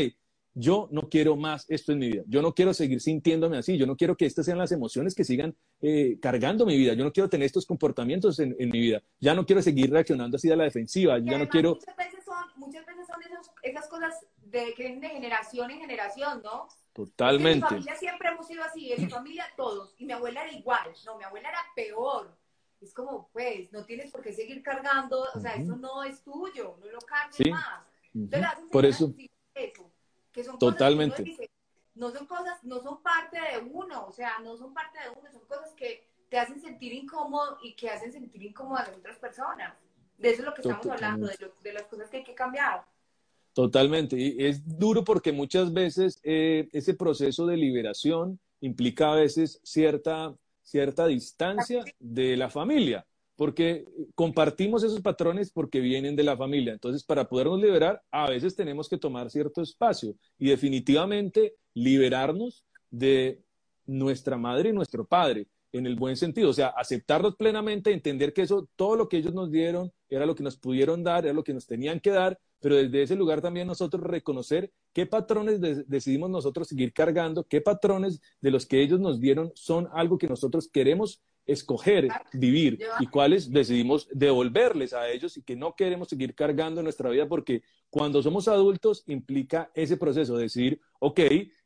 yo 0.54 0.88
no 0.90 1.08
quiero 1.08 1.36
más 1.36 1.64
esto 1.68 1.92
en 1.92 1.98
mi 1.98 2.10
vida, 2.10 2.24
yo 2.26 2.42
no 2.42 2.52
quiero 2.52 2.74
seguir 2.74 3.00
sintiéndome 3.00 3.56
así, 3.56 3.78
yo 3.78 3.86
no 3.86 3.96
quiero 3.96 4.16
que 4.16 4.26
estas 4.26 4.44
sean 4.44 4.58
las 4.58 4.72
emociones 4.72 5.14
que 5.14 5.24
sigan 5.24 5.56
eh, 5.80 6.18
cargando 6.20 6.66
mi 6.66 6.76
vida, 6.76 6.92
yo 6.92 7.04
no 7.04 7.12
quiero 7.12 7.30
tener 7.30 7.46
estos 7.46 7.64
comportamientos 7.64 8.38
en, 8.38 8.54
mi 8.58 8.80
vida, 8.80 9.02
ya 9.18 9.34
no 9.34 9.46
quiero 9.46 9.62
seguir 9.62 9.90
reaccionando 9.90 10.36
así 10.36 10.50
a 10.50 10.56
la 10.56 10.64
defensiva, 10.64 11.18
ya 11.18 11.38
no 11.38 11.48
quiero... 11.48 11.76
Muchas 11.76 11.96
veces 11.96 12.24
son, 12.24 12.44
muchas 12.56 12.84
veces 12.84 13.06
son 13.06 13.16
esas 13.62 13.88
cosas 13.88 14.14
de, 14.52 14.74
que 14.74 14.96
de 14.96 15.08
generación 15.08 15.70
en 15.70 15.80
generación, 15.80 16.42
¿no? 16.42 16.68
Totalmente. 16.92 17.50
En 17.50 17.60
mi 17.60 17.68
familia 17.68 17.96
siempre 17.96 18.28
hemos 18.28 18.46
sido 18.46 18.62
así, 18.62 18.92
en 18.92 19.04
mi 19.04 19.10
familia 19.10 19.46
todos, 19.56 19.94
y 19.98 20.04
mi 20.04 20.12
abuela 20.12 20.44
era 20.44 20.52
igual, 20.52 20.92
no, 21.04 21.18
mi 21.18 21.24
abuela 21.24 21.48
era 21.48 21.64
peor. 21.74 22.36
Es 22.80 22.92
como, 22.92 23.28
pues, 23.32 23.72
no 23.72 23.84
tienes 23.84 24.10
por 24.10 24.22
qué 24.22 24.32
seguir 24.32 24.62
cargando, 24.62 25.26
o 25.34 25.40
sea, 25.40 25.54
eso 25.54 25.76
no 25.76 26.02
es 26.02 26.22
tuyo, 26.22 26.76
no 26.80 26.86
lo 26.86 26.98
cargues 27.00 27.50
más. 27.50 27.82
Por 28.70 28.84
eso 28.84 29.12
que 30.32 30.44
son 30.44 30.58
Totalmente. 30.58 31.22
Cosas 31.22 31.38
que 31.38 31.50
no 31.94 32.10
son 32.10 32.26
cosas, 32.26 32.64
no 32.64 32.80
son 32.80 33.02
parte 33.02 33.38
de 33.38 33.58
uno, 33.58 34.06
o 34.06 34.12
sea, 34.12 34.38
no 34.38 34.56
son 34.56 34.72
parte 34.72 34.98
de 34.98 35.10
uno, 35.10 35.30
son 35.30 35.44
cosas 35.46 35.72
que 35.74 36.08
te 36.30 36.38
hacen 36.38 36.60
sentir 36.60 36.92
incómodo 36.94 37.58
y 37.62 37.74
que 37.74 37.90
hacen 37.90 38.10
sentir 38.10 38.42
incómodo 38.42 38.78
a 38.78 38.90
otras 38.96 39.18
personas. 39.18 39.74
De 40.16 40.30
eso 40.30 40.40
es 40.40 40.46
lo 40.46 40.54
que 40.54 40.62
estamos 40.62 40.86
hablando, 40.86 41.26
de, 41.26 41.72
las 41.72 41.82
cosas 41.84 42.08
que 42.08 42.18
hay 42.18 42.24
que 42.24 42.34
cambiar. 42.34 42.84
Totalmente. 43.52 44.18
Y 44.18 44.36
es 44.38 44.62
duro 44.78 45.04
porque 45.04 45.32
muchas 45.32 45.72
veces 45.72 46.20
eh, 46.22 46.68
ese 46.72 46.94
proceso 46.94 47.46
de 47.46 47.56
liberación 47.56 48.40
implica 48.60 49.12
a 49.12 49.16
veces 49.16 49.60
cierta, 49.62 50.34
cierta 50.62 51.06
distancia 51.06 51.84
de 51.98 52.36
la 52.36 52.48
familia 52.48 53.06
porque 53.36 53.84
compartimos 54.14 54.84
esos 54.84 55.00
patrones 55.00 55.50
porque 55.50 55.80
vienen 55.80 56.14
de 56.14 56.22
la 56.22 56.36
familia. 56.36 56.72
Entonces, 56.72 57.02
para 57.02 57.28
podernos 57.28 57.60
liberar, 57.60 58.00
a 58.10 58.30
veces 58.30 58.54
tenemos 58.54 58.88
que 58.88 58.98
tomar 58.98 59.30
cierto 59.30 59.62
espacio 59.62 60.14
y 60.38 60.50
definitivamente 60.50 61.54
liberarnos 61.74 62.64
de 62.90 63.42
nuestra 63.86 64.36
madre 64.36 64.68
y 64.68 64.72
nuestro 64.72 65.04
padre 65.04 65.48
en 65.72 65.86
el 65.86 65.96
buen 65.96 66.16
sentido, 66.16 66.50
o 66.50 66.52
sea, 66.52 66.68
aceptarlos 66.68 67.34
plenamente, 67.34 67.92
entender 67.92 68.34
que 68.34 68.42
eso, 68.42 68.68
todo 68.76 68.94
lo 68.94 69.08
que 69.08 69.16
ellos 69.16 69.32
nos 69.32 69.50
dieron, 69.50 69.90
era 70.08 70.26
lo 70.26 70.34
que 70.34 70.42
nos 70.42 70.58
pudieron 70.58 71.02
dar, 71.02 71.24
era 71.24 71.32
lo 71.32 71.42
que 71.42 71.54
nos 71.54 71.66
tenían 71.66 71.98
que 71.98 72.10
dar, 72.10 72.38
pero 72.62 72.76
desde 72.76 73.02
ese 73.02 73.16
lugar 73.16 73.42
también 73.42 73.66
nosotros 73.66 74.02
reconocer 74.04 74.72
qué 74.94 75.04
patrones 75.04 75.60
decidimos 75.88 76.30
nosotros 76.30 76.68
seguir 76.68 76.92
cargando, 76.92 77.44
qué 77.44 77.60
patrones 77.60 78.22
de 78.40 78.50
los 78.50 78.64
que 78.64 78.80
ellos 78.80 79.00
nos 79.00 79.20
dieron 79.20 79.52
son 79.54 79.88
algo 79.92 80.16
que 80.16 80.28
nosotros 80.28 80.68
queremos 80.72 81.20
escoger 81.44 82.08
vivir 82.32 82.78
y 83.00 83.06
cuáles 83.08 83.50
decidimos 83.50 84.08
devolverles 84.12 84.92
a 84.92 85.10
ellos 85.10 85.36
y 85.36 85.42
que 85.42 85.56
no 85.56 85.74
queremos 85.74 86.08
seguir 86.08 86.36
cargando 86.36 86.82
nuestra 86.82 87.10
vida 87.10 87.28
porque 87.28 87.62
cuando 87.90 88.22
somos 88.22 88.46
adultos 88.46 89.02
implica 89.08 89.70
ese 89.74 89.96
proceso 89.96 90.36
de 90.36 90.44
decir, 90.44 90.80
ok, 91.00 91.20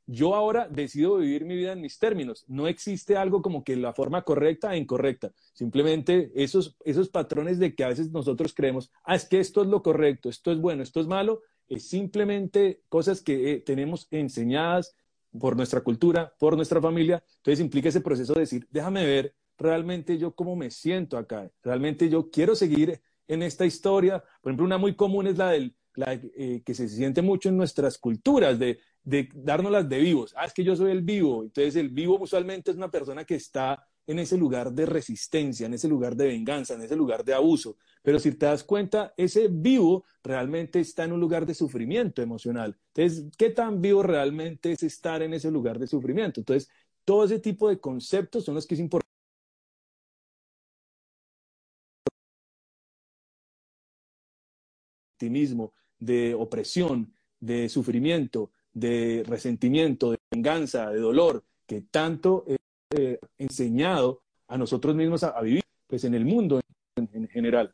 yo 0.07 0.35
ahora 0.35 0.69
decido 0.69 1.17
vivir 1.17 1.45
mi 1.45 1.57
vida 1.57 1.73
en 1.73 1.81
mis 1.81 1.99
términos. 1.99 2.45
No 2.47 2.69
existe 2.69 3.17
algo 3.17 3.43
como 3.43 3.65
que 3.65 3.77
la 3.77 3.93
forma 3.93 4.23
correcta 4.23 4.75
e 4.75 4.79
incorrecta. 4.79 5.33
Simplemente 5.53 6.31
esos, 6.35 6.77
esos 6.85 7.09
patrones 7.09 7.59
de 7.59 7.75
que 7.75 7.85
a 7.85 7.89
veces 7.89 8.11
nosotros 8.13 8.55
creemos, 8.55 8.91
ah, 9.05 9.17
es 9.17 9.25
que 9.25 9.41
esto 9.41 9.63
es 9.63 9.69
lo 9.69 9.83
correcto, 9.83 10.29
esto 10.29 10.53
es 10.53 10.61
bueno, 10.61 10.83
esto 10.83 11.01
es 11.01 11.07
malo, 11.07 11.43
es 11.69 11.89
simplemente 11.89 12.83
cosas 12.89 13.21
que 13.21 13.53
eh, 13.53 13.61
tenemos 13.61 14.07
enseñadas 14.11 14.95
por 15.39 15.57
nuestra 15.57 15.81
cultura, 15.81 16.33
por 16.39 16.57
nuestra 16.57 16.81
familia. 16.81 17.23
Entonces 17.39 17.61
implica 17.61 17.89
ese 17.89 18.01
proceso 18.01 18.35
de 18.35 18.41
decir, 18.41 18.67
déjame 18.71 19.05
ver 19.05 19.35
realmente 19.59 20.19
yo 20.19 20.35
cómo 20.35 20.55
me 20.55 20.71
siento 20.71 21.17
acá, 21.17 21.51
realmente 21.63 22.09
yo 22.09 22.31
quiero 22.31 22.55
seguir 22.55 23.01
en 23.27 23.43
esta 23.43 23.67
historia. 23.67 24.23
Por 24.41 24.51
ejemplo, 24.51 24.67
una 24.67 24.79
muy 24.79 24.95
común 24.95 25.27
es 25.27 25.39
la 25.39 25.51
del 25.51 25.75
la, 25.97 26.15
eh, 26.15 26.63
que 26.65 26.75
se 26.75 26.89
siente 26.89 27.23
mucho 27.23 27.49
en 27.49 27.57
nuestras 27.57 27.99
culturas, 27.99 28.59
de, 28.59 28.79
de 29.05 29.29
darnos 29.35 29.73
las 29.73 29.89
de 29.89 29.99
vivos. 29.99 30.35
Ah, 30.37 30.47
es 30.47 30.53
que 30.53 30.65
yo 30.65 30.77
soy 30.77 30.93
el 30.93 31.03
vivo. 31.03 31.43
Entonces, 31.43 31.77
el 31.77 31.91
vivo 31.91 32.19
usualmente 32.21 32.71
es 32.71 32.77
una 32.77 32.91
persona 32.91 33.25
que 33.25 33.35
está 33.37 33.87
en 34.07 34.19
ese 34.21 34.37
lugar 34.37 34.73
de 34.73 34.87
resistencia, 34.87 35.67
en 35.67 35.75
ese 35.75 35.89
lugar 35.89 36.15
de 36.17 36.29
venganza, 36.29 36.75
en 36.75 36.83
ese 36.83 36.97
lugar 36.97 37.25
de 37.25 37.35
abuso. 37.35 37.77
Pero 38.03 38.19
si 38.19 38.33
te 38.33 38.47
das 38.47 38.63
cuenta, 38.63 39.13
ese 39.17 39.49
vivo 39.49 40.05
realmente 40.23 40.79
está 40.81 41.05
en 41.05 41.13
un 41.13 41.21
lugar 41.21 41.45
de 41.45 41.55
sufrimiento 41.55 42.23
emocional. 42.23 42.77
Entonces, 42.95 43.27
¿qué 43.37 43.51
tan 43.51 43.81
vivo 43.81 44.03
realmente 44.03 44.73
es 44.73 44.83
estar 44.83 45.23
en 45.23 45.35
ese 45.35 45.51
lugar 45.51 45.79
de 45.79 45.89
sufrimiento? 45.89 46.41
Entonces, 46.41 46.71
todo 47.05 47.25
ese 47.25 47.41
tipo 47.41 47.69
de 47.69 47.81
conceptos 47.81 48.45
son 48.45 48.55
los 48.55 48.67
que 48.67 48.75
es 48.75 48.81
importante 48.81 49.07
victimismo, 55.19 55.73
de 55.99 56.35
opresión, 56.35 57.15
de 57.41 57.69
sufrimiento, 57.69 58.51
de 58.73 59.25
resentimiento, 59.27 60.13
de 60.13 60.19
venganza, 60.31 60.91
de 60.91 61.01
dolor, 61.01 61.45
que 61.67 61.83
tanto 61.83 62.45
he 62.47 62.57
eh, 62.91 63.19
enseñado 63.39 64.23
a 64.49 64.57
nosotros 64.57 64.95
mismos 64.95 65.25
a, 65.25 65.41
vivir 65.41 65.65
pues, 65.87 66.05
en 66.05 66.15
el 66.15 66.25
mundo 66.25 66.61
en, 66.97 67.29
general. 67.29 67.73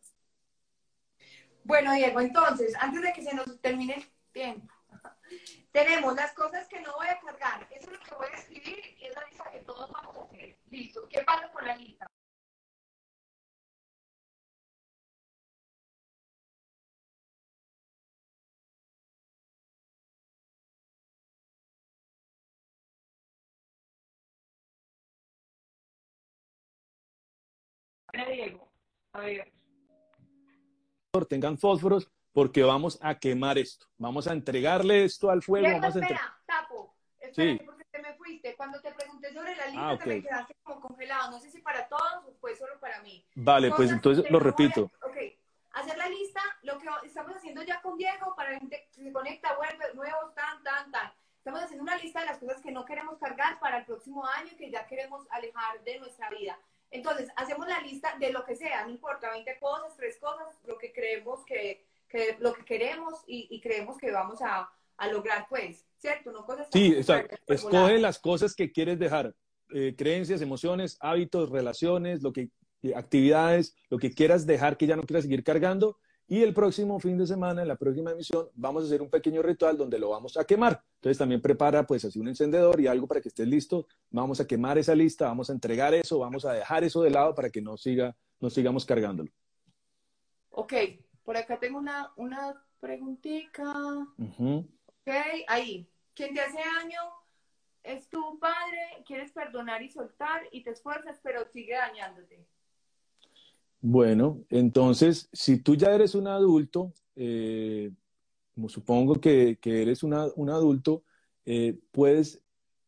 Bueno, 1.64 1.92
Diego, 1.92 2.20
entonces, 2.20 2.74
antes 2.80 3.02
de 3.02 3.12
que 3.12 3.22
se 3.22 3.34
nos 3.34 3.60
termine 3.60 3.94
el 3.94 4.04
tiempo, 4.32 4.72
tenemos 5.72 6.14
las 6.14 6.32
cosas 6.34 6.66
que 6.68 6.80
no 6.80 6.94
voy 6.94 7.08
a 7.08 7.20
cargar. 7.20 7.68
Eso 7.70 7.90
es 7.90 7.98
lo 7.98 8.04
que 8.04 8.14
voy 8.14 8.26
a 8.32 8.36
escribir 8.36 8.78
y 8.98 9.04
es 9.04 9.14
la 9.14 9.24
lista 9.28 9.50
que 9.52 9.58
todos 9.60 9.90
vamos 9.92 10.16
a 10.16 10.24
hacer. 10.24 10.56
Listo. 10.70 11.08
¿Qué 11.08 11.20
pasa 11.22 11.50
con 11.52 11.66
la 11.66 11.76
lista? 11.76 12.06
Diego. 28.12 28.70
A 29.12 29.20
ver. 29.20 29.52
Tengan 31.28 31.58
fósforos 31.58 32.10
porque 32.32 32.62
vamos 32.62 32.98
a 33.02 33.18
quemar 33.18 33.58
esto. 33.58 33.86
Vamos 33.98 34.26
a 34.26 34.32
entregarle 34.32 35.04
esto 35.04 35.30
al 35.30 35.42
fuego. 35.42 35.66
Diego, 35.66 35.80
vamos 35.80 35.96
espera, 35.96 36.36
tapo. 36.46 36.94
Espera, 37.20 37.52
sí. 37.52 37.60
porque 37.64 37.84
te 37.90 38.02
me 38.02 38.14
fuiste. 38.14 38.56
Cuando 38.56 38.80
te 38.80 38.92
pregunté 38.92 39.32
sobre 39.32 39.54
la 39.56 39.66
lista, 39.66 39.88
ah, 39.88 39.92
okay. 39.92 40.06
te 40.06 40.14
me 40.14 40.22
quedaste 40.22 40.56
como 40.62 40.80
congelado. 40.80 41.30
No 41.30 41.40
sé 41.40 41.50
si 41.50 41.60
para 41.60 41.88
todos 41.88 42.24
o 42.26 42.34
fue 42.40 42.56
solo 42.56 42.78
para 42.80 43.00
mí. 43.02 43.24
Vale, 43.34 43.70
pues 43.70 43.90
entonces 43.90 44.30
lo 44.30 44.38
repito. 44.40 44.90
ok. 45.02 45.16
Hacer 45.74 45.96
la 45.96 46.08
lista, 46.08 46.40
lo 46.62 46.78
que 46.78 46.86
estamos 47.04 47.34
haciendo 47.34 47.62
ya 47.62 47.80
con 47.80 47.96
Diego, 47.96 48.34
para 48.36 48.52
la 48.52 48.58
gente 48.58 48.90
que 48.92 49.02
se 49.02 49.12
conecta, 49.12 49.56
vuelve, 49.56 49.94
nuevos, 49.94 50.34
tan, 50.34 50.62
tan, 50.62 50.90
tan. 50.90 51.12
Estamos 51.38 51.62
haciendo 51.62 51.82
una 51.82 51.96
lista 51.96 52.20
de 52.20 52.26
las 52.26 52.38
cosas 52.38 52.60
que 52.60 52.70
no 52.70 52.84
queremos 52.84 53.18
cargar 53.18 53.58
para 53.58 53.78
el 53.78 53.86
próximo 53.86 54.24
año, 54.26 54.50
que 54.58 54.70
ya 54.70 54.86
queremos 54.86 55.26
alejar 55.30 55.82
de 55.82 55.98
nuestra 55.98 56.28
vida. 56.28 56.58
Entonces, 56.92 57.30
hacemos 57.36 57.66
la 57.66 57.80
lista 57.80 58.16
de 58.20 58.30
lo 58.30 58.44
que 58.44 58.54
sea, 58.54 58.84
no 58.84 58.90
importa, 58.90 59.30
20 59.30 59.58
cosas, 59.58 59.96
tres 59.96 60.18
cosas, 60.18 60.46
lo 60.64 60.76
que 60.78 60.92
creemos 60.92 61.44
que, 61.44 61.86
que 62.08 62.36
lo 62.38 62.52
que 62.52 62.64
queremos 62.64 63.14
y, 63.26 63.48
y 63.50 63.60
creemos 63.60 63.96
que 63.96 64.12
vamos 64.12 64.40
a, 64.42 64.70
a, 64.98 65.08
lograr, 65.08 65.46
pues, 65.48 65.86
¿cierto? 65.96 66.30
No 66.30 66.44
cosas 66.44 66.68
sí, 66.70 66.92
exacto. 66.94 67.36
Escoge 67.46 67.98
las 67.98 68.18
cosas 68.18 68.54
que 68.54 68.70
quieres 68.70 68.98
dejar, 68.98 69.34
eh, 69.70 69.94
creencias, 69.96 70.42
emociones, 70.42 70.98
hábitos, 71.00 71.50
relaciones, 71.50 72.22
lo 72.22 72.30
que, 72.32 72.50
eh, 72.82 72.92
actividades, 72.94 73.74
lo 73.88 73.98
que 73.98 74.12
quieras 74.12 74.46
dejar 74.46 74.76
que 74.76 74.86
ya 74.86 74.96
no 74.96 75.04
quieras 75.04 75.24
seguir 75.24 75.42
cargando 75.42 75.98
y 76.32 76.42
el 76.42 76.54
próximo 76.54 76.98
fin 76.98 77.18
de 77.18 77.26
semana, 77.26 77.60
en 77.60 77.68
la 77.68 77.76
próxima 77.76 78.12
emisión, 78.12 78.48
vamos 78.54 78.84
a 78.84 78.86
hacer 78.86 79.02
un 79.02 79.10
pequeño 79.10 79.42
ritual 79.42 79.76
donde 79.76 79.98
lo 79.98 80.08
vamos 80.08 80.38
a 80.38 80.46
quemar. 80.46 80.82
Entonces 80.94 81.18
también 81.18 81.42
prepara 81.42 81.86
pues 81.86 82.06
así 82.06 82.18
un 82.18 82.26
encendedor 82.26 82.80
y 82.80 82.86
algo 82.86 83.06
para 83.06 83.20
que 83.20 83.28
estés 83.28 83.46
listo. 83.46 83.86
Vamos 84.08 84.40
a 84.40 84.46
quemar 84.46 84.78
esa 84.78 84.94
lista, 84.94 85.26
vamos 85.26 85.50
a 85.50 85.52
entregar 85.52 85.92
eso, 85.92 86.20
vamos 86.20 86.46
a 86.46 86.54
dejar 86.54 86.84
eso 86.84 87.02
de 87.02 87.10
lado 87.10 87.34
para 87.34 87.50
que 87.50 87.60
no, 87.60 87.76
siga, 87.76 88.16
no 88.40 88.48
sigamos 88.48 88.86
cargándolo. 88.86 89.30
Ok, 90.52 90.72
por 91.22 91.36
acá 91.36 91.60
tengo 91.60 91.78
una, 91.78 92.10
una 92.16 92.64
preguntita. 92.80 94.06
Ok, 94.16 95.12
ahí. 95.48 95.86
Quien 96.14 96.32
te 96.32 96.40
hace 96.40 96.60
daño 96.80 97.00
es 97.82 98.08
tu 98.08 98.38
padre, 98.38 99.04
quieres 99.04 99.32
perdonar 99.32 99.82
y 99.82 99.90
soltar 99.90 100.48
y 100.50 100.62
te 100.62 100.70
esfuerzas, 100.70 101.20
pero 101.22 101.44
sigue 101.52 101.74
dañándote. 101.74 102.46
Bueno, 103.82 104.44
entonces, 104.48 105.28
si 105.32 105.58
tú 105.58 105.74
ya 105.74 105.92
eres 105.92 106.14
un 106.14 106.28
adulto, 106.28 106.92
eh, 107.16 107.90
como 108.54 108.68
supongo 108.68 109.20
que, 109.20 109.58
eres 109.64 110.04
un 110.04 110.14
adulto, 110.14 111.02
eh, 111.44 111.78
puedes 111.90 112.40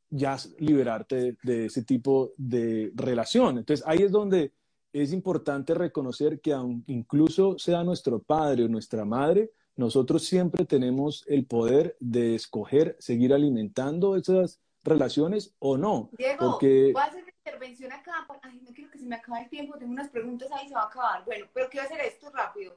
ya 0.08 0.36
liberarte 0.58 1.36
de, 1.42 1.66
ese 1.66 1.82
tipo 1.82 2.32
de 2.36 2.92
relación. 2.94 3.58
Entonces, 3.58 3.84
ahí 3.88 4.02
es 4.02 4.12
donde 4.12 4.52
es 4.92 5.12
importante 5.12 5.74
reconocer 5.74 6.40
que 6.40 6.52
aun, 6.52 6.84
incluso 6.86 7.58
sea 7.58 7.82
nuestro 7.82 8.22
padre 8.22 8.64
o 8.64 8.68
nuestra 8.68 9.04
madre, 9.04 9.50
nosotros 9.74 10.24
siempre 10.24 10.64
tenemos 10.64 11.24
el 11.26 11.46
poder 11.46 11.96
de 11.98 12.36
escoger 12.36 12.96
seguir 13.00 13.34
alimentando 13.34 14.14
esas 14.14 14.60
relaciones 14.84 15.56
o 15.58 15.76
no. 15.76 16.10
Diego, 16.16 16.52
porque... 16.52 16.92
voy 16.92 17.02
a 17.02 17.06
hacer 17.06 17.23
intervención 17.44 17.92
acá. 17.92 18.26
Ay, 18.42 18.60
no 18.62 18.72
quiero 18.72 18.90
que 18.90 18.98
se 18.98 19.04
me 19.04 19.16
acabe 19.16 19.42
el 19.42 19.50
tiempo, 19.50 19.76
tengo 19.76 19.92
unas 19.92 20.08
preguntas 20.08 20.50
ahí, 20.50 20.66
se 20.66 20.74
va 20.74 20.82
a 20.82 20.86
acabar. 20.86 21.24
Bueno, 21.24 21.46
pero 21.52 21.68
quiero 21.68 21.86
hacer 21.86 22.00
esto 22.00 22.30
rápido. 22.30 22.76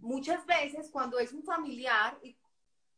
Muchas 0.00 0.44
veces 0.46 0.90
cuando 0.90 1.18
es 1.18 1.32
un 1.32 1.44
familiar 1.44 2.18
y 2.22 2.36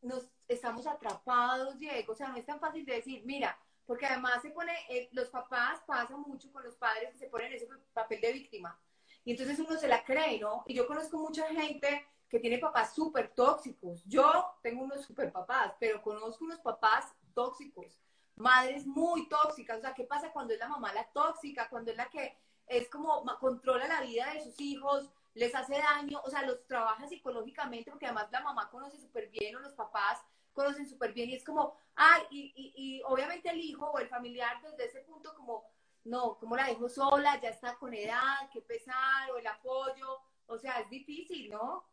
nos 0.01 0.29
estamos 0.49 0.87
atrapados, 0.87 1.79
Diego, 1.79 2.13
o 2.13 2.17
sea, 2.17 2.29
no 2.29 2.37
es 2.37 2.47
tan 2.47 2.59
fácil 2.59 2.85
de 2.85 2.95
decir, 2.95 3.23
mira, 3.25 3.59
porque 3.87 4.07
además 4.07 4.41
se 4.41 4.51
pone, 4.51 4.73
eh, 4.89 5.09
los 5.13 5.29
papás 5.29 5.81
pasa 5.87 6.17
mucho 6.17 6.51
con 6.51 6.63
los 6.63 6.77
padres 6.77 7.11
que 7.13 7.19
se 7.19 7.27
ponen 7.27 7.53
ese 7.53 7.69
papel 7.93 8.21
de 8.21 8.33
víctima. 8.33 8.79
Y 9.25 9.33
entonces 9.33 9.59
uno 9.59 9.77
se 9.79 9.89
la 9.89 10.05
cree, 10.05 10.41
¿no? 10.41 10.65
Y 10.67 10.75
yo 10.75 10.87
conozco 10.87 11.19
mucha 11.19 11.47
gente 11.49 12.07
que 12.29 12.41
tiene 12.41 12.59
papás 12.59 12.95
súper 12.95 13.29
tóxicos. 13.35 14.03
Yo 14.07 14.57
tengo 14.63 14.83
unos 14.83 15.05
súper 15.05 15.31
papás, 15.31 15.75
pero 15.79 16.01
conozco 16.03 16.45
unos 16.45 16.61
papás 16.61 17.13
tóxicos 17.35 18.02
madres 18.37 18.87
muy 18.87 19.29
tóxicas. 19.29 19.79
O 19.79 19.81
sea, 19.81 19.95
¿qué 19.95 20.05
pasa 20.05 20.33
cuando 20.33 20.55
es 20.55 20.61
la 20.61 20.69
mamá 20.69 20.93
la 20.93 21.05
tóxica? 21.13 21.69
Cuando 21.69 21.91
es 21.91 21.97
la 21.97 22.09
que 22.11 22.37
es 22.67 22.89
como 22.89 23.25
controla 23.39 23.87
la 23.87 24.01
vida 24.01 24.33
de 24.33 24.43
sus 24.43 24.61
hijos, 24.61 25.11
les 25.35 25.55
hace 25.55 25.79
daño, 25.79 26.21
o 26.25 26.31
sea, 26.31 26.43
los 26.43 26.67
trabaja 26.67 27.07
psicológicamente, 27.07 27.91
porque 27.91 28.07
además 28.07 28.29
la 28.31 28.41
mamá 28.41 28.71
conoce 28.71 28.99
súper 28.99 29.29
bien 29.29 29.57
o 29.57 29.61
los 29.61 29.73
papás 29.73 30.23
conocen 30.53 30.87
súper 30.87 31.13
bien 31.13 31.31
y 31.31 31.35
es 31.35 31.45
como, 31.45 31.75
ay, 31.95 32.23
y, 32.31 32.53
y, 32.55 32.73
y, 32.77 33.03
obviamente 33.07 33.49
el 33.49 33.61
hijo 33.61 33.87
o 33.87 33.99
el 33.99 34.09
familiar 34.09 34.61
desde 34.63 34.85
ese 34.85 35.01
punto 35.01 35.35
como, 35.35 35.65
no, 36.05 36.39
como 36.39 36.57
la 36.57 36.67
dejo 36.67 36.89
sola, 36.89 37.41
ya 37.41 37.49
está 37.49 37.77
con 37.77 37.95
edad, 37.95 38.51
qué 38.53 38.61
pesar, 38.61 39.31
o 39.33 39.39
el 39.39 39.47
apoyo, 39.47 40.21
o 40.47 40.59
sea, 40.59 40.81
es 40.81 40.91
difícil, 40.91 41.51
¿no? 41.51 41.85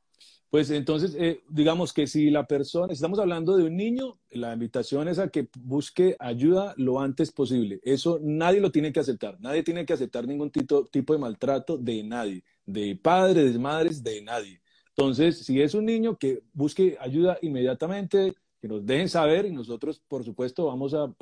Pues 0.49 0.72
entonces, 0.72 1.15
eh, 1.20 1.41
digamos 1.49 1.93
que 1.93 2.07
si 2.07 2.32
la 2.32 2.47
persona, 2.47 2.91
estamos 2.91 3.20
hablando 3.20 3.55
de 3.55 3.65
un 3.65 3.78
niño, 3.78 4.20
la 4.32 4.53
invitación 4.53 5.07
es 5.07 5.20
a 5.20 5.30
que 5.30 5.47
busque 5.59 6.15
ayuda 6.20 6.74
lo 6.78 6.99
antes 6.99 7.32
posible. 7.32 7.80
Eso 7.84 8.20
nadie 8.22 8.59
lo 8.59 8.72
tiene 8.72 8.91
que 8.91 8.99
aceptar. 8.99 9.39
Nadie 9.39 9.61
tiene 9.61 9.86
que 9.86 9.93
aceptar 9.93 10.28
ningún 10.28 10.49
tipo, 10.49 10.86
tipo 10.86 11.13
de 11.13 11.20
maltrato 11.20 11.78
de 11.78 12.01
nadie, 12.03 12.43
de 12.65 12.95
padres, 12.95 13.53
de 13.53 13.59
madres, 13.59 14.03
de 14.03 14.22
nadie. 14.24 14.59
Entonces, 14.89 15.45
si 15.45 15.61
es 15.61 15.76
un 15.76 15.86
niño, 15.86 16.17
que 16.17 16.41
busque 16.51 16.97
ayuda 16.99 17.38
inmediatamente, 17.43 18.34
que 18.59 18.67
nos 18.67 18.86
dejen 18.86 19.07
saber 19.07 19.45
y 19.45 19.51
nosotros, 19.51 20.01
por 20.07 20.24
supuesto, 20.24 20.65
vamos 20.65 20.93
a 20.95 21.13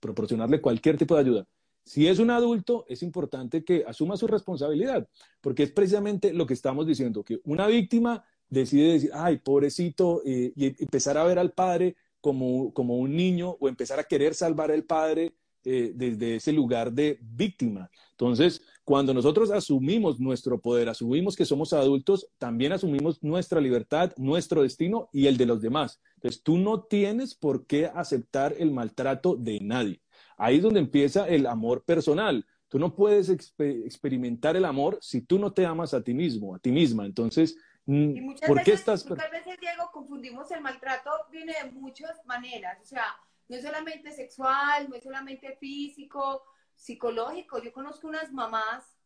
proporcionarle 0.00 0.60
cualquier 0.60 0.98
tipo 0.98 1.14
de 1.14 1.22
ayuda. 1.22 1.46
Si 1.82 2.06
es 2.08 2.18
un 2.18 2.30
adulto, 2.30 2.84
es 2.88 3.02
importante 3.02 3.64
que 3.64 3.84
asuma 3.86 4.16
su 4.16 4.26
responsabilidad, 4.26 5.08
porque 5.40 5.62
es 5.62 5.72
precisamente 5.72 6.32
lo 6.32 6.46
que 6.46 6.54
estamos 6.54 6.86
diciendo, 6.86 7.22
que 7.22 7.40
una 7.44 7.68
víctima 7.68 8.24
decide 8.48 8.94
decir, 8.94 9.10
ay, 9.14 9.38
pobrecito, 9.38 10.22
eh, 10.24 10.52
y 10.54 10.66
empezar 10.82 11.18
a 11.18 11.24
ver 11.24 11.38
al 11.38 11.52
padre 11.52 11.96
como, 12.20 12.72
como, 12.72 12.96
un 12.98 13.16
niño 13.16 13.56
o 13.60 13.68
empezar 13.68 13.98
a 14.00 14.04
querer 14.04 14.34
salvar 14.34 14.70
al 14.70 14.84
padre 14.84 15.34
eh, 15.64 15.92
desde 15.94 16.36
ese 16.36 16.52
lugar 16.52 16.92
de 16.92 17.18
víctima. 17.20 17.90
Entonces, 18.12 18.62
cuando 18.84 19.12
nosotros 19.12 19.50
asumimos 19.50 20.20
nuestro 20.20 20.60
poder, 20.60 20.88
asumimos 20.88 21.34
que 21.34 21.44
somos 21.44 21.72
adultos, 21.72 22.28
también 22.38 22.72
asumimos 22.72 23.20
nuestra 23.22 23.60
libertad, 23.60 24.12
nuestro 24.16 24.62
destino 24.62 25.08
y 25.12 25.26
el 25.26 25.36
de 25.36 25.46
los 25.46 25.60
demás. 25.60 26.00
Entonces, 26.14 26.42
tú 26.44 26.56
no 26.56 26.82
tienes 26.82 27.34
por 27.34 27.66
qué 27.66 27.86
aceptar 27.86 28.54
el 28.58 28.70
maltrato 28.70 29.34
de 29.34 29.58
nadie. 29.60 30.00
Ahí 30.36 30.58
es 30.58 30.62
donde 30.62 30.78
empieza 30.78 31.28
el 31.28 31.46
amor 31.46 31.82
personal. 31.84 32.46
Tú 32.68 32.78
no 32.78 32.94
puedes 32.94 33.28
experimentar 33.28 34.54
el 34.54 34.64
amor 34.64 34.98
si 35.00 35.20
tú 35.20 35.38
no 35.38 35.52
te 35.52 35.66
amas 35.66 35.94
a 35.94 36.02
ti 36.02 36.14
mismo, 36.14 36.54
a 36.54 36.60
ti 36.60 36.70
misma. 36.70 37.06
Entonces, 37.06 37.56
y 37.86 38.20
muchas 38.20 38.48
¿Por 38.48 38.58
veces, 38.58 38.80
estás... 38.80 39.06
muchas 39.06 39.30
veces, 39.30 39.60
Diego, 39.60 39.90
confundimos 39.92 40.50
el 40.50 40.60
maltrato, 40.60 41.10
viene 41.30 41.52
de 41.52 41.70
muchas 41.70 42.24
maneras. 42.26 42.78
O 42.82 42.84
sea, 42.84 43.16
no 43.48 43.56
es 43.56 43.62
solamente 43.62 44.10
sexual, 44.10 44.88
no 44.88 44.96
es 44.96 45.04
solamente 45.04 45.56
físico, 45.56 46.42
psicológico. 46.74 47.62
Yo 47.62 47.72
conozco 47.72 48.08
unas 48.08 48.32
mamás 48.32 48.96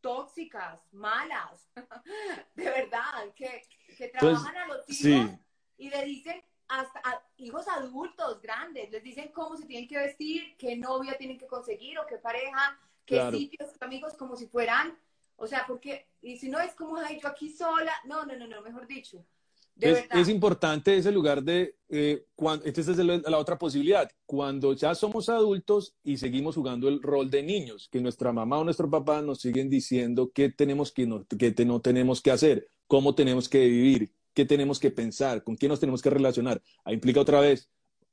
tóxicas, 0.00 0.80
malas, 0.92 1.68
de 2.54 2.64
verdad, 2.64 3.32
que, 3.34 3.62
que 3.96 4.08
pues, 4.08 4.12
trabajan 4.12 4.56
a 4.56 4.66
los 4.66 4.88
hijos 4.88 5.30
y 5.78 5.90
le 5.90 6.04
dicen 6.04 6.42
hasta 6.68 7.00
a 7.04 7.22
hijos 7.36 7.66
adultos, 7.68 8.40
grandes, 8.42 8.90
les 8.90 9.02
dicen 9.02 9.30
cómo 9.32 9.56
se 9.56 9.66
tienen 9.66 9.88
que 9.88 9.98
vestir, 9.98 10.56
qué 10.56 10.76
novia 10.76 11.16
tienen 11.16 11.38
que 11.38 11.46
conseguir 11.46 11.98
o 11.98 12.06
qué 12.06 12.18
pareja, 12.18 12.78
qué 13.04 13.30
sitios, 13.30 13.70
amigos, 13.80 14.14
como 14.14 14.36
si 14.36 14.48
fueran 14.48 14.98
o 15.36 15.46
sea, 15.46 15.64
porque, 15.66 16.06
y 16.22 16.36
si 16.38 16.48
no 16.48 16.58
es 16.60 16.74
como, 16.74 16.96
ay, 16.96 17.18
yo 17.22 17.28
aquí 17.28 17.50
sola, 17.50 17.92
no, 18.06 18.24
no, 18.24 18.36
no, 18.36 18.46
no, 18.46 18.62
mejor 18.62 18.86
dicho. 18.86 19.24
es, 19.78 20.28
importante 20.28 20.96
ese 20.96 21.12
lugar 21.12 21.42
de, 21.42 21.76
eh, 21.90 22.24
cuando, 22.34 22.64
esta 22.64 22.80
es 22.80 22.96
la, 22.98 23.38
otra 23.38 23.58
posibilidad, 23.58 24.10
cuando 24.24 24.72
ya 24.72 24.94
somos 24.94 25.28
adultos 25.28 25.94
y 26.02 26.16
seguimos 26.16 26.54
jugando 26.54 26.88
el 26.88 27.02
rol 27.02 27.30
de 27.30 27.42
niños, 27.42 27.88
que 27.90 28.00
nuestra 28.00 28.32
mamá 28.32 28.58
o 28.58 28.64
nuestro 28.64 28.88
papá 28.88 29.20
nos 29.20 29.40
siguen 29.40 29.68
diciendo 29.68 30.30
qué 30.34 30.50
tenemos 30.50 30.90
que 30.90 31.06
no, 31.06 31.26
qué 31.38 31.54
no 31.66 31.80
tenemos 31.80 32.22
que 32.22 32.30
hacer, 32.30 32.70
cómo 32.86 33.14
tenemos 33.14 33.48
que 33.48 33.66
vivir, 33.66 34.12
qué 34.32 34.46
tenemos 34.46 34.80
que 34.80 34.90
pensar, 34.90 35.44
con 35.44 35.56
quién 35.56 35.68
nos 35.68 35.80
tenemos 35.80 36.00
que 36.00 36.10
relacionar. 36.10 36.62
Ahí 36.84 36.94
implica 36.94 37.20
otra 37.20 37.40
vez, 37.40 37.68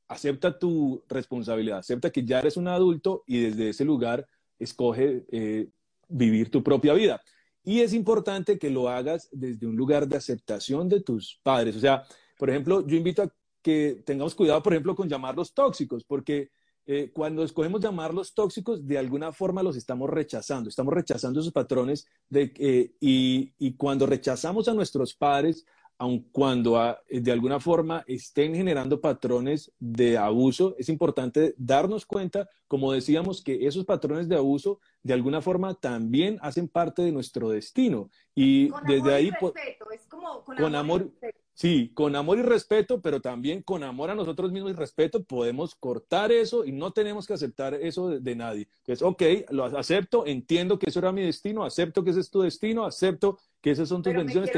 acepta 0.09 0.59
tu 0.59 1.03
responsabilidad, 1.07 1.79
acepta 1.79 2.11
que 2.11 2.25
ya 2.25 2.39
eres 2.39 2.57
un 2.57 2.67
adulto 2.67 3.23
y 3.25 3.39
desde 3.39 3.69
ese 3.69 3.85
lugar 3.85 4.27
escoge 4.59 5.25
eh, 5.31 5.69
vivir 6.07 6.49
tu 6.51 6.63
propia 6.63 6.93
vida. 6.93 7.21
Y 7.63 7.81
es 7.81 7.93
importante 7.93 8.59
que 8.59 8.69
lo 8.69 8.89
hagas 8.89 9.29
desde 9.31 9.67
un 9.67 9.75
lugar 9.75 10.07
de 10.07 10.17
aceptación 10.17 10.89
de 10.89 11.01
tus 11.01 11.39
padres. 11.43 11.75
O 11.75 11.79
sea, 11.79 12.03
por 12.37 12.49
ejemplo, 12.49 12.85
yo 12.85 12.97
invito 12.97 13.23
a 13.23 13.33
que 13.61 14.01
tengamos 14.05 14.35
cuidado, 14.35 14.61
por 14.61 14.73
ejemplo, 14.73 14.95
con 14.95 15.07
llamarlos 15.07 15.53
tóxicos, 15.53 16.03
porque 16.03 16.51
eh, 16.85 17.11
cuando 17.13 17.43
escogemos 17.43 17.79
llamarlos 17.79 18.33
tóxicos, 18.33 18.85
de 18.85 18.97
alguna 18.97 19.31
forma 19.31 19.63
los 19.63 19.77
estamos 19.77 20.09
rechazando, 20.09 20.69
estamos 20.69 20.93
rechazando 20.93 21.39
esos 21.39 21.53
patrones 21.53 22.05
de, 22.27 22.53
eh, 22.57 22.93
y, 22.99 23.53
y, 23.57 23.75
cuando 23.77 24.05
rechazamos 24.05 24.67
a 24.67 24.73
nuestros 24.73 25.15
padres, 25.15 25.65
aun 26.03 26.19
cuando 26.33 26.77
ah, 26.77 27.01
de 27.09 27.31
alguna 27.31 27.61
forma 27.61 28.03
estén 28.07 28.53
generando 28.53 28.99
patrones 28.99 29.71
de 29.79 30.17
abuso, 30.17 30.75
es 30.77 30.89
importante 30.89 31.55
darnos 31.57 32.05
cuenta, 32.05 32.49
como 32.67 32.91
decíamos, 32.91 33.41
que 33.41 33.65
esos 33.65 33.85
patrones 33.85 34.27
de 34.27 34.35
abuso 34.35 34.81
de 35.01 35.13
alguna 35.13 35.41
forma 35.41 35.75
también 35.75 36.39
hacen 36.41 36.67
parte 36.67 37.03
de 37.03 37.13
nuestro 37.13 37.49
destino. 37.49 38.09
Y 38.35 38.69
desde 38.85 39.13
ahí... 39.13 39.31
Respeto. 39.31 39.91
Es 39.91 40.05
como 40.07 40.43
con, 40.43 40.75
amor, 40.75 41.09
Sí, 41.53 41.91
con 41.93 42.17
amor 42.17 42.39
y 42.39 42.41
respeto, 42.41 42.99
pero 42.99 43.21
también 43.21 43.61
con 43.61 43.83
amor 43.83 44.09
a 44.09 44.15
nosotros 44.15 44.51
mismos 44.51 44.71
y 44.71 44.75
respeto 44.75 45.23
podemos 45.23 45.73
cortar 45.73 46.33
eso 46.33 46.65
y 46.65 46.73
no 46.73 46.91
tenemos 46.91 47.27
que 47.27 47.35
aceptar 47.35 47.75
eso 47.75 48.09
de, 48.09 48.35
nadie. 48.35 48.67
Entonces, 48.79 49.03
ok, 49.03 49.51
lo 49.51 49.65
acepto, 49.65 50.25
entiendo 50.25 50.77
que 50.77 50.89
eso 50.89 50.99
era 50.99 51.13
mi 51.13 51.21
destino, 51.21 51.63
acepto 51.63 52.03
que 52.03 52.09
ese 52.09 52.19
es 52.19 52.29
tu 52.29 52.41
destino, 52.41 52.83
acepto 52.83 53.37
que 53.61 53.71
esas 53.71 53.87
son 53.87 54.01
tus 54.01 54.13
bendiciones. 54.13 54.51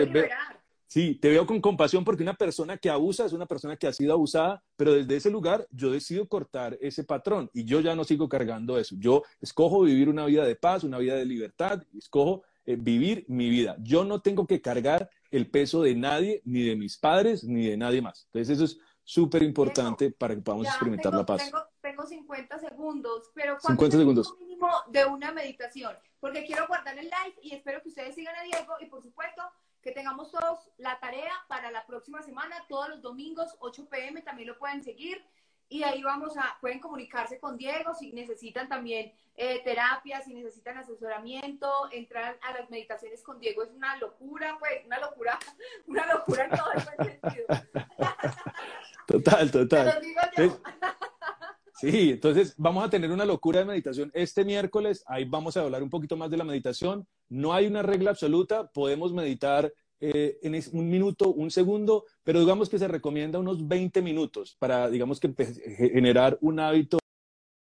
Sí, 0.95 1.15
te 1.15 1.27
veo 1.27 1.45
con 1.45 1.59
compasión 1.59 2.05
porque 2.05 2.23
una 2.23 2.35
persona 2.35 2.77
que 2.77 2.89
abusa 2.89 3.25
es 3.25 3.33
una 3.33 3.45
persona 3.45 3.75
que 3.75 3.85
ha 3.85 3.91
sido 3.91 4.13
abusada, 4.13 4.63
pero 4.77 4.93
desde 4.93 5.17
ese 5.17 5.29
lugar 5.29 5.67
yo 5.69 5.91
decido 5.91 6.25
cortar 6.29 6.77
ese 6.79 7.03
patrón 7.03 7.49
y 7.53 7.65
yo 7.65 7.81
ya 7.81 7.97
no 7.97 8.05
sigo 8.05 8.29
cargando 8.29 8.79
eso. 8.79 8.95
Yo 8.97 9.23
escojo 9.41 9.81
vivir 9.81 10.07
una 10.07 10.25
vida 10.25 10.45
de 10.45 10.55
paz, 10.55 10.85
una 10.85 10.97
vida 10.97 11.15
de 11.15 11.25
libertad, 11.25 11.83
escojo 11.97 12.43
eh, 12.65 12.77
vivir 12.79 13.25
mi 13.27 13.49
vida. 13.49 13.75
Yo 13.79 14.05
no 14.05 14.21
tengo 14.21 14.47
que 14.47 14.61
cargar 14.61 15.09
el 15.31 15.51
peso 15.51 15.81
de 15.81 15.95
nadie, 15.95 16.41
ni 16.45 16.63
de 16.63 16.77
mis 16.77 16.97
padres, 16.97 17.43
ni 17.43 17.67
de 17.67 17.75
nadie 17.75 18.01
más. 18.01 18.27
Entonces 18.27 18.55
eso 18.55 18.63
es 18.63 18.79
súper 19.03 19.43
importante 19.43 20.11
para 20.11 20.33
que 20.33 20.41
podamos 20.41 20.65
experimentar 20.65 21.13
la 21.13 21.25
paz. 21.25 21.43
Tengo, 21.43 21.59
tengo, 21.81 22.05
50 22.05 22.57
segundos, 22.57 23.31
pero 23.35 23.59
50 23.59 23.97
segundos. 23.97 24.33
mínimo 24.39 24.69
de 24.87 25.03
una 25.03 25.33
meditación? 25.33 25.93
Porque 26.21 26.45
quiero 26.45 26.65
guardar 26.67 26.97
el 26.97 27.07
live 27.07 27.35
y 27.41 27.53
espero 27.53 27.81
que 27.81 27.89
ustedes 27.89 28.15
sigan 28.15 28.35
a 28.37 28.43
Diego 28.43 28.75
y 28.79 28.85
por 28.85 29.03
supuesto 29.03 29.43
que 29.85 29.91
tengamos 29.91 30.31
todos 30.31 30.71
la 30.79 30.99
tarea 30.99 31.31
para 31.47 31.69
la 31.69 31.85
próxima 31.85 32.23
semana, 32.23 32.65
todos 32.67 32.89
los 32.89 33.03
domingos, 33.03 33.55
8 33.59 33.87
pm, 33.87 34.23
también 34.23 34.49
lo 34.49 34.57
pueden 34.57 34.83
seguir. 34.83 35.23
Y 35.69 35.83
ahí 35.83 36.01
vamos 36.01 36.35
a, 36.37 36.57
pueden 36.59 36.79
comunicarse 36.79 37.39
con 37.39 37.55
Diego 37.55 37.93
si 37.93 38.11
necesitan 38.11 38.67
también 38.67 39.13
eh, 39.35 39.63
terapia, 39.63 40.21
si 40.21 40.33
necesitan 40.33 40.79
asesoramiento, 40.79 41.69
entrar 41.91 42.39
a 42.41 42.53
las 42.53 42.67
meditaciones 42.71 43.21
con 43.21 43.39
Diego 43.39 43.61
es 43.61 43.69
una 43.69 43.95
locura, 43.97 44.57
pues, 44.57 44.83
una 44.87 44.99
locura, 44.99 45.37
una 45.85 46.05
locura 46.07 46.45
en 46.45 46.49
todo 46.49 46.71
el 46.71 46.81
sentido. 46.81 47.45
Total, 49.05 49.51
total. 49.51 50.01
Sí, 51.77 52.11
entonces 52.11 52.55
vamos 52.57 52.85
a 52.85 52.89
tener 52.89 53.11
una 53.11 53.25
locura 53.25 53.59
de 53.59 53.65
meditación 53.65 54.09
este 54.13 54.45
miércoles. 54.45 55.03
Ahí 55.07 55.25
vamos 55.25 55.57
a 55.57 55.61
hablar 55.61 55.83
un 55.83 55.89
poquito 55.89 56.15
más 56.15 56.31
de 56.31 56.37
la 56.37 56.45
meditación. 56.45 57.05
No 57.27 57.53
hay 57.53 57.67
una 57.67 57.81
regla 57.81 58.11
absoluta, 58.11 58.71
podemos 58.71 59.11
meditar 59.13 59.73
eh, 59.99 60.37
en 60.41 60.55
un 60.71 60.89
minuto, 60.89 61.29
un 61.29 61.51
segundo, 61.51 62.05
pero 62.23 62.39
digamos 62.39 62.69
que 62.69 62.79
se 62.79 62.87
recomienda 62.87 63.39
unos 63.39 63.67
20 63.67 64.01
minutos 64.01 64.55
para, 64.57 64.89
digamos 64.89 65.19
que 65.19 65.33
generar 65.77 66.37
un 66.41 66.61
hábito 66.61 66.97